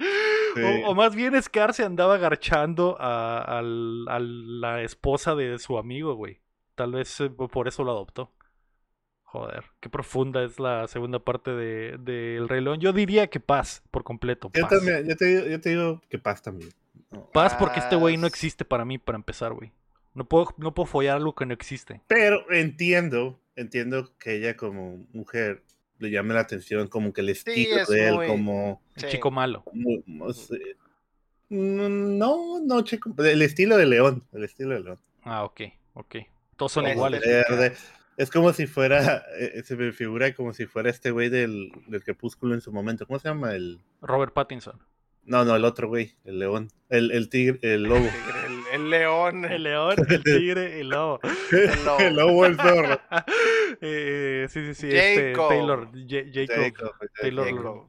Sí. 0.55 0.61
O, 0.85 0.91
o 0.91 0.95
más 0.95 1.13
bien 1.15 1.41
Scar 1.41 1.73
se 1.73 1.83
andaba 1.83 2.15
agarchando 2.15 2.95
a, 2.99 3.61
la 3.63 4.81
esposa 4.81 5.35
de 5.35 5.59
su 5.59 5.77
amigo, 5.77 6.13
güey. 6.15 6.39
Tal 6.75 6.93
vez 6.93 7.19
eh, 7.21 7.29
por 7.29 7.67
eso 7.67 7.83
lo 7.83 7.91
adoptó. 7.91 8.31
Joder, 9.23 9.63
qué 9.79 9.89
profunda 9.89 10.43
es 10.43 10.59
la 10.59 10.87
segunda 10.87 11.19
parte 11.19 11.51
de, 11.51 11.97
de 11.99 12.37
El 12.37 12.47
Rey 12.47 12.61
León. 12.61 12.79
Yo 12.79 12.93
diría 12.93 13.27
que 13.27 13.39
paz, 13.39 13.83
por 13.91 14.03
completo. 14.03 14.51
Yo 14.53 14.67
también, 14.67 15.07
yo 15.07 15.15
te, 15.17 15.25
digo- 15.25 15.45
yo 15.47 15.59
te 15.59 15.69
digo 15.69 16.01
que 16.07 16.19
paz 16.19 16.41
también. 16.43 16.69
No. 17.09 17.25
Paz 17.31 17.55
porque 17.55 17.79
este 17.79 17.95
güey 17.95 18.15
no 18.17 18.27
existe 18.27 18.63
para 18.63 18.85
mí, 18.85 18.97
para 18.99 19.17
empezar, 19.17 19.53
güey. 19.53 19.71
No 20.13 20.25
puedo, 20.25 20.53
no 20.57 20.73
puedo 20.73 20.85
follar 20.85 21.17
algo 21.17 21.33
que 21.35 21.45
no 21.45 21.53
existe. 21.53 22.01
Pero 22.07 22.49
entiendo, 22.51 23.39
entiendo 23.55 24.11
que 24.19 24.35
ella 24.35 24.55
como 24.55 25.05
mujer 25.13 25.63
le 26.03 26.11
llame 26.11 26.33
la 26.33 26.41
atención, 26.41 26.87
como 26.87 27.13
que 27.13 27.21
el 27.21 27.29
estilo 27.29 27.77
es 27.81 27.87
de 27.87 28.07
él, 28.09 28.15
muy- 28.15 28.27
como... 28.27 28.81
El 28.95 29.01
Sí. 29.03 29.07
chico 29.09 29.31
malo. 29.31 29.63
como- 29.63 30.03
no, 30.05 30.31
sé. 30.33 30.59
Mm, 31.49 32.17
no, 32.17 32.59
no, 32.61 32.81
chico, 32.83 33.13
el 33.17 33.41
estilo 33.41 33.77
de 33.77 33.85
León, 33.85 34.23
el 34.33 34.43
estilo 34.43 34.71
de 34.71 34.79
León. 34.81 34.99
Ah, 35.23 35.43
ok, 35.43 35.61
ok. 35.93 36.15
Todos 36.57 36.71
son 36.71 36.83
La 36.85 36.93
iguales. 36.93 37.21
estética. 37.23 37.55
Verde. 37.55 37.75
Es 38.17 38.29
como 38.29 38.53
si 38.53 38.67
fuera, 38.67 39.23
eh, 39.39 39.63
se 39.65 39.75
me 39.75 39.91
figura 39.91 40.33
como 40.35 40.53
si 40.53 40.65
fuera 40.65 40.89
este 40.89 41.11
güey 41.11 41.29
del, 41.29 41.71
del 41.87 42.03
crepúsculo 42.03 42.53
en 42.53 42.61
su 42.61 42.71
momento. 42.71 43.07
¿Cómo 43.07 43.19
se 43.19 43.27
llama? 43.27 43.53
El... 43.55 43.81
Robert 44.01 44.33
Pattinson. 44.33 44.79
No, 45.25 45.45
no, 45.45 45.55
el 45.55 45.63
otro 45.65 45.87
güey, 45.87 46.15
el 46.25 46.37
león, 46.39 46.69
el, 46.89 47.11
el 47.11 47.29
tigre, 47.29 47.57
el 47.61 47.83
lobo. 47.83 47.99
El, 48.05 48.51
el 48.53 48.62
león. 48.89 49.45
El 49.45 49.63
león, 49.63 49.95
el 50.09 50.23
tigre, 50.23 50.79
el 50.79 50.89
lobo. 50.89 51.19
El 51.51 51.85
lobo. 51.85 51.99
el 51.99 52.15
lobo, 52.15 52.45
el 52.45 52.57
zorro. 52.57 52.99
Eh, 53.81 54.45
sí, 54.49 54.67
sí, 54.67 54.73
sí. 54.75 54.87
Este, 54.95 55.31
Jacob. 55.31 55.49
Taylor. 55.49 55.89
Ja- 56.07 56.23
Jacob. 56.31 56.55
Jacob, 56.63 56.91
Taylor 57.19 57.45
Jacob. 57.47 57.87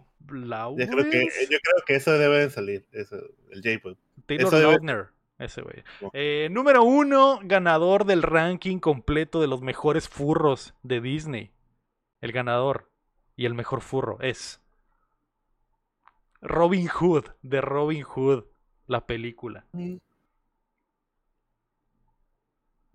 Yo 0.79 0.87
creo, 0.89 1.11
que, 1.11 1.25
yo 1.51 1.59
creo 1.63 1.85
que 1.87 1.95
eso 1.97 2.13
debe 2.19 2.39
de 2.39 2.51
salir, 2.51 2.87
eso, 2.93 3.17
el 3.51 3.61
Jacob. 3.63 3.97
Taylor 4.27 4.51
debe- 4.51 4.63
Lautner. 4.73 5.07
Ese 5.39 5.61
güey. 5.63 5.85
Eh, 6.15 6.49
número 6.51 6.83
uno, 6.85 7.39
ganador 7.43 8.07
del 8.07 8.23
ranking 8.23 8.79
completo 8.79 9.41
de 9.41 9.47
los 9.47 9.61
mejores 9.63 10.09
furros 10.09 10.75
de 10.83 11.01
Disney. 11.01 11.51
El 12.21 12.33
ganador 12.33 12.89
y 13.37 13.45
el 13.47 13.55
mejor 13.55 13.81
furro 13.83 14.19
es 14.23 14.61
Robin 16.41 16.89
Hood, 16.89 17.27
de 17.43 17.61
Robin 17.61 18.03
Hood, 18.03 18.45
la 18.87 19.07
película. 19.07 19.67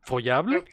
¿Follable? 0.10 0.66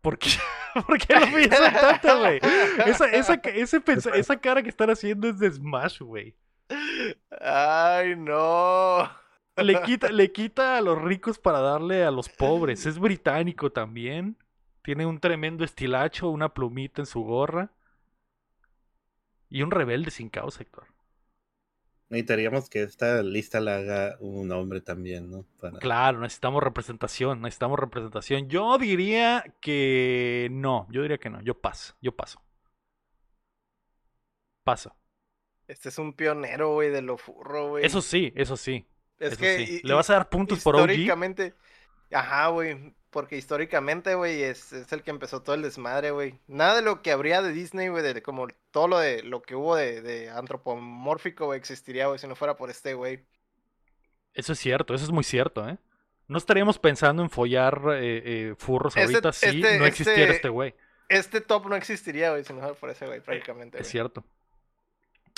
¿Por 0.00 0.18
qué? 0.18 0.30
¿Por 0.84 0.98
qué 0.98 1.14
lo 1.14 1.26
piensan 1.26 1.72
tanto, 1.72 2.18
güey? 2.18 2.40
Esa, 2.84 3.06
esa, 3.12 3.34
ese 3.34 3.80
esa 4.14 4.40
cara 4.40 4.60
que 4.60 4.68
están 4.68 4.90
haciendo 4.90 5.28
es 5.28 5.38
de 5.38 5.48
Smash, 5.48 6.00
güey. 6.00 6.34
Ay, 7.40 8.16
no. 8.16 9.08
Le 9.58 9.80
quita, 9.84 10.10
le 10.10 10.32
quita 10.32 10.76
a 10.76 10.80
los 10.80 11.00
ricos 11.00 11.38
para 11.38 11.60
darle 11.60 12.04
a 12.04 12.10
los 12.10 12.28
pobres. 12.28 12.84
Es 12.84 12.98
británico 12.98 13.70
también. 13.70 14.36
Tiene 14.82 15.06
un 15.06 15.20
tremendo 15.20 15.64
estilacho, 15.64 16.30
una 16.30 16.52
plumita 16.52 17.00
en 17.00 17.06
su 17.06 17.22
gorra. 17.22 17.70
Y 19.48 19.62
un 19.62 19.70
rebelde 19.70 20.10
sin 20.10 20.30
causa, 20.30 20.64
Héctor. 20.64 20.88
Necesitaríamos 22.12 22.68
que 22.68 22.82
esta 22.82 23.22
lista 23.22 23.58
la 23.58 23.76
haga 23.76 24.16
un 24.20 24.52
hombre 24.52 24.82
también, 24.82 25.30
¿no? 25.30 25.46
Para- 25.58 25.78
Claro, 25.78 26.20
necesitamos 26.20 26.62
representación, 26.62 27.40
necesitamos 27.40 27.78
representación. 27.78 28.50
Yo 28.50 28.76
diría 28.76 29.54
que 29.62 30.48
no, 30.50 30.86
yo 30.90 31.00
diría 31.00 31.16
que 31.16 31.30
no, 31.30 31.40
yo 31.40 31.58
paso, 31.58 31.94
yo 32.02 32.14
paso. 32.14 32.42
Paso. 34.62 34.94
Este 35.66 35.88
es 35.88 35.96
un 35.96 36.12
pionero, 36.12 36.74
güey, 36.74 36.90
de 36.90 37.00
lo 37.00 37.16
furro, 37.16 37.70
güey. 37.70 37.86
Eso 37.86 38.02
sí, 38.02 38.30
eso 38.36 38.58
sí. 38.58 38.86
es 39.18 39.32
eso 39.32 39.40
que 39.40 39.66
sí. 39.66 39.80
¿Le 39.82 39.94
vas 39.94 40.10
a 40.10 40.12
dar 40.12 40.28
puntos 40.28 40.62
por 40.62 40.76
OG? 40.76 40.82
históricamente, 40.82 41.54
ajá, 42.10 42.48
güey. 42.48 42.94
Porque 43.12 43.36
históricamente, 43.36 44.14
güey, 44.14 44.42
es, 44.42 44.72
es 44.72 44.90
el 44.92 45.02
que 45.02 45.10
empezó 45.10 45.42
todo 45.42 45.54
el 45.54 45.62
desmadre, 45.62 46.10
güey. 46.10 46.40
Nada 46.48 46.76
de 46.76 46.82
lo 46.82 47.02
que 47.02 47.12
habría 47.12 47.42
de 47.42 47.52
Disney, 47.52 47.88
güey, 47.88 48.02
de 48.02 48.22
como 48.22 48.48
todo 48.70 48.88
lo 48.88 48.98
de 48.98 49.22
lo 49.22 49.42
que 49.42 49.54
hubo 49.54 49.76
de, 49.76 50.00
de 50.00 50.30
antropomórfico, 50.30 51.44
güey, 51.44 51.58
existiría, 51.58 52.06
güey, 52.06 52.18
si 52.18 52.26
no 52.26 52.34
fuera 52.34 52.56
por 52.56 52.70
este, 52.70 52.94
güey. 52.94 53.20
Eso 54.32 54.54
es 54.54 54.58
cierto, 54.58 54.94
eso 54.94 55.04
es 55.04 55.10
muy 55.10 55.24
cierto, 55.24 55.68
¿eh? 55.68 55.76
No 56.26 56.38
estaríamos 56.38 56.78
pensando 56.78 57.22
en 57.22 57.28
follar 57.28 57.82
eh, 57.92 58.22
eh, 58.24 58.54
furros 58.56 58.96
Este- 58.96 59.02
ahorita 59.14 59.32
si 59.32 59.46
este- 59.46 59.78
no 59.78 59.84
existiera 59.84 60.22
este- 60.22 60.36
este 60.36 60.48
güey. 60.48 60.74
Este 61.10 61.42
top 61.42 61.66
no 61.66 61.76
existiría, 61.76 62.30
güey, 62.30 62.42
si 62.44 62.54
no 62.54 62.60
fuera 62.60 62.74
por 62.74 62.88
ese, 62.88 63.06
güey, 63.06 63.20
prácticamente. 63.20 63.78
Es 63.78 63.88
cierto. 63.88 64.24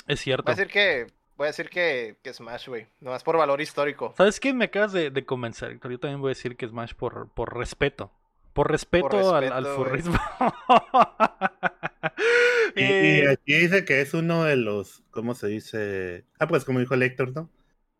Es 0.07 0.21
cierto. 0.21 0.49
a 0.49 0.55
decir 0.55 0.71
que, 0.71 1.07
voy 1.37 1.45
a 1.45 1.47
decir 1.47 1.69
que, 1.69 2.17
que 2.23 2.33
Smash, 2.33 2.67
güey, 2.67 2.87
nomás 2.99 3.23
por 3.23 3.37
valor 3.37 3.61
histórico. 3.61 4.13
¿Sabes 4.17 4.39
qué? 4.39 4.53
Me 4.53 4.65
acabas 4.65 4.91
de, 4.93 5.09
de 5.11 5.25
convencer, 5.25 5.71
Héctor. 5.71 5.91
Yo 5.91 5.99
también 5.99 6.21
voy 6.21 6.29
a 6.29 6.35
decir 6.35 6.55
que 6.57 6.67
Smash 6.67 6.93
por, 6.93 7.29
por 7.29 7.55
respeto. 7.57 8.11
Por 8.53 8.71
respeto, 8.71 9.35
al, 9.35 9.51
al 9.51 9.65
furrismo. 9.65 10.17
Y, 12.75 12.81
y 12.81 12.85
Eh, 12.85 13.29
aquí 13.31 13.53
dice 13.55 13.85
que 13.85 14.01
es 14.01 14.13
uno 14.13 14.43
de 14.43 14.55
los, 14.57 15.01
¿cómo 15.11 15.33
se 15.33 15.47
dice? 15.47 16.25
Ah, 16.39 16.47
pues 16.47 16.65
como 16.65 16.79
dijo 16.79 16.93
el 16.93 17.03
Héctor, 17.03 17.31
¿no? 17.33 17.49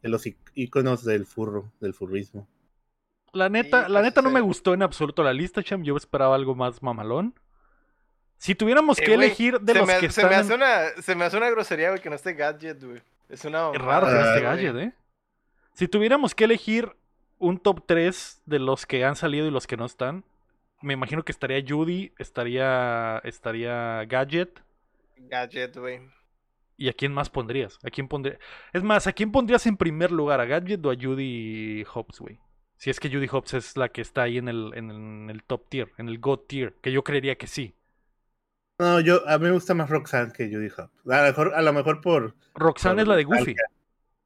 De 0.02 0.10
los 0.10 0.26
ic- 0.26 0.38
íconos 0.54 1.04
del 1.06 1.26
furro, 1.26 1.72
del 1.80 1.94
furrismo. 1.94 2.48
La 3.32 3.50
neta, 3.50 3.86
Sí, 3.86 3.92
la 3.92 4.00
pues, 4.00 4.04
neta 4.12 4.22
no 4.22 4.30
me 4.32 4.42
gustó 4.42 4.74
en 4.74 4.84
absoluto 4.84 5.24
la 5.24 5.34
lista, 5.34 5.64
Cham. 5.64 5.84
Yo 5.84 5.96
esperaba 5.98 6.36
algo 6.36 6.56
más 6.56 6.82
mamalón. 6.84 7.34
Si 8.38 8.54
tuviéramos 8.56 9.00
Eh, 9.00 9.04
que 9.06 9.14
elegir 9.14 9.60
de 9.62 9.76
los 9.76 9.88
me, 9.88 9.94
que 10.00 10.10
se 10.12 10.22
están 10.22 10.30
me 10.30 10.36
hace 10.36 10.54
una, 10.54 10.90
se 11.02 11.16
me 11.16 11.26
hace 11.26 11.38
una 11.38 11.50
grosería, 11.50 11.90
güey, 11.90 12.02
que 12.02 12.10
no 12.10 12.16
esté 12.16 12.34
Gadget, 12.34 12.84
güey. 12.84 13.02
Es 13.30 13.46
una 13.46 13.72
Es 13.72 13.82
raro 13.82 14.08
güey. 14.08 14.42
Gadget, 14.42 14.76
¿eh? 14.76 14.94
Si 15.74 15.88
tuviéramos 15.88 16.36
que 16.36 16.46
elegir 16.46 16.96
un 17.38 17.60
top 17.60 17.86
3 17.86 18.44
de 18.46 18.60
los 18.60 18.86
que 18.86 19.04
han 19.04 19.16
salido 19.16 19.48
y 19.48 19.52
los 19.52 19.68
que 19.68 19.78
no 19.78 19.86
están, 19.86 20.24
me 20.82 20.94
imagino 20.94 21.24
que 21.24 21.32
estaría 21.32 21.64
Judy, 21.68 22.14
estaría, 22.18 23.20
estaría 23.24 24.06
Gadget. 24.06 24.62
Gadget, 25.18 25.78
güey. 25.78 26.02
¿Y 26.78 26.90
a 26.90 26.94
quién 26.94 27.14
más 27.14 27.30
pondrías? 27.30 27.80
¿A 27.84 27.90
quién 27.90 28.08
pondría... 28.08 28.38
Es 28.74 28.84
más, 28.84 29.08
¿a 29.08 29.14
quién 29.14 29.32
pondrías 29.32 29.66
en 29.66 29.78
primer 29.78 30.12
lugar? 30.12 30.42
¿A 30.42 30.46
Gadget 30.46 30.86
o 30.86 30.92
a 30.92 30.96
Judy 30.96 31.86
Hobbs, 31.94 32.20
güey? 32.20 32.40
Si 32.78 32.90
es 32.90 33.00
que 33.00 33.10
Judy 33.10 33.28
Hobbs 33.32 33.54
es 33.54 33.78
la 33.78 33.90
que 33.90 34.02
está 34.02 34.24
ahí 34.24 34.38
en 34.38 34.50
el, 34.50 34.72
en 34.76 34.92
el, 34.92 34.98
en 34.98 35.30
el 35.30 35.44
top 35.44 35.70
tier, 35.70 35.92
en 35.98 36.10
el 36.10 36.20
God 36.20 36.40
tier, 36.48 36.74
que 36.82 36.92
yo 36.92 37.04
creería 37.04 37.36
que 37.36 37.48
sí. 37.48 37.74
No, 38.78 39.00
yo, 39.00 39.28
a 39.28 39.38
mí 39.38 39.46
me 39.46 39.52
gusta 39.52 39.74
más 39.74 39.90
Roxanne 39.90 40.34
que 40.34 40.48
Judy 40.50 40.68
Hop. 40.78 40.90
A 41.12 41.18
lo 41.22 41.24
mejor, 41.28 41.54
a 41.56 41.62
lo 41.62 41.74
mejor 41.74 42.02
por, 42.02 42.36
Roxanne 42.56 42.96
Por 42.96 43.02
es 43.04 43.08
la 43.08 43.16
de 43.16 43.24
Goofy. 43.24 43.56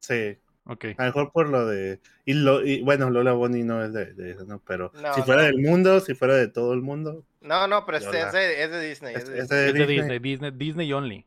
sí, 0.00 0.38
Ok. 0.64 0.84
a 0.98 1.02
lo 1.02 1.04
mejor 1.06 1.32
por 1.32 1.48
lo 1.48 1.66
de, 1.66 2.00
y 2.24 2.34
lo, 2.34 2.64
y 2.66 2.82
bueno, 2.82 3.10
Lola 3.10 3.32
Bonnie 3.32 3.62
no 3.62 3.84
es 3.84 3.92
de, 3.92 4.12
de 4.14 4.32
eso, 4.32 4.44
¿no? 4.46 4.60
Pero 4.66 4.90
No, 5.00 5.14
si 5.14 5.22
fuera 5.22 5.42
no. 5.42 5.46
del 5.48 5.58
mundo, 5.60 6.00
si 6.00 6.14
fuera 6.14 6.34
de 6.34 6.48
todo 6.48 6.72
el 6.74 6.82
mundo, 6.82 7.24
No, 7.40 7.68
no, 7.68 7.86
pero 7.86 7.98
este 7.98 8.20
es 8.20 8.32
de, 8.32 8.62
es 8.64 8.70
de 8.70 8.88
Disney. 8.88 9.14
Es 9.14 9.22
es, 9.28 9.28
de 9.28 9.38
es 9.38 9.48
Disney. 9.48 9.62
de 9.62 9.68
Es 9.68 9.74
de 9.74 9.86
Disney. 9.86 10.18
Disney, 10.18 10.18
Disney, 10.18 10.50
Disney 10.52 10.92
only. 10.92 11.26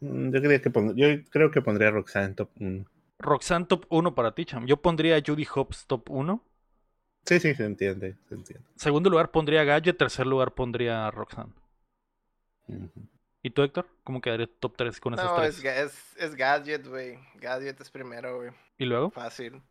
Mm, 0.00 0.30
Yo, 0.32 0.40
creía 0.42 0.60
que 0.62 0.70
pon- 0.70 0.94
yo 0.96 1.06
creo 1.30 1.50
que 1.50 1.62
pondría 1.62 1.90
Roxanne 1.90 2.26
en 2.26 2.34
top 2.34 2.50
1. 2.60 2.84
Roxanne 3.18 3.66
top 3.66 3.86
1 3.90 4.14
para 4.14 4.34
ti, 4.34 4.44
Cham. 4.44 4.66
Yo 4.66 4.76
pondría 4.78 5.16
a 5.16 5.22
Judy 5.26 5.46
Hobbs 5.54 5.86
top 5.86 6.08
1. 6.10 6.42
Sí, 7.24 7.40
sí, 7.40 7.54
se 7.54 7.64
entiende, 7.64 8.16
se 8.28 8.34
entiende. 8.34 8.66
Segundo 8.76 9.10
lugar 9.10 9.30
pondría 9.30 9.64
Gadget. 9.64 9.96
Tercer 9.96 10.26
lugar 10.26 10.54
pondría 10.54 11.10
Roxanne. 11.10 11.52
¿Y 13.42 13.50
tú, 13.50 13.62
Héctor? 13.62 13.86
¿Cómo 14.04 14.20
quedaría 14.20 14.46
top 14.60 14.76
3 14.76 15.00
con 15.00 15.14
esos 15.14 15.26
No, 15.26 15.36
tres? 15.36 15.56
es, 15.56 15.62
ga- 15.64 15.76
es, 15.84 16.16
es 16.16 16.34
Gadget, 16.36 16.86
güey. 16.86 17.18
Gadget 17.36 17.80
es 17.80 17.90
primero, 17.90 18.36
güey. 18.38 18.50
¿Y 18.78 18.84
luego? 18.84 19.10
Fácil. 19.10 19.62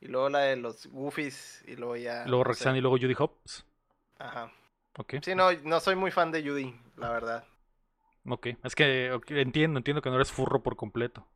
Y 0.00 0.08
luego 0.08 0.28
la 0.30 0.40
de 0.40 0.56
los 0.56 0.86
Goofies. 0.88 1.64
Y 1.66 1.76
luego 1.76 1.96
ya. 1.96 2.26
Luego 2.26 2.44
no 2.44 2.44
sé. 2.44 2.48
Roxanne 2.50 2.78
y 2.78 2.80
luego 2.80 2.96
Judy 2.98 3.14
Hobbs. 3.14 3.64
Ajá. 4.18 4.52
Ok. 4.98 5.14
Sí, 5.22 5.34
no, 5.34 5.52
no 5.64 5.80
soy 5.80 5.96
muy 5.96 6.10
fan 6.12 6.32
de 6.32 6.42
Judy, 6.42 6.74
la 6.96 7.10
verdad. 7.10 7.44
Ok. 8.28 8.48
Es 8.62 8.74
que 8.76 9.06
entiendo, 9.30 9.78
entiendo 9.78 10.02
que 10.02 10.10
no 10.10 10.16
eres 10.16 10.30
furro 10.32 10.62
por 10.62 10.76
completo. 10.76 11.26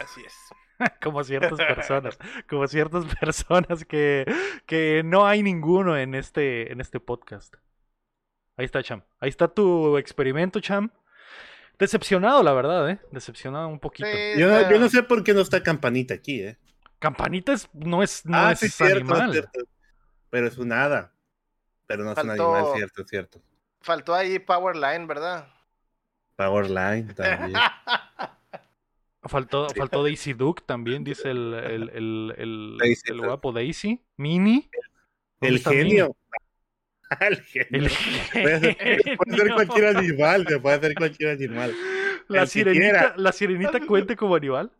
Así 0.00 0.22
es. 0.24 0.34
como 1.02 1.24
ciertas 1.24 1.58
personas. 1.58 2.18
como 2.48 2.66
ciertas 2.66 3.04
personas 3.16 3.84
que, 3.84 4.24
que 4.66 5.02
no 5.04 5.26
hay 5.26 5.42
ninguno 5.42 5.96
en 5.96 6.14
este, 6.14 6.72
en 6.72 6.80
este 6.80 7.00
podcast. 7.00 7.54
Ahí 8.56 8.64
está, 8.64 8.82
Cham. 8.82 9.02
Ahí 9.20 9.28
está 9.28 9.48
tu 9.48 9.98
experimento, 9.98 10.60
Cham. 10.60 10.90
Decepcionado, 11.78 12.42
la 12.42 12.52
verdad, 12.52 12.90
¿eh? 12.90 12.98
Decepcionado 13.12 13.68
un 13.68 13.78
poquito. 13.78 14.08
Sí, 14.08 14.40
Yo, 14.40 14.48
no, 14.48 14.68
yo 14.68 14.80
no 14.80 14.88
sé 14.88 15.04
por 15.04 15.22
qué 15.22 15.32
no 15.32 15.40
está 15.42 15.62
Campanita 15.62 16.14
aquí, 16.14 16.42
¿eh? 16.42 16.58
Campanita 16.98 17.52
es- 17.52 17.68
no 17.72 18.02
es, 18.02 18.26
no 18.26 18.36
ah, 18.36 18.52
es 18.52 18.58
sí, 18.58 18.68
cierto, 18.68 18.96
animal. 18.96 19.30
cierto. 19.32 19.60
Pero 20.30 20.48
es 20.48 20.58
un 20.58 20.72
hada. 20.72 21.12
Pero 21.86 22.02
no 22.02 22.10
es 22.12 22.18
un 22.18 22.24
Faltó- 22.30 22.54
animal, 22.56 22.74
cierto, 22.76 23.04
cierto. 23.04 23.40
Faltó 23.80 24.14
ahí 24.14 24.40
Powerline, 24.40 25.06
¿verdad? 25.06 25.46
Powerline 26.34 27.14
también. 27.14 27.58
Faltó, 29.28 29.68
faltó 29.76 30.02
Daisy 30.02 30.32
Duke 30.32 30.62
también, 30.66 31.04
dice 31.04 31.30
el, 31.30 31.54
el, 31.54 31.90
el, 31.90 32.34
el, 32.38 32.76
Daisy 32.78 33.12
el 33.12 33.20
guapo 33.20 33.52
Daisy. 33.52 34.02
Mini. 34.16 34.68
¿Dónde 35.40 35.56
El 35.56 35.62
genio. 35.62 36.16
El 37.20 37.40
genio. 37.42 37.66
El 37.70 37.90
Puede 38.42 38.60
ser, 38.60 38.76
puede 38.76 38.96
ser 39.36 39.38
genio. 39.38 39.54
cualquier 39.54 39.86
animal, 39.96 40.46
se 40.46 40.60
puede 40.60 40.80
ser 40.80 40.94
cualquier 40.94 41.30
animal. 41.30 41.74
La 42.28 42.44
sirenita, 42.46 43.14
la 43.16 43.32
sirenita 43.32 43.80
cuente 43.86 44.14
como 44.16 44.34
animal. 44.34 44.70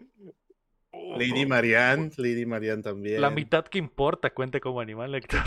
Lady 1.16 1.46
Marianne, 1.46 2.11
Lady 2.18 2.44
Marianne 2.44 2.82
también. 2.82 3.20
La 3.22 3.30
mitad 3.30 3.64
que 3.64 3.78
importa 3.78 4.28
cuente 4.30 4.61
como 4.61 4.78
animal, 4.80 5.14
Héctor. 5.14 5.40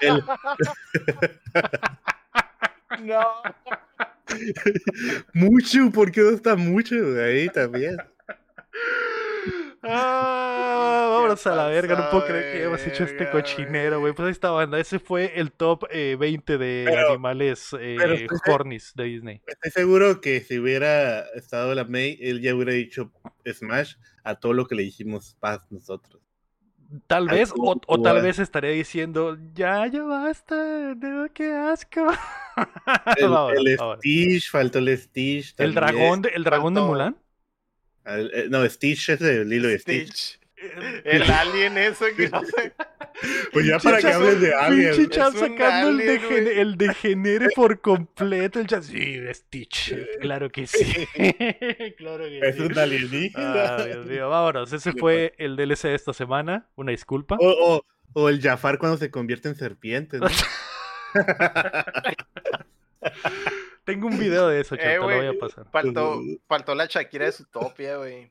El- 0.00 0.22
no. 3.02 3.24
mucho, 5.34 5.90
¿por 5.90 6.12
qué 6.12 6.20
no 6.20 6.30
está 6.30 6.54
mucho 6.54 6.94
ahí 7.20 7.48
también? 7.48 7.96
Ah, 9.82 11.08
vámonos 11.12 11.46
a 11.46 11.54
la 11.54 11.66
verga, 11.68 11.94
no 11.96 12.10
puedo 12.10 12.26
creer 12.26 12.52
que 12.52 12.64
hemos 12.64 12.84
hecho 12.86 13.04
este 13.04 13.30
cochinero, 13.30 14.00
güey. 14.00 14.12
Pues 14.12 14.26
ahí 14.26 14.32
está, 14.32 14.50
banda. 14.50 14.78
Ese 14.80 14.98
fue 14.98 15.32
el 15.38 15.52
top 15.52 15.84
eh, 15.90 16.16
20 16.18 16.58
de 16.58 16.84
Pero- 16.86 17.10
animales 17.10 17.74
eh, 17.78 18.26
hornies 18.46 18.92
de 18.96 19.04
Disney. 19.04 19.42
Estoy 19.46 19.70
seguro 19.70 20.20
que 20.20 20.40
si 20.40 20.58
hubiera 20.58 21.20
estado 21.34 21.74
la 21.74 21.84
May, 21.84 22.18
él 22.20 22.40
ya 22.40 22.54
hubiera 22.54 22.72
dicho 22.72 23.12
Smash 23.50 23.94
a 24.24 24.34
todo 24.34 24.52
lo 24.52 24.66
que 24.66 24.74
le 24.74 24.82
dijimos 24.82 25.36
Paz 25.38 25.64
nosotros. 25.70 26.20
Tal 27.06 27.28
vez, 27.28 27.52
o, 27.56 28.00
tal 28.02 28.22
vez 28.22 28.38
estaría 28.38 28.70
diciendo, 28.70 29.36
ya, 29.52 29.86
ya 29.86 30.02
basta, 30.02 30.94
no, 30.96 31.26
qué 31.34 31.52
asco. 31.52 32.00
El, 33.16 33.28
Vámonos, 33.28 33.58
el 33.58 33.76
vámonos. 33.76 33.98
Stitch, 34.00 34.50
faltó 34.50 34.78
el 34.78 34.96
Stitch. 34.98 35.54
¿El 35.58 35.74
dragón 35.74 36.22
de, 36.22 36.30
el 36.30 36.42
dragón 36.44 36.74
de 36.74 36.80
Mulan? 36.80 37.16
Eh, 38.08 38.46
no, 38.50 38.64
Stitch 38.68 39.10
es 39.10 39.18
de 39.20 39.44
Lilo 39.44 39.70
y 39.70 39.78
Stitch. 39.78 40.08
Stitch. 40.08 40.38
El 41.04 41.22
alien 41.22 41.78
eso 41.78 42.06
que 42.16 42.28
no 42.30 42.42
sé. 42.44 42.72
Pues 43.52 43.64
ya 43.66 43.78
para 43.78 43.98
que 44.00 44.08
hables 44.08 44.40
de 44.40 44.52
Alien. 44.54 44.90
Pinche 44.96 45.08
Cham 45.10 45.32
Es 45.36 45.40
un 45.42 45.48
sacando 45.50 45.88
el, 45.90 46.00
alien, 46.00 46.20
degen- 46.20 46.48
el 46.58 46.76
degenere 46.76 47.46
por 47.54 47.80
completo. 47.80 48.58
El 48.58 48.66
Cham, 48.66 48.82
sí, 48.82 49.20
Stitch. 49.34 49.94
Claro 50.20 50.50
que 50.50 50.66
sí. 50.66 51.06
claro 51.96 52.24
que 52.24 52.40
Es 52.42 52.56
sí. 52.56 52.62
un 52.62 52.76
alienígena. 52.76 53.76
Ah, 53.76 53.84
Dios 53.84 54.04
mío, 54.06 54.28
vámonos. 54.30 54.72
Ese 54.72 54.92
fue 54.94 55.32
el 55.38 55.54
DLC 55.56 55.82
de 55.84 55.94
esta 55.94 56.12
semana. 56.12 56.66
Una 56.74 56.90
disculpa. 56.90 57.36
O, 57.38 57.48
o, 57.76 57.84
o 58.20 58.28
el 58.28 58.40
Jafar 58.42 58.78
cuando 58.78 58.96
se 58.98 59.12
convierte 59.12 59.48
en 59.48 59.54
serpiente. 59.54 60.18
¿no? 60.18 60.26
Tengo 63.88 64.06
un 64.08 64.18
video 64.18 64.48
de 64.48 64.60
eso, 64.60 64.74
Eh, 64.74 64.78
te 64.78 64.96
lo 64.96 65.04
güey. 65.04 65.16
voy 65.16 65.26
a 65.36 65.40
pasar. 65.40 65.66
Faltó, 65.72 66.20
faltó 66.46 66.74
la 66.74 66.84
Shakira 66.84 67.24
de 67.24 67.32
Zootopia, 67.32 67.96
güey. 67.96 68.30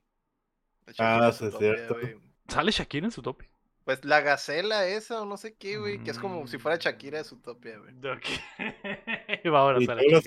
La 0.86 0.93
Shakira 0.93 1.28
Ah, 1.28 1.32
sí, 1.32 1.45
es 1.47 1.58
cierto. 1.58 1.95
güey. 1.95 2.20
¿Sale 2.47 2.72
Shakira 2.72 3.08
en 3.08 3.12
su 3.12 3.24
tope? 3.24 3.49
Pues 3.84 4.05
la 4.05 4.22
gacela 4.22 4.86
esa 4.86 5.20
o 5.22 5.26
no 5.26 5.36
sé 5.38 5.55
qué, 5.55 5.78
güey, 5.78 6.03
que 6.03 6.12
es 6.12 6.20
como 6.20 6.45
si 6.45 6.60
fuera 6.60 6.78
Mm. 6.78 6.82
Shakira 6.82 7.18
de 7.18 7.24
Zootopia, 7.24 7.80
güey. 7.80 7.95
Ok. 8.14 8.24
vámonos 9.45 9.82
Y 9.84 9.89
a 9.89 9.95
la 9.95 10.01
los-. 10.03 10.26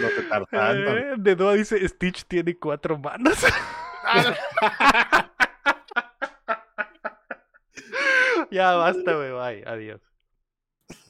Los 0.00 0.16
de 0.16 0.22
Tarzán. 0.28 0.76
Eh, 0.78 1.14
de 1.18 1.34
Doa 1.34 1.54
dice 1.54 1.88
Stitch 1.88 2.24
tiene 2.26 2.56
cuatro 2.56 2.96
manos. 2.98 3.38
ya 8.50 8.74
basta, 8.76 9.14
güey. 9.14 9.32
Bye. 9.32 9.64
Adiós. 9.66 10.00